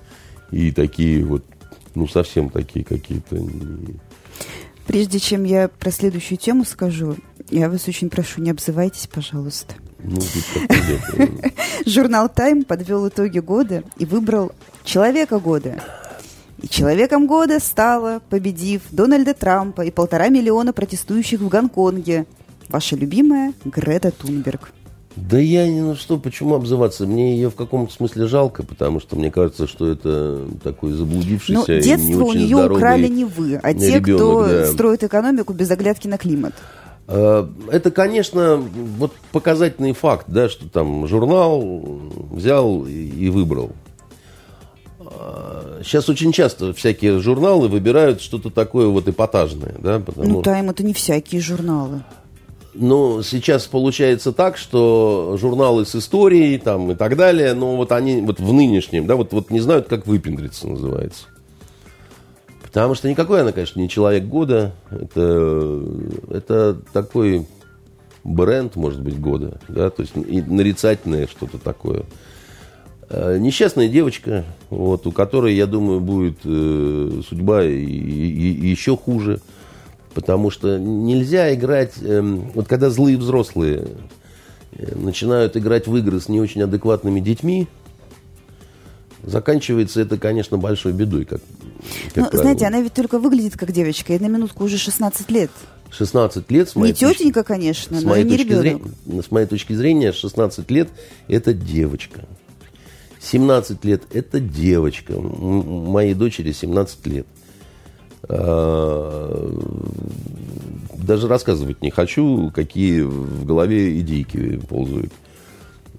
и 0.51 0.71
такие 0.71 1.23
вот, 1.23 1.43
ну, 1.95 2.07
совсем 2.07 2.49
такие 2.49 2.83
какие-то. 2.83 3.37
Прежде 4.87 5.19
чем 5.19 5.43
я 5.43 5.67
про 5.67 5.91
следующую 5.91 6.39
тему 6.39 6.65
скажу, 6.65 7.15
я 7.51 7.69
вас 7.69 7.87
очень 7.87 8.09
прошу, 8.09 8.41
не 8.41 8.49
обзывайтесь, 8.49 9.07
пожалуйста. 9.07 9.75
Ну, 10.01 10.19
Журнал 11.85 12.29
«Тайм» 12.29 12.63
подвел 12.63 13.07
итоги 13.07 13.39
года 13.39 13.83
и 13.97 14.05
выбрал 14.05 14.51
«Человека 14.83 15.39
года». 15.39 15.83
И 16.61 16.67
человеком 16.67 17.27
года 17.27 17.59
стала, 17.59 18.21
победив 18.29 18.81
Дональда 18.91 19.33
Трампа 19.33 19.81
и 19.83 19.91
полтора 19.91 20.29
миллиона 20.29 20.73
протестующих 20.73 21.39
в 21.39 21.47
Гонконге, 21.47 22.25
ваша 22.67 22.95
любимая 22.95 23.53
Грета 23.63 24.11
Тунберг. 24.11 24.73
Да 25.15 25.37
я 25.37 25.67
не 25.67 25.81
ну 25.81 25.95
что, 25.95 26.17
почему 26.17 26.55
обзываться? 26.55 27.05
Мне 27.05 27.35
ее 27.35 27.49
в 27.49 27.55
каком-то 27.55 27.93
смысле 27.93 28.27
жалко, 28.27 28.63
потому 28.63 28.99
что 28.99 29.15
мне 29.15 29.31
кажется, 29.31 29.67
что 29.67 29.89
это 29.89 30.45
такой 30.63 30.93
заблудившийся 30.93 31.65
Но 31.67 31.73
и 31.73 31.81
детство 31.81 32.07
не 32.07 32.15
у 32.15 32.25
очень 32.25 32.39
нее 32.41 32.71
украли 32.71 33.07
не 33.07 33.25
вы, 33.25 33.55
а 33.55 33.73
те, 33.73 33.95
ребенок, 33.95 34.17
кто 34.17 34.47
да. 34.47 34.67
строит 34.67 35.03
экономику 35.03 35.53
без 35.53 35.69
оглядки 35.71 36.07
на 36.07 36.17
климат. 36.17 36.53
А, 37.07 37.49
Это, 37.71 37.91
конечно, 37.91 38.57
вот 38.97 39.13
показательный 39.31 39.93
факт, 39.93 40.25
да, 40.27 40.47
что 40.47 40.69
там 40.69 41.07
журнал 41.07 41.81
взял 42.31 42.85
и 42.85 43.09
и 43.09 43.29
выбрал. 43.29 43.71
А, 45.19 45.81
Сейчас 45.83 46.07
очень 46.07 46.31
часто 46.31 46.73
всякие 46.73 47.19
журналы 47.19 47.67
выбирают 47.67 48.21
что-то 48.21 48.49
такое 48.49 48.87
вот 48.87 49.07
эпатажное, 49.07 49.75
да, 49.79 49.99
потому 49.99 50.29
Ну, 50.29 50.41
«Тайм»— 50.41 50.69
это 50.71 50.83
не 50.83 50.93
всякие 50.93 51.41
журналы. 51.41 52.03
Ну, 52.73 53.21
сейчас 53.23 53.65
получается 53.65 54.31
так, 54.31 54.55
что 54.57 55.37
журналы 55.39 55.85
с 55.85 55.95
историей 55.95 56.57
там 56.57 56.91
и 56.91 56.95
так 56.95 57.17
далее, 57.17 57.53
но 57.53 57.75
вот 57.75 57.91
они 57.91 58.21
вот 58.21 58.39
в 58.39 58.53
нынешнем, 58.53 59.07
да, 59.07 59.15
вот, 59.15 59.33
вот 59.33 59.51
не 59.51 59.59
знают, 59.59 59.87
как 59.87 60.07
выпендриться 60.07 60.67
называется. 60.67 61.25
Потому 62.61 62.93
что 62.93 63.09
никакой 63.09 63.41
она, 63.41 63.51
конечно, 63.51 63.79
не 63.79 63.89
человек 63.89 64.25
года. 64.25 64.73
Это, 64.91 65.83
это 66.29 66.77
такой 66.93 67.47
бренд, 68.23 68.75
может 68.75 69.01
быть, 69.01 69.19
года. 69.19 69.59
Да? 69.67 69.89
То 69.89 70.03
есть 70.03 70.15
и 70.15 70.41
нарицательное 70.41 71.27
что-то 71.27 71.57
такое. 71.57 72.03
Э, 73.09 73.37
Несчастная 73.39 73.87
девочка, 73.87 74.45
вот, 74.69 75.07
у 75.07 75.11
которой, 75.11 75.55
я 75.55 75.65
думаю, 75.65 75.99
будет 75.99 76.37
э, 76.43 77.21
судьба 77.27 77.63
и, 77.65 77.75
и- 77.83 78.53
и 78.53 78.67
еще 78.67 78.95
хуже. 78.95 79.39
Потому 80.13 80.49
что 80.51 80.77
нельзя 80.77 81.53
играть... 81.53 81.93
эм, 82.01 82.51
вот 82.53 82.67
когда 82.67 82.89
злые 82.89 83.17
взрослые 83.17 83.87
э, 84.73 84.95
начинают 84.95 85.55
играть 85.57 85.87
в 85.87 85.95
игры 85.97 86.19
с 86.19 86.29
не 86.29 86.39
очень 86.41 86.61
адекватными 86.63 87.19
детьми, 87.19 87.67
заканчивается 89.23 90.01
это, 90.01 90.17
конечно, 90.17 90.57
большой 90.57 90.93
бедой, 90.93 91.25
как, 91.25 91.41
как 91.41 92.15
Ну, 92.15 92.23
правило. 92.25 92.41
знаете, 92.43 92.65
она 92.67 92.81
ведь 92.81 92.93
только 92.93 93.19
выглядит 93.19 93.55
как 93.57 93.71
девочка, 93.71 94.13
и 94.13 94.19
на 94.19 94.27
минутку 94.27 94.63
уже 94.63 94.77
16 94.77 95.29
лет. 95.31 95.51
16 95.91 96.49
лет, 96.51 96.69
с 96.69 96.75
Не 96.75 96.81
моей 96.81 96.93
точки- 96.93 97.17
тетенька, 97.17 97.43
конечно, 97.43 97.99
с 97.99 98.03
но 98.03 98.09
и 98.15 98.23
моей, 98.23 98.23
не 98.23 98.29
точки 98.37 98.47
ребенок. 98.51 98.81
зрения, 99.05 99.21
с 99.23 99.31
моей 99.31 99.47
точки 99.47 99.73
зрения, 99.73 100.11
16 100.11 100.69
лет– 100.71 100.89
это 101.27 101.53
девочка. 101.53 102.21
17 103.19 103.83
лет– 103.85 104.03
это 104.13 104.39
девочка. 104.39 105.13
Моей 105.19 106.13
дочери 106.13 106.51
17 106.51 107.07
лет. 107.07 107.25
А, 108.27 109.51
Даже 110.95 111.27
рассказывать 111.27 111.81
не 111.81 111.89
хочу, 111.91 112.51
какие 112.53 113.01
в 113.01 113.45
голове 113.45 113.99
идейки 113.99 114.57
ползают. 114.69 115.11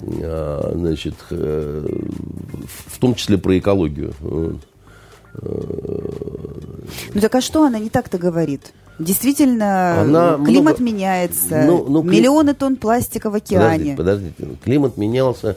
А, 0.03 0.73
Значит, 0.75 1.14
э, 1.31 1.87
в 2.87 2.99
том 2.99 3.14
числе 3.14 3.37
про 3.39 3.59
экологию. 3.59 4.12
Ну 4.23 4.59
так 7.21 7.35
а 7.35 7.41
что 7.41 7.64
она 7.64 7.79
не 7.79 7.89
так-то 7.91 8.18
говорит? 8.18 8.73
Действительно, 8.99 10.01
Она 10.03 10.35
климат 10.45 10.79
много- 10.79 10.83
меняется, 10.83 11.64
Ну, 11.66 11.87
ну, 11.89 12.03
кли- 12.03 12.11
миллионы 12.11 12.53
тонн 12.55 12.77
пластика 12.77 13.31
в 13.31 13.35
океане. 13.35 13.95
Подождите, 13.97 14.35
подождите. 14.37 14.59
Климат 14.62 14.97
менялся 14.99 15.57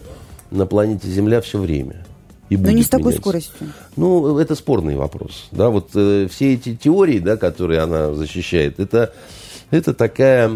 на 0.53 0.65
планете 0.65 1.09
Земля 1.09 1.41
все 1.41 1.59
время. 1.59 2.05
И 2.49 2.55
Но 2.57 2.63
будет 2.63 2.75
не 2.75 2.83
с 2.83 2.89
такой 2.89 3.05
меняться. 3.05 3.21
скоростью. 3.21 3.67
Ну, 3.95 4.37
это 4.37 4.55
спорный 4.55 4.95
вопрос. 4.95 5.47
Да, 5.51 5.69
вот 5.69 5.89
э, 5.95 6.27
все 6.31 6.53
эти 6.53 6.75
теории, 6.75 7.19
да, 7.19 7.37
которые 7.37 7.79
она 7.81 8.13
защищает, 8.13 8.79
это, 8.79 9.13
это 9.71 9.93
такая 9.93 10.51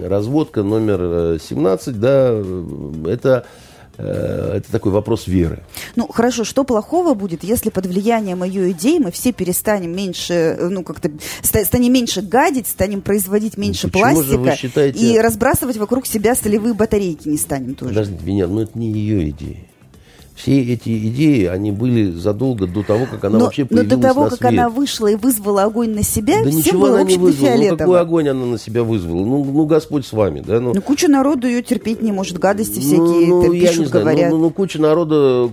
разводка 0.00 0.62
номер 0.62 0.98
э, 1.00 1.38
17, 1.40 1.98
да, 1.98 2.30
э, 2.32 3.04
это, 3.08 3.44
э, 3.44 3.61
это 3.98 4.64
такой 4.72 4.92
вопрос 4.92 5.26
веры. 5.26 5.62
Ну 5.96 6.06
хорошо, 6.08 6.44
что 6.44 6.64
плохого 6.64 7.14
будет, 7.14 7.44
если 7.44 7.70
под 7.70 7.86
влиянием 7.86 8.42
ее 8.44 8.70
идей 8.72 8.98
мы 8.98 9.10
все 9.10 9.32
перестанем 9.32 9.94
меньше, 9.94 10.32
э, 10.34 10.68
ну 10.68 10.82
как-то 10.82 11.10
ста- 11.42 11.64
станем 11.64 11.92
меньше 11.92 12.22
гадить, 12.22 12.66
станем 12.68 13.02
производить 13.02 13.56
меньше 13.56 13.90
Ну, 13.92 13.98
же 14.00 14.08
вы 14.08 14.34
пластика 14.44 14.56
считаете- 14.56 14.98
и 14.98 15.18
разбрасывать 15.18 15.76
вокруг 15.76 16.06
себя 16.06 16.34
солевые 16.34 16.74
батарейки 16.74 17.28
не 17.28 17.36
станем 17.36 17.74
тоже. 17.74 17.90
Подождите, 17.94 18.24
Венера, 18.24 18.48
ну 18.48 18.60
это 18.60 18.78
не 18.78 18.90
ее 18.90 19.30
идеи. 19.30 19.68
Все 20.42 20.60
эти 20.60 21.08
идеи, 21.08 21.44
они 21.44 21.70
были 21.70 22.10
задолго 22.10 22.66
до 22.66 22.82
того, 22.82 23.06
как 23.08 23.22
она 23.22 23.38
но, 23.38 23.44
вообще 23.44 23.62
но 23.62 23.68
появилась 23.68 23.88
до 23.90 24.08
того, 24.08 24.24
как 24.24 24.38
свет. 24.38 24.50
она 24.50 24.68
вышла 24.70 25.06
и 25.06 25.14
вызвала 25.14 25.62
огонь 25.62 25.90
на 25.90 26.02
себя, 26.02 26.42
Да 26.42 26.50
всем 26.50 26.58
ничего 26.58 26.80
было, 26.80 27.00
она 27.00 27.04
не 27.04 27.16
вызвала. 27.16 27.50
Ну, 27.50 27.56
фиолетово. 27.56 27.78
какой 27.78 28.00
огонь 28.00 28.28
она 28.28 28.46
на 28.46 28.58
себя 28.58 28.82
вызвала? 28.82 29.24
Ну, 29.24 29.44
ну 29.44 29.66
Господь 29.66 30.04
с 30.04 30.12
вами, 30.12 30.42
да? 30.44 30.58
Ну, 30.58 30.72
Ну, 30.74 30.82
куча 30.82 31.06
народу 31.06 31.46
ее 31.46 31.62
терпеть 31.62 32.02
не 32.02 32.10
может, 32.10 32.40
гадости 32.40 32.80
всякие 32.80 33.28
ну, 33.28 33.42
там 33.44 33.52
я 33.52 33.68
пишут, 33.68 33.78
не 33.78 33.86
знаю, 33.86 34.04
говорят. 34.04 34.30
Ну, 34.32 34.36
ну, 34.38 34.42
ну, 34.42 34.50
куча 34.50 34.80
народа, 34.80 35.48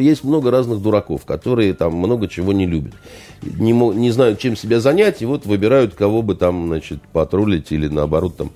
есть 0.00 0.24
много 0.24 0.50
разных 0.50 0.80
дураков, 0.80 1.26
которые 1.26 1.74
там 1.74 1.94
много 1.96 2.26
чего 2.26 2.54
не 2.54 2.64
любят. 2.64 2.94
Не, 3.42 3.72
не 3.72 4.10
знают, 4.10 4.38
чем 4.38 4.56
себя 4.56 4.80
занять, 4.80 5.20
и 5.20 5.26
вот 5.26 5.44
выбирают, 5.44 5.94
кого 5.94 6.22
бы 6.22 6.34
там, 6.34 6.68
значит, 6.68 7.02
потроллить 7.12 7.72
или 7.72 7.88
наоборот 7.88 8.38
там 8.38 8.52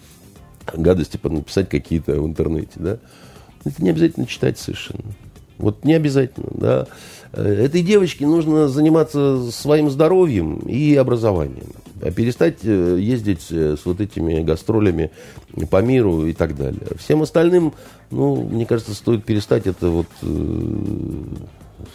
гадости 0.72 1.20
написать 1.22 1.68
какие-то 1.68 2.12
в 2.12 2.26
интернете, 2.26 2.72
да. 2.76 2.96
Это 3.66 3.82
не 3.82 3.90
обязательно 3.90 4.26
читать 4.26 4.58
совершенно. 4.58 5.02
Вот 5.58 5.84
не 5.84 5.94
обязательно, 5.94 6.50
да. 6.52 6.86
Э, 7.32 7.64
Этой 7.64 7.82
девочке 7.82 8.26
нужно 8.26 8.68
заниматься 8.68 9.50
своим 9.50 9.90
здоровьем 9.90 10.58
и 10.58 10.94
образованием. 10.96 11.68
А 12.02 12.10
перестать 12.10 12.58
э, 12.64 12.98
ездить 13.00 13.46
э, 13.50 13.76
с 13.80 13.86
вот 13.86 14.00
этими 14.00 14.42
гастролями 14.42 15.10
по 15.70 15.80
миру 15.80 16.26
и 16.26 16.32
так 16.32 16.56
далее. 16.56 16.86
Всем 16.98 17.22
остальным, 17.22 17.72
ну, 18.10 18.44
мне 18.44 18.66
кажется, 18.66 18.94
стоит 18.94 19.24
перестать 19.24 19.66
это 19.66 19.88
вот 19.88 20.06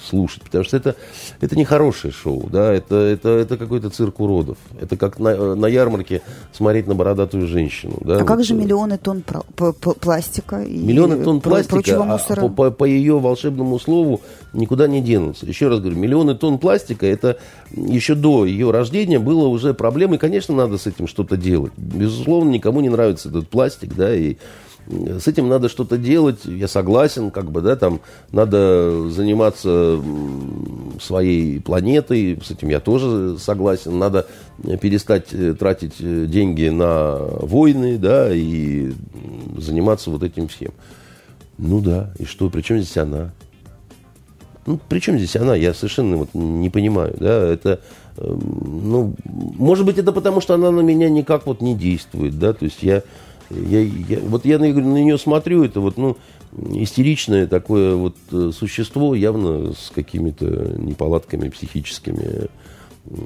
слушать, 0.04 0.44
потому 0.44 0.64
что 0.64 0.78
это, 0.78 0.96
это 1.42 1.56
не 1.56 1.66
хорошее 1.66 2.14
шоу, 2.14 2.48
да, 2.52 2.74
это, 2.74 2.96
это, 2.96 3.30
это 3.30 3.58
какой-то 3.58 3.90
цирк 3.90 4.20
уродов. 4.20 4.58
Это 4.80 4.98
как 4.98 5.20
на, 5.20 5.56
на 5.56 5.66
ярмарке 5.68 6.22
смотреть 6.52 6.88
на 6.88 6.96
бородатую 6.96 7.48
женщину. 7.48 7.98
Да, 8.02 8.16
а 8.16 8.20
вот, 8.20 8.28
как 8.28 8.44
же 8.44 8.54
э, 8.54 8.58
миллионы 8.58 8.98
тонн 8.98 9.24
пластика 10.00 10.62
и 10.62 10.78
Миллионы 10.78 11.24
тонн 11.24 11.42
пластика 11.42 11.76
прочего 11.76 12.04
а, 12.04 12.06
мусора? 12.06 12.42
по, 12.42 12.50
по- 12.50 12.72
по 12.72 12.86
ее 12.86 13.20
волшебному 13.20 13.80
слову 13.80 14.22
никуда 14.54 14.88
не 14.88 15.02
денутся. 15.02 15.46
Еще 15.46 15.68
раз 15.68 15.80
говорю, 15.80 15.98
миллионы 15.98 16.36
тонн 16.36 16.60
пластика, 16.60 17.06
это 17.06 17.38
еще 17.72 18.16
до 18.16 18.46
ее 18.46 18.72
рождения 18.72 19.20
было 19.20 19.48
уже 19.48 19.74
проблемой. 19.74 20.18
Конечно, 20.18 20.56
надо 20.56 20.78
с 20.78 20.88
этим 20.88 21.08
что-то 21.08 21.38
делать. 21.38 21.74
Безусловно, 21.78 22.50
никому 22.50 22.82
не 22.82 22.90
нравится 22.90 23.30
этот 23.30 23.48
пластик, 23.50 23.96
да, 23.96 24.14
и 24.16 24.38
с 24.90 25.28
этим 25.28 25.48
надо 25.48 25.70
что-то 25.70 25.98
делать, 25.98 26.46
я 26.46 26.68
согласен, 26.68 27.30
как 27.30 27.52
бы, 27.52 27.62
да, 27.62 27.76
там 27.76 28.02
надо 28.32 29.10
заниматься 29.10 30.02
своей 31.00 31.60
планетой, 31.60 32.40
с 32.44 32.50
этим 32.50 32.70
я 32.70 32.80
тоже 32.80 33.38
согласен, 33.38 34.00
надо 34.00 34.26
перестать 34.82 35.28
э, 35.32 35.54
тратить 35.54 35.96
э, 36.00 36.26
деньги 36.26 36.70
на 36.70 37.18
войны, 37.18 37.98
да, 37.98 38.34
и 38.34 38.92
заниматься 39.58 40.10
вот 40.10 40.24
этим 40.24 40.48
всем. 40.48 40.72
Ну 41.60 41.82
да, 41.82 42.12
и 42.18 42.26
что, 42.26 42.50
при 42.50 42.62
чем 42.62 42.80
здесь 42.80 42.98
она? 42.98 43.32
Ну, 44.66 44.80
при 44.90 45.00
чем 45.00 45.18
здесь 45.18 45.36
она? 45.36 45.56
Я 45.56 45.74
совершенно 45.74 46.18
вот 46.18 46.30
не 46.34 46.70
понимаю, 46.70 47.16
да, 47.20 47.48
это, 47.48 47.80
эм, 48.18 48.40
ну, 48.84 49.16
может 49.26 49.86
быть, 49.86 50.00
это 50.00 50.12
потому, 50.12 50.42
что 50.42 50.56
она 50.56 50.72
на 50.72 50.82
меня 50.82 51.10
никак 51.10 51.46
вот 51.46 51.62
не 51.62 51.76
действует, 51.76 52.40
да, 52.40 52.54
то 52.54 52.66
есть 52.66 52.82
я, 52.82 53.04
я, 53.50 53.82
я- 53.82 54.20
вот 54.22 54.46
я 54.46 54.60
на, 54.60 54.68
на 54.68 54.98
нее 55.04 55.18
смотрю, 55.18 55.64
это 55.64 55.80
вот, 55.80 55.98
ну, 55.98 56.18
истеричное 56.74 57.48
такое 57.48 57.96
вот 57.96 58.16
э, 58.32 58.52
существо, 58.58 59.16
явно 59.16 59.74
с 59.74 59.92
какими-то 59.94 60.46
неполадками 60.78 61.50
психическими, 61.50 62.48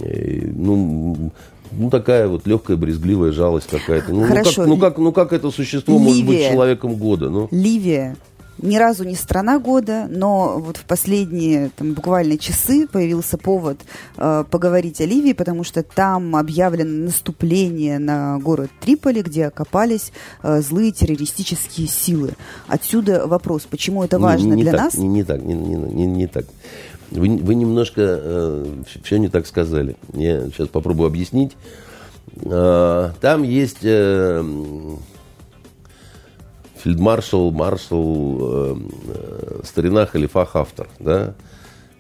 Э, 0.02 0.52
ну, 0.56 1.32
ну, 1.72 1.90
такая 1.90 2.28
вот 2.28 2.48
легкая 2.48 2.78
брезгливая 2.78 3.32
жалость 3.32 3.68
какая-то. 3.70 4.12
Ну, 4.14 4.22
ну, 4.22 4.28
Хорошо. 4.28 4.56
как, 4.62 4.68
ну, 4.68 4.78
как, 4.78 4.98
ну, 4.98 5.12
как 5.12 5.34
это 5.34 5.52
существо 5.52 5.98
может 5.98 6.26
быть 6.26 6.38
Ливия. 6.38 6.52
человеком 6.52 6.96
года? 6.96 7.30
Ну, 7.30 7.48
Ливия. 7.52 8.16
Ни 8.64 8.78
разу 8.78 9.04
не 9.04 9.16
страна 9.16 9.60
года, 9.60 10.08
но 10.10 10.58
вот 10.58 10.78
в 10.78 10.86
последние 10.86 11.70
там, 11.76 11.94
буквально 11.94 12.38
часы 12.38 12.88
появился 12.88 13.38
повод 13.38 13.80
э, 14.18 14.46
поговорить 14.50 15.02
о 15.02 15.06
Ливии, 15.06 15.34
потому 15.34 15.64
что 15.64 15.84
там 15.84 16.36
объявлено 16.36 17.06
наступление 17.06 18.00
на 18.00 18.40
город 18.40 18.72
Триполи, 18.80 19.22
где 19.22 19.48
окопались 19.48 20.12
э, 20.42 20.62
злые 20.62 20.92
террористические 20.92 21.88
силы. 21.88 22.32
Отсюда 22.68 23.28
вопрос, 23.28 23.64
почему 23.70 24.04
это 24.04 24.18
важно 24.18 24.54
не, 24.54 24.58
не 24.58 24.64
для 24.64 24.72
так, 24.72 24.82
нас? 24.82 24.96
Не, 24.96 25.08
не 25.08 25.24
так, 25.24 25.42
не, 25.42 25.54
не, 25.54 25.76
не, 25.76 26.06
не 26.06 26.28
так. 26.28 26.46
Вы, 27.12 27.38
вы 27.38 27.56
немножко 27.56 28.02
э, 28.02 28.66
все 29.04 29.18
не 29.18 29.28
так 29.28 29.46
сказали. 29.46 29.98
Я 30.14 30.48
сейчас 30.48 30.70
попробую 30.70 31.08
объяснить. 31.08 31.52
Э, 32.46 33.12
там 33.20 33.44
есть 33.44 33.84
э, 33.84 34.44
фельдмаршал, 36.84 37.52
маршал, 37.52 38.38
э, 38.42 38.76
э, 39.08 39.60
старина 39.64 40.06
Халифа 40.06 40.46
Хафтар, 40.46 40.90
да, 41.00 41.34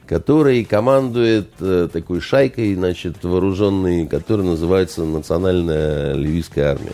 который 0.05 0.65
командует 0.65 1.49
э, 1.59 1.87
такой 1.91 2.19
шайкой, 2.19 2.75
значит, 2.75 3.23
вооруженной, 3.23 4.05
которая 4.07 4.45
называется 4.45 5.05
Национальная 5.05 6.13
ливийская 6.13 6.71
армия. 6.71 6.93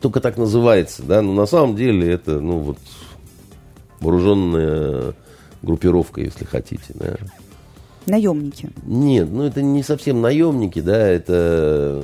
Только 0.00 0.20
так 0.20 0.36
называется, 0.36 1.02
да, 1.02 1.22
но 1.22 1.32
на 1.32 1.46
самом 1.46 1.76
деле 1.76 2.12
это, 2.12 2.40
ну 2.40 2.58
вот, 2.58 2.78
вооруженная 4.00 5.14
группировка, 5.62 6.20
если 6.20 6.44
хотите, 6.44 6.92
да. 6.94 7.16
Наемники. 8.06 8.70
Нет, 8.84 9.28
ну 9.30 9.44
это 9.44 9.62
не 9.62 9.82
совсем 9.82 10.20
наемники, 10.20 10.80
да, 10.80 11.06
это... 11.06 12.02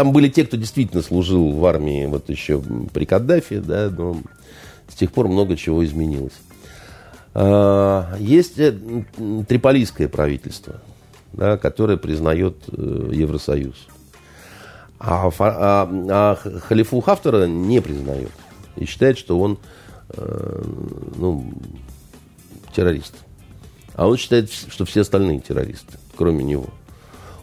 Там 0.00 0.12
были 0.12 0.30
те, 0.30 0.46
кто 0.46 0.56
действительно 0.56 1.02
служил 1.02 1.52
в 1.52 1.66
армии 1.66 2.06
вот 2.06 2.30
еще 2.30 2.62
при 2.94 3.04
Каддафе, 3.04 3.60
да, 3.60 3.90
но 3.90 4.16
с 4.88 4.94
тех 4.94 5.12
пор 5.12 5.28
много 5.28 5.58
чего 5.58 5.84
изменилось. 5.84 6.32
А, 7.34 8.16
есть 8.18 8.58
э, 8.58 8.72
триполийское 9.46 10.08
правительство, 10.08 10.80
да, 11.34 11.58
которое 11.58 11.98
признает 11.98 12.56
э, 12.68 13.10
Евросоюз. 13.12 13.74
А, 14.98 15.30
а, 15.38 15.90
а 16.08 16.36
халифу 16.60 17.02
Хафтера 17.02 17.44
не 17.46 17.82
признает. 17.82 18.32
И 18.76 18.86
считает, 18.86 19.18
что 19.18 19.38
он 19.38 19.58
э, 20.16 20.62
ну, 21.16 21.52
террорист. 22.74 23.16
А 23.92 24.08
он 24.08 24.16
считает, 24.16 24.50
что 24.50 24.86
все 24.86 25.02
остальные 25.02 25.40
террористы, 25.40 25.98
кроме 26.16 26.42
него. 26.42 26.68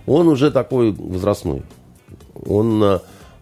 Он 0.07 0.27
уже 0.27 0.49
такой 0.49 0.91
возрастной. 0.91 1.61
Он 2.45 2.83
э, 2.83 2.99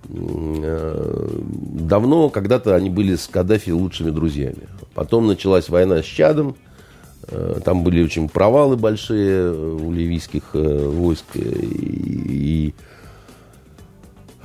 э, 0.09 1.27
давно, 1.49 2.29
когда-то 2.29 2.75
они 2.75 2.89
были 2.89 3.15
с 3.15 3.27
Каддафи 3.27 3.71
лучшими 3.71 4.11
друзьями. 4.11 4.67
Потом 4.93 5.27
началась 5.27 5.69
война 5.69 6.01
с 6.01 6.05
Чадом. 6.05 6.55
Э, 7.27 7.59
там 7.63 7.83
были 7.83 8.03
очень 8.03 8.29
провалы 8.29 8.77
большие 8.77 9.51
у 9.53 9.91
ливийских 9.91 10.53
войск. 10.53 11.25
И, 11.35 11.39
и 11.39 12.75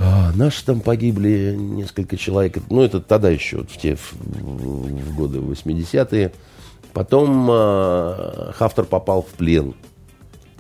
а, 0.03 0.33
наши 0.35 0.65
там 0.65 0.81
погибли 0.81 1.55
несколько 1.59 2.17
человек. 2.17 2.57
Ну, 2.71 2.83
это 2.83 3.01
тогда 3.01 3.29
еще, 3.29 3.59
вот 3.59 3.71
в 3.71 3.77
те 3.77 3.97
в, 3.97 4.15
в 4.15 5.15
годы 5.15 5.39
80-е. 5.39 6.33
Потом 6.95 7.49
э, 7.51 8.53
Хафтер 8.55 8.85
попал 8.85 9.23
в 9.23 9.37
плен. 9.37 9.75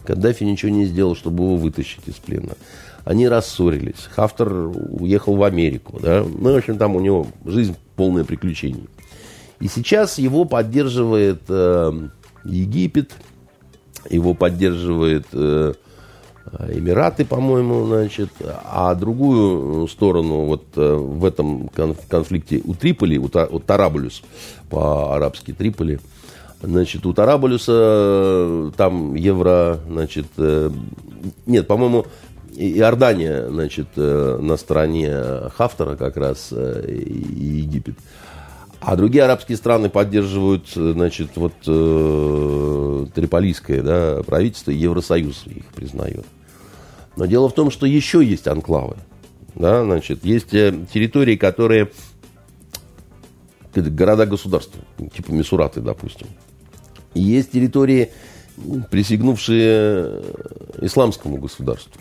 Каддафи 0.05 0.45
ничего 0.45 0.71
не 0.71 0.85
сделал, 0.85 1.17
чтобы 1.17 1.45
его 1.45 1.57
вытащить 1.57 2.07
из 2.07 2.15
плена. 2.17 2.53
Они 3.05 3.29
рассорились. 3.29 4.09
Хафтер 4.11 4.53
уехал 4.53 5.37
в 5.37 5.43
Америку. 5.43 5.99
Да? 6.03 6.23
Ну, 6.23 6.53
в 6.53 6.57
общем, 6.57 6.79
там 6.79 6.97
у 6.97 7.01
него 7.01 7.27
жизнь 7.45 7.77
полная 7.97 8.25
приключений. 8.25 8.89
И 9.61 9.69
сейчас 9.69 10.19
его 10.19 10.45
поддерживает 10.45 11.43
э, 11.49 11.93
Египет, 12.45 13.13
его 14.09 14.35
поддерживает 14.35 15.27
э, 15.33 15.75
Эмираты, 16.69 17.25
по-моему, 17.25 17.87
значит, 17.87 18.31
а 18.65 18.95
другую 18.95 19.87
сторону 19.89 20.47
вот 20.47 20.65
э, 20.77 20.95
в 20.95 21.25
этом 21.25 21.69
конфликте 21.69 22.63
у 22.65 22.75
Триполи, 22.75 23.19
у, 23.19 23.27
у 23.27 23.59
Тарабулюс 23.61 24.23
по-арабски 24.69 25.53
Триполи, 25.53 26.01
значит, 26.63 27.07
у 27.07 27.13
Тарабулюса 27.13 27.73
э, 27.77 28.71
там 28.77 29.15
евро, 29.15 29.79
значит, 29.87 30.27
э, 30.39 30.71
нет, 31.47 31.67
по-моему, 31.67 32.07
Иордания, 32.57 33.49
значит, 33.49 33.89
на 33.97 34.57
стороне 34.57 35.51
Хафтера 35.57 35.97
как 35.97 36.17
раз 36.17 36.53
и 36.53 37.63
Египет. 37.63 37.97
А 38.81 38.97
другие 38.97 39.25
арабские 39.25 39.59
страны 39.59 39.91
поддерживают, 39.91 40.69
значит, 40.69 41.33
вот 41.37 41.53
э, 41.67 43.07
триполийское 43.15 43.83
да, 43.83 44.23
правительство, 44.23 44.71
Евросоюз 44.71 45.45
их 45.47 45.67
признает. 45.67 46.25
Но 47.17 47.27
дело 47.27 47.51
в 47.51 47.55
том, 47.55 47.71
что 47.71 47.85
еще 47.85 48.25
есть 48.25 48.49
анклавы. 48.49 48.97
Да, 49.55 49.85
значит, 49.85 50.25
есть 50.25 50.55
э, 50.55 50.75
территории, 50.93 51.37
которые 51.37 51.91
города-государства, 53.75 54.81
типа 55.15 55.31
Мисураты, 55.31 55.83
допустим. 55.83 56.29
И 57.13 57.21
есть 57.21 57.53
территории, 57.53 58.11
присягнувшие 58.91 60.23
исламскому 60.81 61.37
государству. 61.37 62.01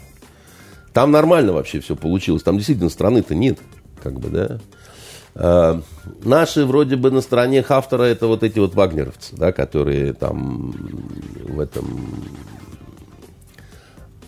Там 0.94 1.12
нормально 1.12 1.54
вообще 1.54 1.80
все 1.80 1.96
получилось. 1.96 2.44
Там 2.44 2.58
действительно 2.58 2.90
страны-то 2.90 3.36
нет, 3.36 3.60
как 4.02 4.20
бы, 4.20 4.30
да. 4.30 4.60
А, 5.36 5.82
наши 6.24 6.66
вроде 6.66 6.96
бы 6.96 7.12
на 7.12 7.22
стороне 7.22 7.64
Хафтера 7.64 8.04
это 8.04 8.28
вот 8.28 8.44
эти 8.44 8.60
вот 8.60 8.76
вагнеровцы, 8.76 9.36
да, 9.36 9.52
которые 9.52 10.14
там 10.14 10.72
в 11.48 11.60
этом 11.60 11.86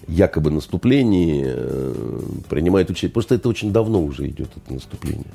якобы 0.08 0.52
наступлении 0.52 1.44
э, 1.48 2.20
принимает 2.50 2.90
участие. 2.90 3.12
Просто 3.12 3.36
это 3.36 3.50
очень 3.50 3.72
давно 3.72 4.04
уже 4.04 4.28
идет, 4.28 4.50
это 4.56 4.74
наступление. 4.74 5.32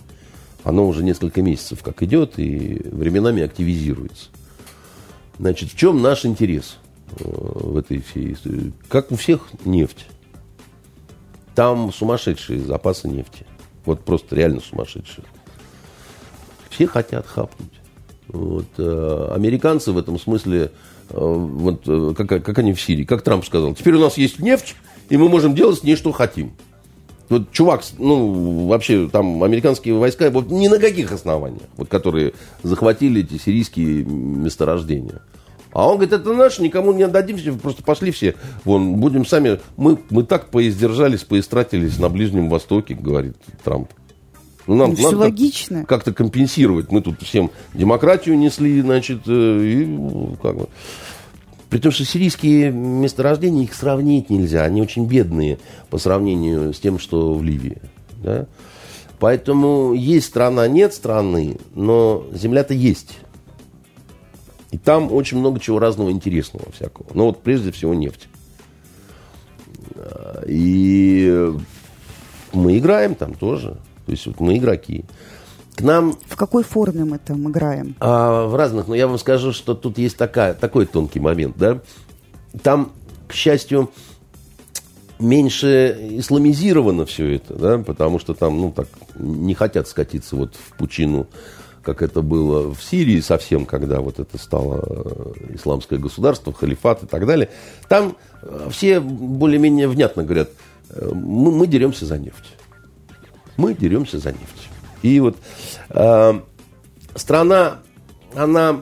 Оно 0.64 0.86
уже 0.86 1.02
несколько 1.02 1.42
месяцев 1.42 1.82
как 1.82 2.02
идет 2.02 2.38
и 2.38 2.82
временами 2.84 3.42
активизируется. 3.42 4.28
Значит, 5.38 5.70
в 5.70 5.76
чем 5.76 6.02
наш 6.02 6.24
интерес 6.24 6.78
э, 7.18 7.24
в 7.24 7.76
этой 7.76 8.02
всей 8.02 8.32
истории? 8.32 8.72
Как 8.88 9.12
у 9.12 9.16
всех 9.16 9.48
нефть. 9.64 10.06
Там 11.56 11.92
сумасшедшие 11.92 12.60
запасы 12.60 13.08
нефти. 13.08 13.44
Вот 13.84 14.04
просто 14.04 14.36
реально 14.36 14.60
сумасшедшие. 14.60 15.24
Все 16.70 16.86
хотят 16.86 17.26
хапнуть. 17.26 17.72
Вот, 18.28 18.66
э, 18.78 19.28
американцы 19.34 19.90
в 19.90 19.98
этом 19.98 20.18
смысле 20.20 20.70
Э, 21.10 21.18
вот 21.18 21.82
э, 21.86 22.14
как, 22.16 22.44
как 22.44 22.58
они 22.58 22.72
в 22.72 22.80
Сирии, 22.80 23.04
как 23.04 23.22
Трамп 23.22 23.44
сказал, 23.44 23.74
теперь 23.74 23.94
у 23.94 24.00
нас 24.00 24.18
есть 24.18 24.40
нефть, 24.40 24.74
и 25.08 25.16
мы 25.16 25.28
можем 25.28 25.54
делать 25.54 25.78
с 25.78 25.82
ней 25.82 25.96
что 25.96 26.12
хотим. 26.12 26.52
Вот 27.28 27.50
чувак, 27.50 27.82
ну, 27.98 28.68
вообще, 28.68 29.08
там, 29.08 29.42
американские 29.42 29.94
войска, 29.94 30.30
вот 30.30 30.48
ни 30.50 30.68
на 30.68 30.78
каких 30.78 31.10
основаниях, 31.10 31.62
вот, 31.76 31.88
которые 31.88 32.34
захватили 32.62 33.22
эти 33.22 33.36
сирийские 33.38 34.04
месторождения. 34.04 35.22
А 35.76 35.86
он 35.88 35.96
говорит, 35.98 36.14
это 36.14 36.32
наш, 36.32 36.58
никому 36.58 36.94
не 36.94 37.02
отдадим, 37.02 37.58
просто 37.58 37.82
пошли 37.82 38.10
все, 38.10 38.34
вон, 38.64 38.94
будем 38.94 39.26
сами, 39.26 39.60
мы, 39.76 39.98
мы 40.08 40.22
так 40.22 40.48
поиздержались, 40.48 41.22
поистратились 41.22 41.98
на 41.98 42.08
Ближнем 42.08 42.48
Востоке, 42.48 42.94
говорит 42.94 43.36
Трамп. 43.62 43.90
Ну, 44.66 44.74
нам 44.74 44.94
ну, 44.96 45.02
надо 45.02 45.18
логично. 45.18 45.80
Как- 45.80 45.88
как-то 45.88 46.14
компенсировать. 46.14 46.90
Мы 46.90 47.02
тут 47.02 47.20
всем 47.20 47.50
демократию 47.74 48.38
несли, 48.38 48.80
значит, 48.80 49.24
э, 49.26 49.60
и 49.62 50.36
как 50.40 50.56
бы... 50.56 50.68
При 51.68 51.78
том, 51.78 51.92
что 51.92 52.06
сирийские 52.06 52.70
месторождения, 52.70 53.64
их 53.64 53.74
сравнить 53.74 54.30
нельзя. 54.30 54.62
Они 54.62 54.80
очень 54.80 55.06
бедные 55.06 55.58
по 55.90 55.98
сравнению 55.98 56.72
с 56.72 56.80
тем, 56.80 56.98
что 56.98 57.34
в 57.34 57.44
Ливии. 57.44 57.82
Да? 58.22 58.46
Поэтому 59.18 59.92
есть 59.92 60.26
страна, 60.26 60.68
нет 60.68 60.94
страны, 60.94 61.58
но 61.74 62.24
земля-то 62.32 62.72
есть. 62.72 63.18
И 64.70 64.78
там 64.78 65.12
очень 65.12 65.38
много 65.38 65.60
чего 65.60 65.78
разного 65.78 66.10
интересного 66.10 66.70
всякого. 66.72 67.06
Но 67.14 67.26
вот 67.26 67.42
прежде 67.42 67.70
всего 67.70 67.94
нефть. 67.94 68.28
И 70.46 71.52
мы 72.52 72.78
играем 72.78 73.14
там 73.14 73.34
тоже. 73.34 73.78
То 74.06 74.12
есть 74.12 74.26
вот 74.26 74.40
мы 74.40 74.56
игроки. 74.56 75.04
К 75.74 75.82
нам... 75.82 76.16
В 76.26 76.36
какой 76.36 76.64
форме 76.64 77.04
мы 77.04 77.18
там 77.18 77.48
играем? 77.50 77.94
А, 78.00 78.46
в 78.46 78.54
разных, 78.54 78.88
но 78.88 78.94
я 78.94 79.06
вам 79.06 79.18
скажу, 79.18 79.52
что 79.52 79.74
тут 79.74 79.98
есть 79.98 80.16
такая, 80.16 80.54
такой 80.54 80.86
тонкий 80.86 81.20
момент, 81.20 81.56
да. 81.58 81.80
Там, 82.62 82.92
к 83.28 83.34
счастью, 83.34 83.90
меньше 85.18 85.98
исламизировано 86.12 87.04
все 87.04 87.36
это, 87.36 87.54
да, 87.54 87.78
потому 87.78 88.18
что 88.18 88.32
там, 88.32 88.58
ну, 88.58 88.72
так, 88.72 88.88
не 89.16 89.54
хотят 89.54 89.86
скатиться 89.86 90.36
вот 90.36 90.54
в 90.54 90.76
пучину, 90.78 91.26
как 91.86 92.02
это 92.02 92.20
было 92.20 92.74
в 92.74 92.82
Сирии 92.82 93.20
совсем, 93.20 93.64
когда 93.64 94.00
вот 94.00 94.18
это 94.18 94.36
стало 94.36 94.84
э, 94.84 95.54
исламское 95.54 95.98
государство, 95.98 96.52
халифат 96.52 97.04
и 97.04 97.06
так 97.06 97.26
далее. 97.26 97.48
Там 97.88 98.16
э, 98.42 98.68
все 98.70 99.00
более-менее 99.00 99.88
внятно 99.88 100.24
говорят, 100.24 100.50
э, 100.90 101.10
мы, 101.14 101.52
мы 101.52 101.66
деремся 101.66 102.04
за 102.04 102.18
нефть 102.18 102.56
мы 103.56 103.74
деремся 103.74 104.18
за 104.18 104.30
нефть. 104.30 104.68
И 105.02 105.20
вот 105.20 105.36
э, 105.90 106.40
страна 107.14 107.78
она 108.34 108.80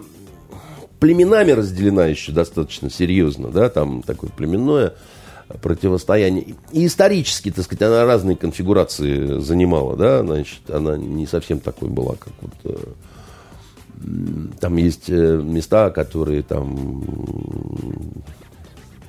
племенами 1.01 1.53
разделена 1.53 2.07
еще 2.07 2.33
достаточно 2.33 2.91
серьезно, 2.91 3.49
да, 3.49 3.69
там 3.69 4.03
такое 4.03 4.31
племенное 4.31 4.95
противостояние. 5.49 6.57
И 6.73 6.87
исторически, 6.87 7.51
так 7.51 7.65
сказать, 7.65 7.83
она 7.83 8.05
разные 8.05 8.37
конфигурации 8.37 9.41
занимала, 9.41 9.97
да, 9.97 10.23
значит, 10.23 10.71
она 10.71 10.97
не 10.97 11.27
совсем 11.27 11.61
такой 11.61 11.89
была, 11.89 12.17
как 12.17 12.33
вот... 12.41 12.53
Э, 12.65 12.77
там 14.61 14.77
есть 14.77 15.09
э, 15.09 15.41
места, 15.43 15.91
которые 15.91 16.43
там 16.43 17.03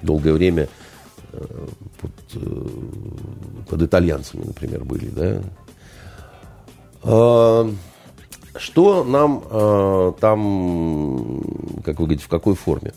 долгое 0.01 0.33
время 0.33 0.69
э, 1.33 1.67
под, 1.99 3.67
под 3.67 3.81
итальянцами, 3.81 4.43
например, 4.45 4.85
были, 4.85 5.07
да. 5.07 5.41
А, 7.03 7.69
что 8.57 9.03
нам 9.03 10.15
там, 10.21 11.41
как 11.83 11.99
вы 11.99 12.05
говорите, 12.05 12.23
в 12.23 12.29
какой 12.29 12.55
форме? 12.55 12.93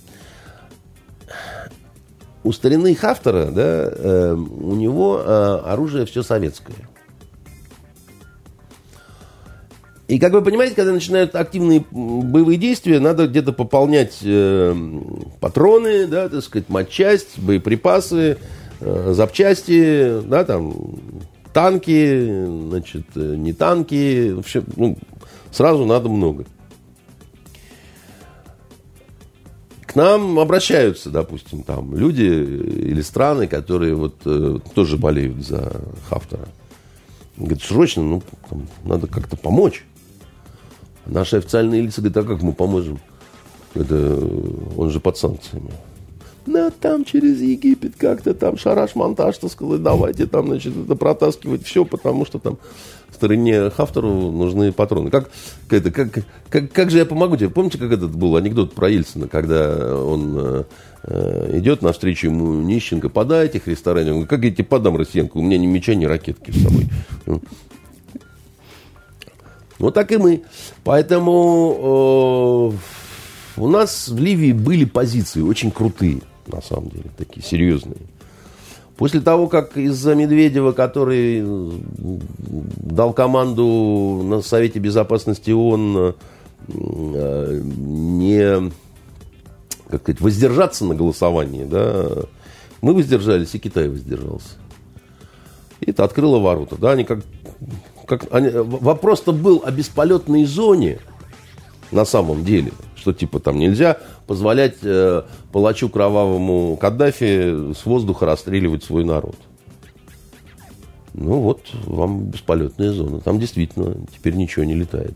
У 2.49 2.53
старины 2.53 2.95
Хафтера, 2.95 3.51
да, 3.51 3.91
э, 3.93 4.33
у 4.33 4.75
него 4.75 5.21
э, 5.23 5.61
оружие 5.67 6.07
все 6.07 6.23
советское. 6.23 6.89
И 10.07 10.19
как 10.19 10.33
вы 10.33 10.41
понимаете, 10.41 10.75
когда 10.75 10.93
начинают 10.93 11.35
активные 11.35 11.85
боевые 11.91 12.57
действия, 12.57 13.01
надо 13.01 13.27
где-то 13.27 13.53
пополнять 13.53 14.21
э, 14.23 14.75
патроны, 15.41 16.07
да, 16.07 16.31
так 16.31 16.43
сказать, 16.43 16.71
матчасть, 16.71 17.39
боеприпасы, 17.39 18.39
э, 18.81 19.13
запчасти, 19.15 20.23
да, 20.23 20.43
там 20.45 20.73
танки, 21.53 22.47
значит, 22.71 23.05
э, 23.15 23.35
не 23.37 23.53
танки, 23.53 24.31
вообще, 24.31 24.63
ну, 24.75 24.97
Сразу 25.51 25.85
надо 25.85 26.09
много. 26.09 26.45
К 29.89 29.95
нам 29.97 30.39
обращаются, 30.39 31.09
допустим, 31.09 31.63
там 31.63 31.97
люди 31.97 32.21
или 32.23 33.01
страны, 33.01 33.49
которые 33.49 33.95
вот 33.95 34.17
э, 34.27 34.59
тоже 34.75 34.99
болеют 34.99 35.43
за 35.47 35.81
Хафтера. 36.11 36.47
Говорят, 37.39 37.63
срочно, 37.63 38.03
ну, 38.03 38.23
там, 38.51 38.69
надо 38.85 39.07
как-то 39.07 39.39
помочь. 39.39 39.87
Наши 41.07 41.37
официальные 41.37 41.81
лица 41.81 42.03
говорят, 42.03 42.19
а 42.19 42.29
как 42.29 42.43
мы 42.43 42.53
поможем? 42.53 42.99
Это 43.73 44.15
он 44.77 44.91
же 44.91 45.01
под 45.01 45.17
санкциями. 45.17 45.71
Да, 46.45 46.71
там 46.71 47.07
через 47.07 47.41
Египет 47.41 47.95
как-то 47.97 48.35
там 48.35 48.59
шараш-монтаж, 48.59 49.39
так 49.39 49.51
сказать, 49.51 49.83
давайте 49.83 50.27
там, 50.27 50.49
значит, 50.49 50.77
это 50.77 50.97
протаскивать 50.97 51.65
все, 51.65 51.87
потому 51.87 52.27
что 52.27 52.39
там 52.39 52.59
стороне 53.19 53.71
Хафтеру 53.71 54.31
нужны 54.31 54.73
патроны. 54.73 55.11
Как, 55.11 55.31
это, 55.69 55.91
как, 55.91 56.25
как, 56.49 56.73
как 56.73 56.91
же 56.91 56.99
я 56.99 57.05
помогу 57.05 57.37
тебе? 57.37 57.51
Помните, 57.51 57.79
как 57.79 57.93
этот 57.93 58.15
был 58.15 58.37
анекдот 58.37 58.75
про 58.75 58.89
Ельцина, 58.89 59.29
когда 59.29 59.97
он 59.97 60.37
э, 60.39 60.65
э 61.05 61.59
идет 61.59 61.83
навстречу 61.83 62.29
ему 62.29 62.55
Нищенко, 62.63 63.09
подайте 63.09 63.59
Христа 63.61 63.93
ради. 63.93 64.09
Он 64.09 64.13
говорит, 64.13 64.31
как 64.31 64.45
я 64.45 64.51
тебе 64.53 64.65
подам, 64.65 64.97
Россиенко, 64.97 65.37
у 65.37 65.43
меня 65.43 65.59
ни 65.59 65.67
меча, 65.67 65.95
ни 65.95 66.05
ракетки 66.07 66.53
с 66.53 66.63
собой. 66.63 66.89
Вот 69.79 69.95
так 69.95 70.11
и 70.13 70.17
мы. 70.17 70.43
Поэтому 70.85 72.73
э, 73.57 73.61
у 73.61 73.69
нас 73.69 74.09
в 74.09 74.19
Ливии 74.19 74.53
были 74.53 74.85
позиции 74.85 75.41
очень 75.41 75.71
крутые, 75.71 76.21
на 76.47 76.63
самом 76.63 76.91
деле, 76.91 77.11
такие 77.17 77.45
серьезные. 77.45 77.99
После 78.99 79.21
того, 79.21 79.47
как 79.47 79.77
из-за 79.77 80.17
Медведева, 80.17 80.73
который 80.73 81.45
дал 82.83 83.13
команду 83.13 84.23
на 84.25 84.43
Совете 84.43 84.81
Безопасности 84.81 85.53
ООН 85.53 86.17
э, 86.67 87.61
не 87.63 88.73
как 89.89 90.03
сказать, 90.03 90.21
воздержаться 90.21 90.85
на 90.85 90.97
голосовании, 90.97 91.65
да, 91.65 92.09
мы 92.83 92.93
воздержались, 92.93 93.55
и 93.55 93.61
Китай 93.61 93.89
воздержался. 93.89 94.57
И 95.79 95.93
это 95.93 96.03
открыло 96.03 96.41
ворота. 96.41 96.75
Да, 96.77 96.91
они 96.91 97.05
как, 97.05 97.21
как, 98.05 98.27
они, 98.33 98.51
вопрос-то 98.51 99.33
был 99.33 99.63
о 99.65 99.71
бесполетной 99.71 100.45
зоне 100.45 100.99
на 101.93 102.05
самом 102.05 102.45
деле– 102.45 102.73
что 102.99 103.13
типа 103.13 103.41
там 103.41 103.59
нельзя 103.59 103.99
позволять 104.27 104.77
э, 104.83 105.23
палачу 105.53 105.89
кровавому 105.89 106.77
Каддафи 106.77 107.73
с 107.73 107.87
воздуха 107.87 108.27
расстреливать 108.27 108.85
свой 108.85 109.05
народ. 109.05 109.37
Ну 111.15 111.41
вот 111.41 111.63
вам 111.85 112.27
бесполетная 112.27 112.93
зона. 112.93 113.21
Там 113.21 113.41
действительно 113.41 113.97
теперь 114.15 114.35
ничего 114.35 114.65
не 114.65 114.75
летает. 114.75 115.15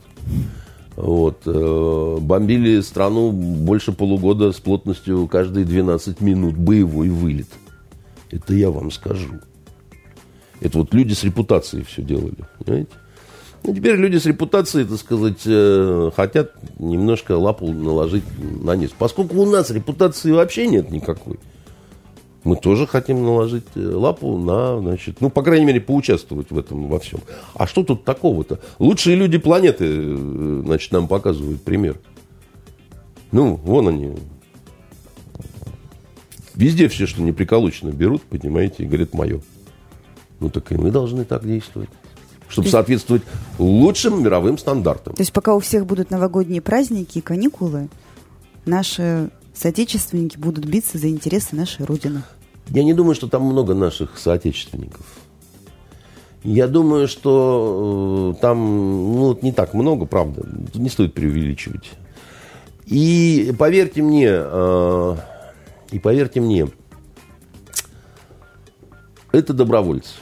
Вот. 0.96 1.42
Э, 1.46 2.18
бомбили 2.20 2.80
страну 2.80 3.30
больше 3.32 3.92
полугода 3.92 4.52
с 4.52 4.60
плотностью 4.60 5.26
каждые 5.28 5.64
12 5.64 6.20
минут. 6.20 6.56
Боевой 6.56 7.08
вылет. 7.08 7.48
Это 8.30 8.54
я 8.54 8.70
вам 8.70 8.90
скажу. 8.90 9.40
Это 10.60 10.78
вот 10.78 10.94
люди 10.94 11.12
с 11.12 11.24
репутацией 11.24 11.84
все 11.84 12.02
делали. 12.02 12.36
Понимаете? 12.58 12.90
Ну, 13.64 13.74
теперь 13.74 13.94
люди 13.94 14.16
с 14.16 14.26
репутацией, 14.26 14.84
так 14.84 14.98
сказать, 14.98 15.42
э, 15.46 16.10
хотят 16.16 16.52
немножко 16.80 17.36
лапу 17.36 17.68
наложить 17.72 18.24
на 18.40 18.74
низ. 18.74 18.90
Поскольку 18.98 19.36
у 19.36 19.46
нас 19.46 19.70
репутации 19.70 20.32
вообще 20.32 20.66
нет 20.66 20.90
никакой, 20.90 21.38
мы 22.42 22.56
тоже 22.56 22.88
хотим 22.88 23.22
наложить 23.22 23.66
э, 23.76 23.86
лапу 23.86 24.36
на, 24.36 24.80
значит, 24.80 25.20
ну, 25.20 25.30
по 25.30 25.42
крайней 25.42 25.64
мере, 25.64 25.80
поучаствовать 25.80 26.50
в 26.50 26.58
этом 26.58 26.88
во 26.88 26.98
всем. 26.98 27.20
А 27.54 27.68
что 27.68 27.84
тут 27.84 28.02
такого-то? 28.04 28.58
Лучшие 28.80 29.14
люди 29.14 29.38
планеты, 29.38 29.84
э, 29.86 30.62
значит, 30.64 30.90
нам 30.90 31.06
показывают 31.06 31.62
пример. 31.62 32.00
Ну, 33.30 33.54
вон 33.54 33.88
они. 33.88 34.12
Везде 36.56 36.88
все, 36.88 37.06
что 37.06 37.22
не 37.22 37.30
приколочено, 37.30 37.90
берут, 37.90 38.22
понимаете, 38.22 38.82
и 38.82 38.86
говорят, 38.86 39.14
мое. 39.14 39.40
Ну, 40.40 40.50
так 40.50 40.72
и 40.72 40.76
мы 40.76 40.90
должны 40.90 41.24
так 41.24 41.46
действовать 41.46 41.90
чтобы 42.52 42.68
соответствовать 42.68 43.22
лучшим 43.58 44.22
мировым 44.22 44.58
стандартам. 44.58 45.14
То 45.14 45.22
есть 45.22 45.32
пока 45.32 45.54
у 45.54 45.58
всех 45.58 45.86
будут 45.86 46.10
новогодние 46.10 46.60
праздники 46.60 47.18
и 47.18 47.20
каникулы, 47.22 47.88
наши 48.66 49.30
соотечественники 49.54 50.36
будут 50.36 50.66
биться 50.66 50.98
за 50.98 51.08
интересы 51.08 51.56
нашей 51.56 51.86
Родины. 51.86 52.22
Я 52.68 52.84
не 52.84 52.92
думаю, 52.92 53.14
что 53.14 53.26
там 53.26 53.42
много 53.42 53.74
наших 53.74 54.18
соотечественников. 54.18 55.06
Я 56.44 56.66
думаю, 56.68 57.08
что 57.08 58.34
э, 58.36 58.40
там 58.40 58.58
ну, 58.58 59.38
не 59.42 59.52
так 59.52 59.74
много, 59.74 60.06
правда. 60.06 60.46
Не 60.74 60.90
стоит 60.90 61.14
преувеличивать. 61.14 61.92
И 62.84 63.54
поверьте 63.58 64.02
мне, 64.02 64.28
э, 64.28 65.16
и 65.92 65.98
поверьте 65.98 66.40
мне, 66.40 66.68
это 69.30 69.54
добровольцы 69.54 70.14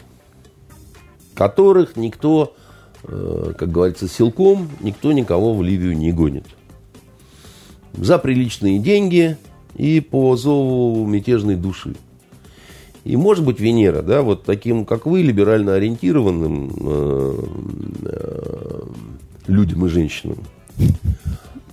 которых 1.40 1.96
никто, 1.96 2.54
э, 3.02 3.54
как 3.56 3.72
говорится, 3.72 4.06
силком, 4.08 4.68
никто 4.82 5.10
никого 5.12 5.54
в 5.54 5.62
Ливию 5.62 5.96
не 5.96 6.12
гонит. 6.12 6.44
За 7.94 8.18
приличные 8.18 8.78
деньги 8.78 9.38
и 9.74 10.00
по 10.00 10.36
зову 10.36 11.06
мятежной 11.06 11.56
души. 11.56 11.94
И 13.04 13.16
может 13.16 13.42
быть 13.42 13.58
Венера, 13.58 14.02
да, 14.02 14.20
вот 14.20 14.44
таким, 14.44 14.84
как 14.84 15.06
вы, 15.06 15.22
либерально 15.22 15.76
ориентированным 15.76 16.72
э, 16.78 17.42
э, 18.02 18.82
людям 19.46 19.86
и 19.86 19.88
женщинам, 19.88 20.40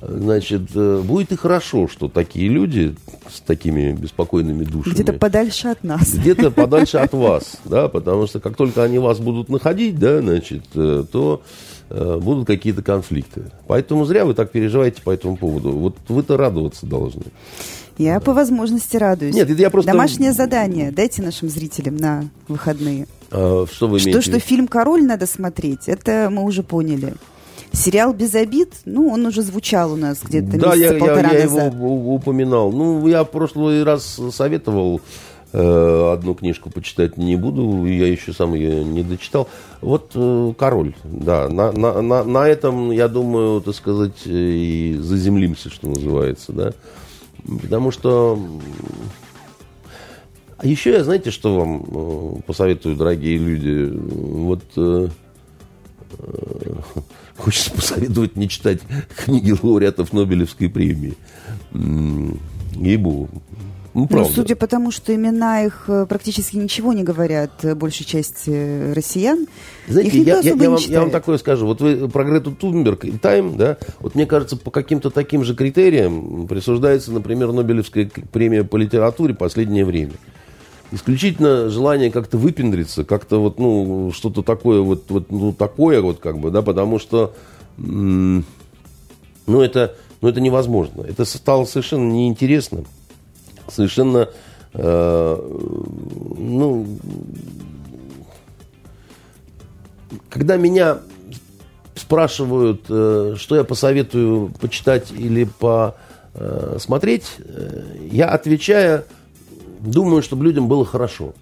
значит, 0.02 0.70
э, 0.76 1.02
будет 1.04 1.32
и 1.32 1.36
хорошо, 1.36 1.88
что 1.88 2.08
такие 2.08 2.50
люди 2.50 2.96
с 3.30 3.42
такими 3.42 3.94
беспокойными 3.94 4.64
душами... 4.64 4.94
Где-то 4.94 5.14
подальше 5.14 5.70
от 5.70 5.84
нас. 5.84 6.14
Где-то 6.14 6.52
подальше 6.52 6.98
от 6.98 7.14
вас, 7.14 7.58
да, 7.66 7.88
потому 7.88 8.28
что 8.28 8.40
как 8.40 8.56
только 8.56 8.84
они 8.84 9.00
вас 9.00 9.20
будут 9.20 9.50
находить, 9.50 9.98
да, 9.98 10.22
значит, 10.22 10.64
э, 10.76 11.04
то 11.12 11.42
э, 11.90 12.20
будут 12.22 12.48
какие-то 12.48 12.84
конфликты. 12.84 13.52
Поэтому 13.68 14.06
зря 14.06 14.26
вы 14.26 14.34
так 14.34 14.52
переживаете 14.52 15.02
по 15.02 15.12
этому 15.12 15.38
поводу. 15.38 15.72
Вот 15.72 15.98
вы-то 16.08 16.38
радоваться 16.38 16.86
должны. 16.86 17.24
Я 17.98 18.16
да. 18.16 18.20
по 18.20 18.34
возможности 18.34 18.98
радуюсь. 18.98 19.34
Нет, 19.34 19.50
я 19.50 19.70
просто... 19.70 19.92
Домашнее 19.92 20.32
задание 20.32 20.92
дайте 20.92 21.24
нашим 21.24 21.50
зрителям 21.50 21.98
на 21.98 22.30
выходные. 22.48 23.08
А, 23.32 23.66
что 23.72 23.88
вы 23.88 23.98
имеете? 23.98 24.22
Что, 24.22 24.22
что 24.22 24.40
фильм 24.40 24.68
«Король» 24.68 25.04
надо 25.04 25.26
смотреть, 25.26 25.88
это 25.88 26.30
мы 26.32 26.44
уже 26.44 26.62
поняли. 26.62 27.16
Сериал 27.72 28.14
«Без 28.14 28.34
обид», 28.34 28.74
ну, 28.86 29.10
он 29.10 29.26
уже 29.26 29.42
звучал 29.42 29.94
у 29.94 29.96
нас 29.96 30.20
где-то 30.24 30.58
да, 30.58 30.76
месяца 30.76 30.94
я, 30.94 31.00
полтора 31.00 31.32
я, 31.32 31.40
я 31.40 31.44
назад. 31.46 31.74
его 31.74 32.16
упоминал. 32.16 32.72
Ну, 32.72 33.08
я 33.08 33.24
в 33.24 33.30
прошлый 33.30 33.84
раз 33.84 34.20
советовал 34.32 35.02
э, 35.54 36.14
одну 36.14 36.34
книжку 36.34 36.70
почитать 36.70 37.18
не 37.18 37.36
буду, 37.36 37.86
я 37.86 38.08
еще 38.08 38.34
сам 38.34 38.54
ее 38.54 38.84
не 38.84 39.04
дочитал. 39.04 39.48
Вот 39.82 40.12
э, 40.16 40.54
«Король», 40.58 40.96
да, 41.04 41.50
на, 41.50 41.72
на, 41.72 42.02
на, 42.02 42.24
на 42.24 42.48
этом, 42.48 42.92
я 42.92 43.08
думаю, 43.08 43.62
так 43.62 43.76
сказать, 43.76 44.26
и 44.26 44.98
заземлимся, 45.00 45.70
что 45.70 45.88
называется, 45.88 46.54
да. 46.54 46.74
Потому 47.62 47.92
что... 47.92 48.40
А 50.58 50.66
еще 50.66 50.92
я, 50.92 51.04
знаете, 51.04 51.30
что 51.30 51.56
вам 51.56 51.84
э, 51.88 52.42
посоветую, 52.48 52.96
дорогие 52.96 53.38
люди? 53.38 53.92
Вот... 53.94 54.64
Э, 56.20 56.74
хочется 57.38 57.72
посоветовать 57.72 58.36
не 58.36 58.50
читать 58.50 58.80
книги 59.16 59.54
лауреатов 59.62 60.14
Нобелевской 60.14 60.70
премии. 60.70 61.16
Ей-богу. 62.74 63.30
Ну, 63.34 63.42
ну, 64.02 64.08
правда. 64.08 64.30
Ну, 64.30 64.36
судя 64.36 64.56
по 64.56 64.68
тому, 64.68 64.92
что 64.92 65.16
имена 65.16 65.64
их 65.64 65.86
э, 65.88 66.06
практически 66.06 66.56
ничего 66.56 66.94
не 66.94 67.04
говорят 67.04 67.66
э, 67.66 67.74
большей 67.74 68.06
части 68.06 68.94
россиян, 68.94 69.48
Знаете, 69.88 70.22
я, 70.22 70.38
я, 70.38 70.54
я, 70.54 70.70
вам, 70.70 70.80
я 70.80 71.02
вам 71.02 71.10
такое 71.10 71.40
скажу. 71.40 71.66
Вот 71.66 71.82
вы 71.82 72.08
про 72.08 72.24
Грету 72.24 72.52
Тунберг 72.52 73.06
и 73.06 73.18
Тайм, 73.18 73.58
да, 73.58 73.80
вот 74.00 74.14
мне 74.14 74.28
кажется, 74.28 74.56
по 74.56 74.70
каким-то 74.70 75.10
таким 75.10 75.44
же 75.44 75.56
критериям 75.56 76.46
присуждается, 76.46 77.12
например, 77.12 77.52
Нобелевская 77.52 78.08
премия 78.32 78.64
по 78.64 78.78
литературе 78.78 79.34
последнее 79.34 79.84
время. 79.84 80.14
Исключительно 80.92 81.70
желание 81.70 82.12
как-то 82.12 82.38
выпендриться, 82.38 83.04
как-то 83.04 83.42
вот, 83.42 83.60
ну, 83.60 84.12
что-то 84.14 84.42
такое, 84.42 84.82
вот, 84.82 85.06
вот, 85.10 85.32
ну, 85.32 85.52
такое 85.52 86.02
вот, 86.02 86.20
как 86.20 86.40
бы, 86.40 86.50
да, 86.50 86.62
потому 86.62 86.98
что, 86.98 87.34
ну, 87.78 88.44
это, 89.48 89.96
ну, 90.22 90.30
это 90.30 90.40
невозможно. 90.40 91.02
Это 91.02 91.26
стало 91.26 91.66
совершенно 91.66 92.10
неинтересно 92.10 92.86
совершенно, 93.72 94.30
э, 94.74 95.38
ну, 96.38 96.88
когда 100.30 100.58
меня 100.58 101.00
спрашивают, 101.96 102.86
э, 102.90 103.36
что 103.38 103.56
я 103.56 103.64
посоветую 103.64 104.54
почитать 104.60 105.12
или 105.12 105.48
посмотреть, 106.34 107.26
э, 107.40 107.84
я 108.12 108.28
отвечаю, 108.30 109.04
думаю, 109.92 110.22
чтобы 110.22 110.46
людям 110.46 110.68
было 110.68 110.86
хорошо. 110.86 111.34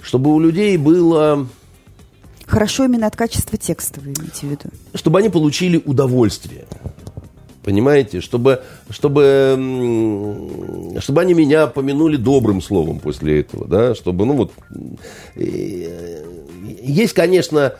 Чтобы 0.00 0.32
у 0.34 0.38
людей 0.38 0.76
было... 0.76 1.46
Хорошо 2.46 2.84
именно 2.84 3.06
от 3.08 3.16
качества 3.16 3.58
текста, 3.58 4.00
вы 4.00 4.12
имеете 4.12 4.46
в 4.46 4.50
виду? 4.50 4.70
Чтобы 4.94 5.18
они 5.18 5.28
получили 5.28 5.82
удовольствие. 5.84 6.64
Понимаете, 7.64 8.20
чтобы, 8.20 8.62
чтобы, 8.90 9.58
чтобы 11.00 11.20
они 11.20 11.34
меня 11.34 11.66
помянули 11.66 12.16
добрым 12.16 12.62
словом 12.62 13.00
после 13.00 13.40
этого, 13.40 13.66
да, 13.66 13.96
чтобы, 13.96 14.24
ну 14.24 14.34
вот, 14.34 14.52
э, 15.34 16.22
есть, 16.80 17.12
конечно, 17.12 17.74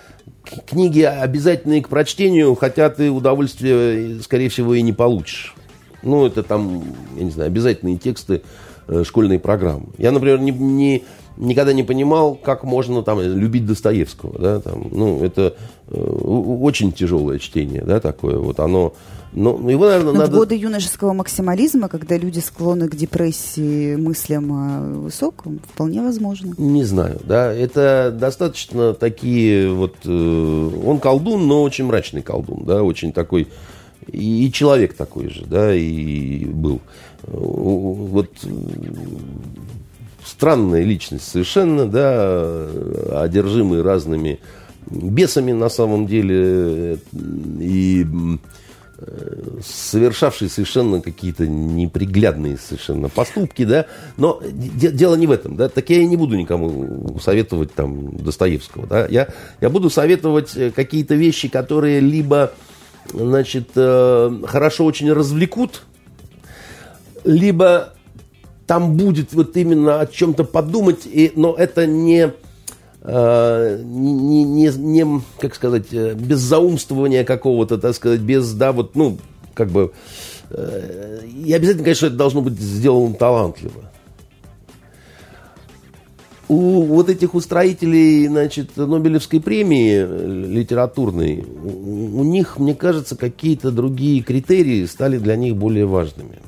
книги 0.67 1.03
обязательные 1.03 1.83
к 1.83 1.89
прочтению, 1.89 2.57
хотя 2.57 2.91
ты 2.91 3.13
удовольствия, 3.13 4.21
скорее 4.23 4.49
всего, 4.49 4.75
и 4.75 4.83
не 4.83 4.93
получишь. 4.93 5.55
Ну, 6.03 6.27
это 6.27 6.43
там, 6.43 6.83
я 7.17 7.23
не 7.23 7.31
знаю, 7.31 7.47
обязательные 7.47 7.97
тексты 7.97 8.43
э, 8.89 9.05
школьной 9.05 9.39
программы. 9.39 9.89
Я, 9.99 10.13
например, 10.13 10.39
не, 10.41 10.51
не, 10.53 11.05
никогда 11.37 11.73
не 11.73 11.83
понимал, 11.83 12.35
как 12.35 12.65
можно 12.65 13.03
там 13.03 13.21
любить 13.21 13.67
Достоевского, 13.67 14.39
да, 14.39 14.61
там, 14.61 14.89
ну, 14.91 15.25
это 15.25 15.55
э, 15.89 15.99
очень 15.99 16.93
тяжелое 16.93 17.39
чтение, 17.39 17.83
да, 17.83 18.01
такое 18.01 18.39
вот, 18.39 18.61
оно, 18.61 18.95
ну, 19.33 19.59
ну, 19.59 19.69
его, 19.69 19.87
наверное, 19.87 20.13
Но 20.13 20.19
надо... 20.21 20.33
в 20.33 20.35
годы 20.35 20.55
юношеского 20.55 21.13
максимализма, 21.13 21.89
когда 21.89 22.17
люди 22.17 22.39
склонны 22.39 22.89
к 22.89 22.97
депрессии, 22.97 23.97
мыслям 23.97 24.53
о 24.53 25.01
высоком, 25.01 25.61
вполне 25.73 26.01
возможно. 26.01 26.55
Не 26.57 26.85
знаю, 26.85 27.21
да, 27.25 27.53
это 27.53 28.17
достаточно 28.19 28.95
такие 28.95 29.71
вот... 29.71 29.95
Э, 30.05 30.71
он 30.87 31.01
колдун, 31.01 31.47
но 31.47 31.63
очень 31.63 31.85
мрачный 31.85 32.23
колдун, 32.23 32.65
да, 32.65 32.83
очень 32.83 33.13
такой... 33.13 33.49
И, 34.07 34.47
и 34.47 34.53
человек 34.53 34.95
такой 34.95 35.29
же, 35.29 35.45
да, 35.45 35.75
и 35.75 36.45
был. 36.45 36.81
Вот 37.27 38.31
странная 40.25 40.83
личность 40.83 41.29
совершенно, 41.29 41.87
да, 41.87 42.69
одержимый 43.23 43.83
разными 43.83 44.41
бесами 44.91 45.53
на 45.53 45.69
самом 45.69 46.07
деле. 46.07 46.99
И 47.61 48.07
совершавший 49.63 50.49
совершенно 50.49 51.01
какие-то 51.01 51.47
неприглядные 51.47 52.57
совершенно 52.57 53.09
поступки, 53.09 53.65
да, 53.65 53.87
но 54.17 54.41
де- 54.43 54.91
дело 54.91 55.17
не 55.17 55.27
в 55.27 55.33
этом, 55.33 55.57
да, 55.57 55.69
так 55.69 55.91
я 55.91 55.99
и 55.99 56.07
не 56.07 56.17
буду 56.17 56.37
никому 56.37 57.19
советовать 57.21 57.75
там 57.75 58.17
Достоевского, 58.17 58.87
да, 58.87 59.07
я, 59.07 59.29
я 59.61 59.69
буду 59.69 59.91
советовать 59.91 60.57
э, 60.57 60.71
какие-то 60.71 61.15
вещи, 61.15 61.49
которые 61.49 62.01
либо, 62.01 62.53
значит, 63.13 63.71
э, 63.75 64.41
хорошо 64.47 64.87
очень 64.87 65.13
развлекут, 65.13 65.83
либо 67.27 67.95
там 68.67 68.97
будет 68.97 69.33
вот 69.33 69.57
именно 69.57 70.01
о 70.01 70.07
чем-то 70.07 70.45
подумать, 70.45 71.07
и, 71.07 71.33
но 71.37 71.55
это 71.55 71.87
не 71.87 72.33
Э, 73.09 73.81
не, 73.85 74.43
не, 74.43 74.69
не, 74.77 75.23
как 75.39 75.55
сказать, 75.55 75.87
э, 75.93 76.15
без 76.15 76.41
заумствования 76.41 77.23
какого-то, 77.23 77.79
так 77.79 77.95
сказать, 77.95 78.19
без, 78.21 78.53
да, 78.53 78.73
вот, 78.73 78.97
ну, 78.97 79.19
как 79.55 79.69
бы, 79.69 79.93
э, 80.51 81.21
и 81.25 81.53
обязательно, 81.53 81.85
конечно, 81.85 82.07
это 82.07 82.17
должно 82.17 82.43
быть 82.43 82.59
сделано 82.59 83.15
талантливо. 83.15 83.93
У 86.49 86.83
вот 86.83 87.09
этих 87.09 87.37
устроителей, 87.37 88.27
значит, 88.27 88.77
Нобелевской 88.77 89.41
премии 89.41 90.05
литературной, 90.53 91.45
у, 91.45 92.23
у 92.23 92.25
них, 92.25 92.59
мне 92.59 92.75
кажется, 92.75 93.15
какие-то 93.15 93.71
другие 93.71 94.21
критерии 94.21 94.85
стали 94.85 95.19
для 95.19 95.37
них 95.37 95.55
более 95.55 95.87
важными. 95.87 96.41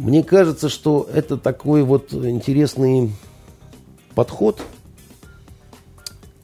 Мне 0.00 0.22
кажется, 0.22 0.68
что 0.68 1.08
это 1.12 1.36
такой 1.36 1.82
вот 1.82 2.12
интересный 2.12 3.12
подход– 4.14 4.62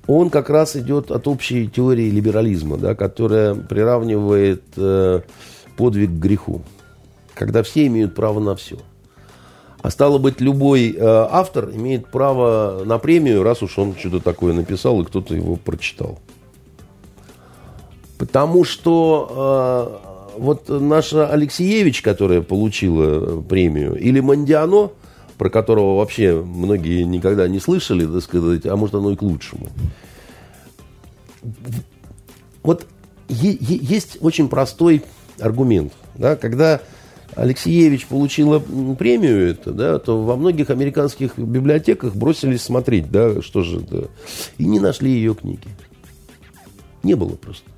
он 0.06 0.30
как 0.30 0.50
раз 0.50 0.76
идет 0.76 1.10
от 1.10 1.26
общей 1.26 1.68
теории 1.68 2.10
либерализма, 2.10 2.76
да, 2.76 2.94
которая 2.94 3.54
приравнивает 3.54 4.62
э, 4.76 5.20
подвиг 5.76 6.10
к 6.10 6.14
греху, 6.14 6.62
когда 7.34 7.62
все 7.62 7.86
имеют 7.86 8.14
право 8.14 8.38
на 8.38 8.54
все. 8.54 8.78
А 9.82 9.90
стало 9.90 10.18
быть, 10.18 10.40
любой 10.40 10.92
э, 10.92 10.98
автор 11.00 11.70
имеет 11.70 12.08
право 12.08 12.82
на 12.84 12.98
премию, 12.98 13.42
раз 13.42 13.62
уж 13.62 13.78
он 13.78 13.96
что-то 13.96 14.20
такое 14.20 14.52
написал, 14.52 15.00
и 15.00 15.04
кто-то 15.04 15.34
его 15.34 15.56
прочитал. 15.56 16.20
Потому 18.16 18.64
что 18.64 20.00
э, 20.04 20.05
вот 20.38 20.68
наша 20.68 21.28
Алексеевич, 21.28 22.02
которая 22.02 22.42
получила 22.42 23.40
премию, 23.42 23.94
или 23.96 24.20
Мандиано– 24.20 24.90
про 25.38 25.50
которого 25.50 25.98
вообще 25.98 26.42
многие 26.42 27.02
никогда 27.02 27.48
не 27.48 27.60
слышали, 27.60 28.06
так 28.06 28.22
сказать, 28.22 28.66
а 28.66 28.76
может 28.76 28.94
оно 28.94 29.10
и 29.10 29.16
к 29.16 29.22
лучшему. 29.22 29.68
Вот 32.62 32.86
есть 33.28 34.18
очень 34.20 34.48
простой 34.48 35.02
аргумент. 35.38 35.92
Да, 36.14 36.36
когда 36.36 36.80
Алексеевич 37.34 38.06
получила 38.06 38.58
премию 38.58 39.50
это, 39.50 39.72
да, 39.72 39.98
то 39.98 40.22
во 40.22 40.36
многих 40.36 40.70
американских 40.70 41.38
библиотеках 41.38 42.14
бросились 42.14 42.62
смотреть, 42.62 43.10
да, 43.10 43.42
что 43.42 43.62
же 43.62 43.80
это, 43.80 44.08
и 44.58 44.64
не 44.64 44.80
нашли 44.80 45.10
ее 45.10 45.34
книги. 45.34 45.68
Не 47.02 47.14
было 47.14 47.36
просто. 47.36 47.68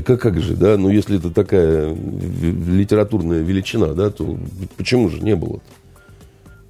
Так 0.00 0.10
а 0.10 0.16
как 0.16 0.40
же, 0.40 0.54
да? 0.54 0.76
Ну, 0.76 0.90
если 0.90 1.18
это 1.18 1.30
такая 1.30 1.92
литературная 1.92 3.40
величина, 3.40 3.94
да, 3.94 4.10
то 4.10 4.36
почему 4.76 5.08
же 5.08 5.20
не 5.20 5.34
было? 5.34 5.56
-то? 5.56 5.60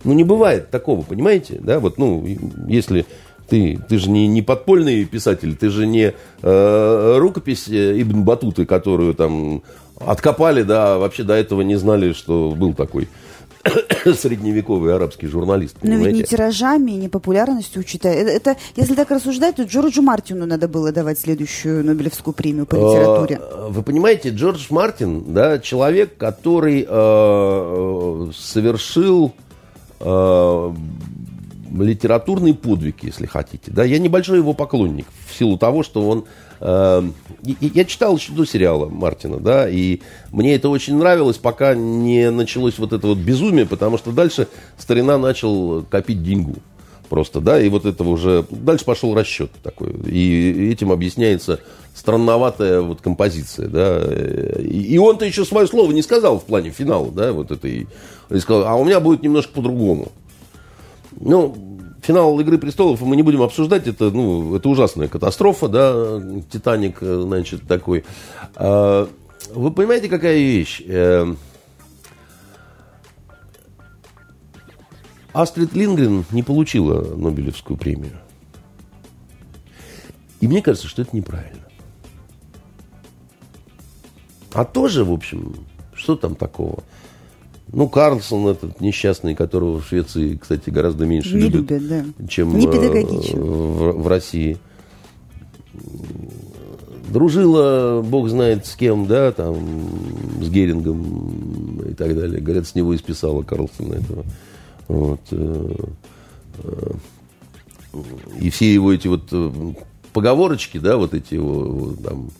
Ну, 0.05 0.13
не 0.15 0.25
бывает 0.25 0.71
такого, 0.71 1.03
понимаете? 1.03 1.59
Да, 1.61 1.81
вот, 1.81 1.99
ну, 1.99 2.27
если 2.67 3.05
ты, 3.49 3.79
ты 3.89 3.99
же 3.99 4.11
не, 4.11 4.27
не 4.29 4.43
подпольный 4.43 5.05
писатель, 5.05 5.57
ты 5.57 5.69
же 5.69 5.87
не 5.87 6.15
э, 6.43 7.17
рукопись 7.19 7.69
э, 7.69 8.01
Ибн 8.01 8.23
Батуты, 8.23 8.65
которую 8.65 9.15
там 9.15 9.63
откопали, 9.99 10.63
да, 10.63 10.99
вообще 10.99 11.25
до 11.25 11.35
этого 11.35 11.63
не 11.63 11.77
знали, 11.77 12.13
что 12.13 12.55
был 12.57 12.73
такой 12.73 13.09
средневековый 14.15 14.95
арабский 14.95 15.27
журналист. 15.27 15.77
Но 15.83 15.97
ведь 15.97 16.15
не 16.15 16.23
тиражами, 16.23 16.93
не 16.93 17.09
популярностью 17.09 17.81
учитая. 17.81 18.15
Это, 18.15 18.31
это, 18.31 18.57
если 18.77 18.95
так 18.95 19.11
рассуждать, 19.11 19.57
то 19.57 19.63
Джорджу 19.63 20.03
Мартину 20.03 20.47
надо 20.47 20.69
было 20.69 20.93
давать 20.93 21.19
следующую 21.19 21.85
Нобелевскую 21.85 22.35
премию 22.35 22.67
по 22.67 22.77
литературе. 22.77 23.41
А, 23.41 23.69
вы 23.69 23.83
понимаете, 23.83 24.31
Джордж 24.31 24.67
Мартин, 24.71 25.35
да, 25.35 25.59
человек, 25.59 26.17
который 26.17 26.87
э, 26.89 28.31
совершил 28.35 29.33
э, 30.01 30.73
литературный 31.73 32.55
подвиг, 32.55 33.03
если 33.03 33.27
хотите. 33.27 33.71
Да, 33.71 33.85
я 33.85 33.99
небольшой 33.99 34.39
его 34.39 34.55
поклонник 34.55 35.07
в 35.29 35.35
силу 35.35 35.59
того, 35.59 35.83
что 35.83 36.09
он 36.09 36.25
я 36.61 37.85
читал 37.87 38.17
еще 38.17 38.33
сериала 38.47 38.89
Мартина, 38.89 39.39
да, 39.39 39.69
и 39.69 40.01
мне 40.33 40.55
это 40.55 40.69
очень 40.69 40.97
нравилось, 40.97 41.37
пока 41.37 41.75
не 41.75 42.31
началось 42.31 42.79
вот 42.79 42.93
это 42.93 43.07
вот 43.07 43.19
безумие, 43.19 43.67
потому 43.67 43.99
что 43.99 44.11
дальше 44.11 44.49
старина 44.77 45.19
начал 45.19 45.85
копить 45.85 46.23
деньгу 46.23 46.57
просто, 47.09 47.41
да, 47.41 47.61
и 47.61 47.69
вот 47.69 47.87
это 47.87 48.05
уже, 48.05 48.45
дальше 48.51 48.85
пошел 48.85 49.15
расчет 49.15 49.51
такой, 49.63 49.93
и 50.07 50.71
этим 50.71 50.93
объясняется 50.93 51.61
странноватая 51.95 52.81
вот 52.81 53.01
композиция, 53.01 53.69
да, 53.69 54.03
и 54.61 54.99
он-то 54.99 55.25
еще 55.25 55.45
свое 55.45 55.67
слово 55.67 55.93
не 55.93 56.03
сказал 56.03 56.39
в 56.39 56.45
плане 56.45 56.71
финала, 56.71 57.11
да, 57.11 57.33
вот 57.33 57.51
этой, 57.51 57.89
и 58.31 58.39
сказал, 58.39 58.67
а 58.67 58.75
у 58.75 58.85
меня 58.85 59.01
будет 59.01 59.23
немножко 59.23 59.53
по-другому. 59.55 60.13
Ну, 61.21 61.78
финал 62.09 62.41
«Игры 62.41 62.57
престолов» 62.57 63.03
мы 63.03 63.17
не 63.17 63.23
будем 63.23 63.43
обсуждать, 63.43 63.87
это, 63.87 64.11
ну, 64.11 64.57
это 64.57 64.67
ужасная 64.71 65.09
катастрофа, 65.09 65.69
да, 65.69 66.23
«Титаник», 66.51 67.01
значит, 67.01 67.69
такой. 67.69 68.07
А, 68.55 69.07
вы 69.55 69.71
понимаете, 69.71 70.09
какая 70.09 70.39
вещь? 70.39 70.81
Э, 70.87 71.35
Астрид 75.35 75.75
Лингрен 75.75 76.25
не 76.31 76.43
получила 76.43 77.15
Нобелевскую 77.15 77.77
премию. 77.77 78.19
И 80.41 80.49
мне 80.49 80.63
кажется, 80.63 80.89
что 80.89 81.03
это 81.03 81.15
неправильно. 81.15 81.69
А 84.55 84.65
тоже, 84.65 85.05
в 85.05 85.13
общем, 85.13 85.55
что 85.93 86.17
там 86.17 86.37
такого? 86.37 86.83
Ну, 87.73 87.89
Карлсон 87.89 88.49
этот 88.49 88.81
несчастный, 88.81 89.35
которого 89.35 89.81
в 89.81 89.87
Швеции, 89.87 90.37
кстати, 90.37 90.71
гораздо 90.71 91.05
меньше 91.05 91.35
не 91.35 91.43
любят, 91.43 91.71
любят 91.71 92.15
да. 92.17 92.27
чем 92.27 92.57
не 92.57 92.67
э, 92.67 93.37
в, 93.37 94.03
в 94.03 94.07
России. 94.09 94.57
Дружила, 97.09 98.03
бог 98.03 98.29
знает 98.29 98.67
с 98.67 98.75
кем, 98.75 99.07
да, 99.07 99.33
там, 99.33 99.57
с 100.43 100.49
Герингом 100.49 101.81
и 101.91 101.95
так 101.95 102.15
далее. 102.17 102.41
Говорят, 102.41 102.67
с 102.67 102.75
него 102.75 102.95
и 102.95 102.99
списала 102.99 103.43
Карлсона 103.43 103.95
этого. 103.95 104.25
Вот. 104.89 105.21
Э, 105.31 105.75
э, 106.65 106.93
и 108.41 108.49
все 108.49 108.73
его 108.73 108.93
эти 108.93 109.09
вот 109.09 109.31
поговорочки, 110.15 110.79
да, 110.79 110.97
вот 110.97 111.13
эти 111.13 111.35
его 111.35 111.95
там 112.03 112.31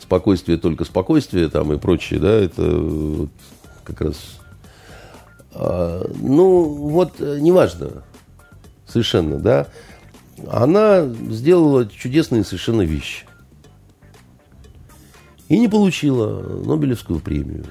спокойствие 0.00 0.56
только 0.58 0.84
спокойствие 0.84 1.48
там 1.48 1.72
и 1.72 1.78
прочее, 1.78 2.20
да, 2.20 2.32
это 2.32 2.62
вот 2.62 3.30
как 3.84 4.00
раз 4.00 4.37
ну, 5.54 6.62
вот, 6.62 7.20
э, 7.20 7.38
неважно, 7.40 8.02
совершенно, 8.86 9.38
да, 9.38 9.68
она 10.48 11.06
сделала 11.30 11.86
чудесные 11.86 12.44
совершенно 12.44 12.82
вещи. 12.82 13.24
И 15.48 15.58
не 15.58 15.68
получила 15.68 16.40
Нобелевскую 16.64 17.20
премию. 17.20 17.64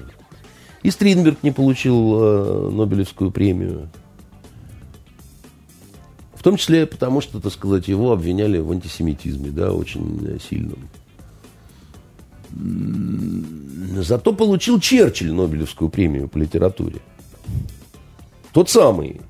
И 0.82 0.90
Стринберг 0.90 1.42
не 1.42 1.52
получил 1.52 2.20
э, 2.20 2.70
Нобелевскую 2.70 3.30
премию. 3.30 3.88
В 6.34 6.42
том 6.42 6.56
числе 6.56 6.86
потому, 6.86 7.20
что, 7.20 7.40
так 7.40 7.52
сказать, 7.52 7.88
его 7.88 8.12
обвиняли 8.12 8.58
в 8.58 8.70
антисемитизме, 8.70 9.50
да, 9.50 9.72
очень 9.72 10.40
сильном. 10.40 10.88
Зато 14.02 14.32
получил 14.32 14.80
Черчилль 14.80 15.32
Нобелевскую 15.32 15.90
премию 15.90 16.28
по 16.28 16.38
литературе. 16.38 17.00
Тот 18.52 18.70
самый. 18.70 19.20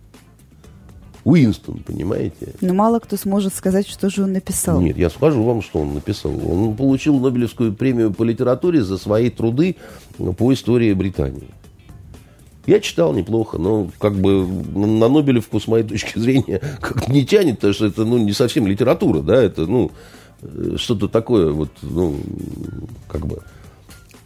Уинстон, 1.24 1.82
понимаете? 1.86 2.54
Но 2.62 2.72
мало 2.72 3.00
кто 3.00 3.16
сможет 3.16 3.54
сказать, 3.54 3.86
что 3.86 4.08
же 4.08 4.22
он 4.22 4.32
написал. 4.32 4.80
Нет, 4.80 4.96
я 4.96 5.10
скажу 5.10 5.42
вам, 5.42 5.60
что 5.60 5.80
он 5.80 5.92
написал. 5.94 6.32
Он 6.32 6.74
получил 6.74 7.18
Нобелевскую 7.18 7.74
премию 7.74 8.14
по 8.14 8.22
литературе 8.22 8.82
за 8.82 8.96
свои 8.96 9.28
труды 9.28 9.76
по 10.16 10.52
истории 10.52 10.94
Британии. 10.94 11.48
Я 12.68 12.80
читал 12.80 13.14
неплохо, 13.14 13.56
но 13.56 13.90
как 13.98 14.14
бы 14.14 14.46
на 14.46 15.08
Нобелевку, 15.08 15.58
с 15.58 15.66
моей 15.68 15.84
точки 15.84 16.18
зрения, 16.18 16.60
как 16.80 17.08
не 17.08 17.24
тянет, 17.24 17.56
потому 17.56 17.72
что 17.72 17.86
это 17.86 18.04
ну, 18.04 18.18
не 18.18 18.32
совсем 18.32 18.66
литература, 18.66 19.20
да, 19.20 19.42
это 19.42 19.66
ну, 19.66 19.90
э, 20.42 20.76
что-то 20.76 21.08
такое, 21.08 21.50
вот, 21.50 21.70
ну, 21.80 22.16
как 23.08 23.26
бы, 23.26 23.42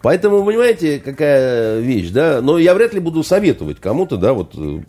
Поэтому, 0.03 0.45
понимаете, 0.45 0.99
какая 0.99 1.79
вещь, 1.79 2.11
да? 2.11 2.41
Но 2.43 2.59
я 2.59 2.75
вряд 2.75 2.93
ли 2.93 2.99
буду 2.99 3.23
советовать 3.23 3.79
кому-то, 3.79 4.17
да, 4.17 4.33
вот 4.33 4.53
э, 4.57 4.81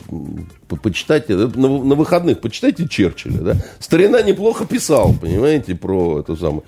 по 0.66 0.76
почитать, 0.76 1.26
э, 1.28 1.34
на, 1.34 1.68
на 1.68 1.94
выходных 1.94 2.40
почитайте 2.40 2.88
Черчилля, 2.88 3.38
да? 3.38 3.56
Старина 3.78 4.22
неплохо 4.22 4.66
писал, 4.66 5.14
понимаете, 5.20 5.76
про 5.76 6.18
это 6.18 6.34
самое. 6.34 6.62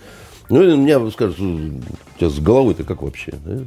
Ну, 0.48 0.62
и 0.62 0.76
меня 0.76 1.10
скажут, 1.10 1.40
у 1.40 2.18
тебя 2.18 2.30
с 2.30 2.38
головой-то 2.38 2.84
как 2.84 3.02
вообще, 3.02 3.32
да? 3.44 3.58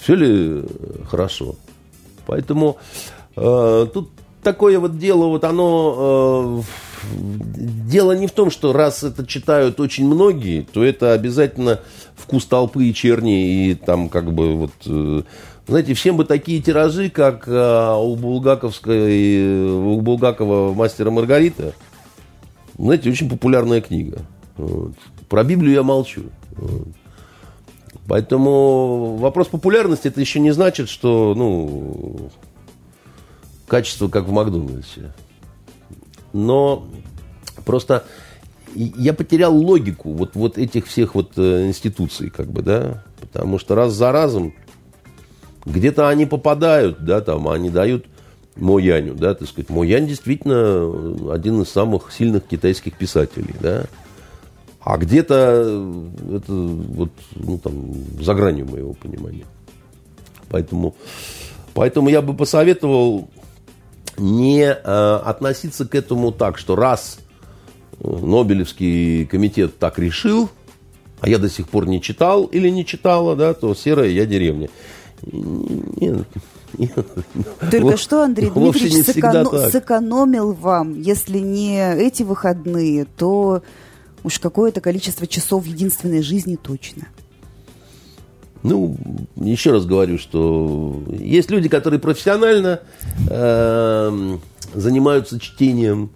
Все 0.00 0.14
ли 0.14 0.62
хорошо? 1.10 1.56
Поэтому 2.26 2.76
э, 3.36 3.86
тут 3.92 4.10
такое 4.44 4.78
вот 4.78 4.98
дело, 4.98 5.26
вот 5.26 5.42
оно... 5.42 6.60
Э, 6.60 6.91
дело 7.10 8.12
не 8.12 8.26
в 8.26 8.32
том, 8.32 8.50
что 8.50 8.72
раз 8.72 9.02
это 9.02 9.26
читают 9.26 9.80
очень 9.80 10.06
многие, 10.06 10.62
то 10.62 10.84
это 10.84 11.12
обязательно 11.12 11.80
вкус 12.14 12.46
толпы 12.46 12.86
и 12.86 12.94
черни, 12.94 13.68
и 13.68 13.74
там 13.74 14.08
как 14.08 14.32
бы 14.32 14.54
вот... 14.54 14.72
Э, 14.86 15.22
знаете, 15.66 15.94
всем 15.94 16.16
бы 16.16 16.24
такие 16.24 16.60
тиражи, 16.60 17.08
как 17.08 17.46
э, 17.46 17.94
у 17.96 18.16
Булгаковской, 18.16 19.70
у 19.70 20.00
Булгакова 20.00 20.74
«Мастера 20.74 21.10
Маргарита». 21.10 21.72
Знаете, 22.76 23.10
очень 23.10 23.28
популярная 23.28 23.80
книга. 23.80 24.18
Вот. 24.56 24.94
Про 25.28 25.44
Библию 25.44 25.74
я 25.74 25.82
молчу. 25.82 26.22
Вот. 26.56 26.88
Поэтому 28.08 29.16
вопрос 29.16 29.48
популярности 29.48 30.08
это 30.08 30.20
еще 30.20 30.40
не 30.40 30.50
значит, 30.50 30.88
что 30.88 31.34
ну, 31.36 32.30
качество 33.66 34.08
как 34.08 34.24
в 34.24 34.32
Макдональдсе. 34.32 35.12
Но 36.32 36.86
просто 37.64 38.04
я 38.74 39.12
потерял 39.12 39.54
логику 39.54 40.12
вот, 40.12 40.34
вот 40.34 40.58
этих 40.58 40.86
всех 40.86 41.14
вот 41.14 41.32
э, 41.36 41.66
институций, 41.66 42.30
как 42.30 42.50
бы, 42.50 42.62
да, 42.62 43.04
потому 43.20 43.58
что 43.58 43.74
раз 43.74 43.92
за 43.92 44.12
разом 44.12 44.54
где-то 45.64 46.08
они 46.08 46.26
попадают, 46.26 47.04
да, 47.04 47.20
там, 47.20 47.48
они 47.48 47.70
дают 47.70 48.06
Мояню, 48.56 49.14
да, 49.14 49.34
так 49.34 49.48
сказать. 49.48 49.70
Моянь 49.70 50.06
действительно 50.06 51.32
один 51.32 51.62
из 51.62 51.68
самых 51.70 52.12
сильных 52.12 52.44
китайских 52.46 52.94
писателей, 52.94 53.54
да. 53.60 53.86
А 54.80 54.98
где-то 54.98 55.34
это 56.34 56.52
вот, 56.52 57.10
ну, 57.36 57.58
там, 57.58 57.94
за 58.20 58.34
гранью 58.34 58.68
моего 58.68 58.92
понимания. 58.92 59.46
Поэтому, 60.50 60.94
поэтому 61.72 62.08
я 62.10 62.20
бы 62.20 62.34
посоветовал 62.34 63.28
не 64.18 64.64
э, 64.64 65.20
относиться 65.24 65.86
к 65.86 65.94
этому 65.94 66.32
так, 66.32 66.58
что 66.58 66.76
раз 66.76 67.18
Нобелевский 68.00 69.26
комитет 69.26 69.78
так 69.78 69.98
решил, 69.98 70.50
а 71.20 71.28
я 71.28 71.38
до 71.38 71.48
сих 71.48 71.68
пор 71.68 71.86
не 71.86 72.02
читал 72.02 72.44
или 72.44 72.68
не 72.68 72.84
читала, 72.84 73.36
да, 73.36 73.54
то 73.54 73.74
серая 73.74 74.08
я 74.08 74.26
деревня. 74.26 74.68
Нет, 75.22 76.26
нет. 76.76 77.06
Только 77.70 77.96
что 77.96 78.24
Андрей 78.24 78.50
Дмитриевич 78.50 79.06
сэконом, 79.06 79.70
сэкономил 79.70 80.52
вам, 80.52 81.00
если 81.00 81.38
не 81.38 81.94
эти 81.94 82.24
выходные, 82.24 83.04
то 83.04 83.62
уж 84.24 84.38
какое-то 84.38 84.80
количество 84.80 85.26
часов 85.26 85.66
единственной 85.66 86.22
жизни 86.22 86.56
точно. 86.56 87.08
Ну, 88.62 88.96
еще 89.36 89.72
раз 89.72 89.86
говорю, 89.86 90.18
что 90.18 91.02
есть 91.08 91.50
люди, 91.50 91.68
которые 91.68 91.98
профессионально 91.98 92.80
э, 93.28 94.36
занимаются 94.74 95.40
чтением, 95.40 96.10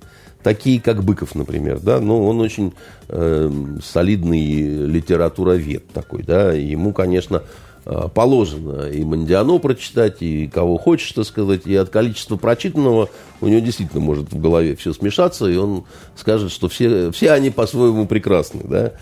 такие 0.47 0.81
как 0.81 1.03
Быков, 1.03 1.35
например, 1.35 1.81
да, 1.81 1.99
но 1.99 2.25
он 2.25 2.41
очень 2.41 2.73
э, 3.09 3.51
солидный 3.85 4.87
литературовед 4.87 5.89
такой, 5.89 6.23
да, 6.23 6.53
ему, 6.53 6.93
конечно, 6.93 7.43
э, 7.85 8.09
положено 8.15 8.89
и 8.89 9.03
Мандиано 9.03 9.59
прочитать, 9.59 10.23
и 10.23 10.47
кого 10.47 10.79
хочешь, 10.79 11.11
так 11.11 11.25
сказать, 11.25 11.67
и 11.67 11.75
от 11.75 11.89
количества 11.89 12.37
прочитанного 12.37 13.09
у 13.41 13.49
него 13.49 13.59
действительно 13.59 14.01
может 14.01 14.33
в 14.33 14.41
голове 14.41 14.77
все 14.77 14.93
смешаться, 14.93 15.47
и 15.47 15.57
он 15.57 15.83
скажет, 16.15 16.53
что 16.53 16.69
все, 16.69 17.11
все 17.11 17.33
они 17.33 17.51
по-своему 17.51 18.07
прекрасны, 18.07 18.61
да, 18.63 18.93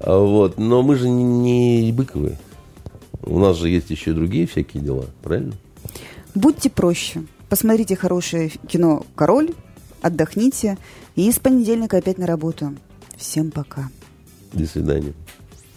вот, 0.00 0.56
но 0.56 0.80
мы 0.80 0.96
же 0.96 1.10
не, 1.10 1.82
не 1.82 1.92
Быковы, 1.92 2.38
у 3.26 3.38
нас 3.38 3.56
же 3.56 3.68
есть 3.68 3.90
еще 3.90 4.12
и 4.12 4.14
другие 4.14 4.46
всякие 4.46 4.82
дела, 4.82 5.06
правильно? 5.22 5.54
Будьте 6.34 6.70
проще. 6.70 7.22
Посмотрите 7.48 7.96
хорошее 7.96 8.50
кино 8.68 9.04
«Король», 9.14 9.50
отдохните 10.02 10.78
и 11.14 11.30
с 11.30 11.38
понедельника 11.38 11.98
опять 11.98 12.18
на 12.18 12.26
работу. 12.26 12.74
Всем 13.16 13.50
пока. 13.50 13.88
До 14.52 14.66
свидания. 14.66 15.12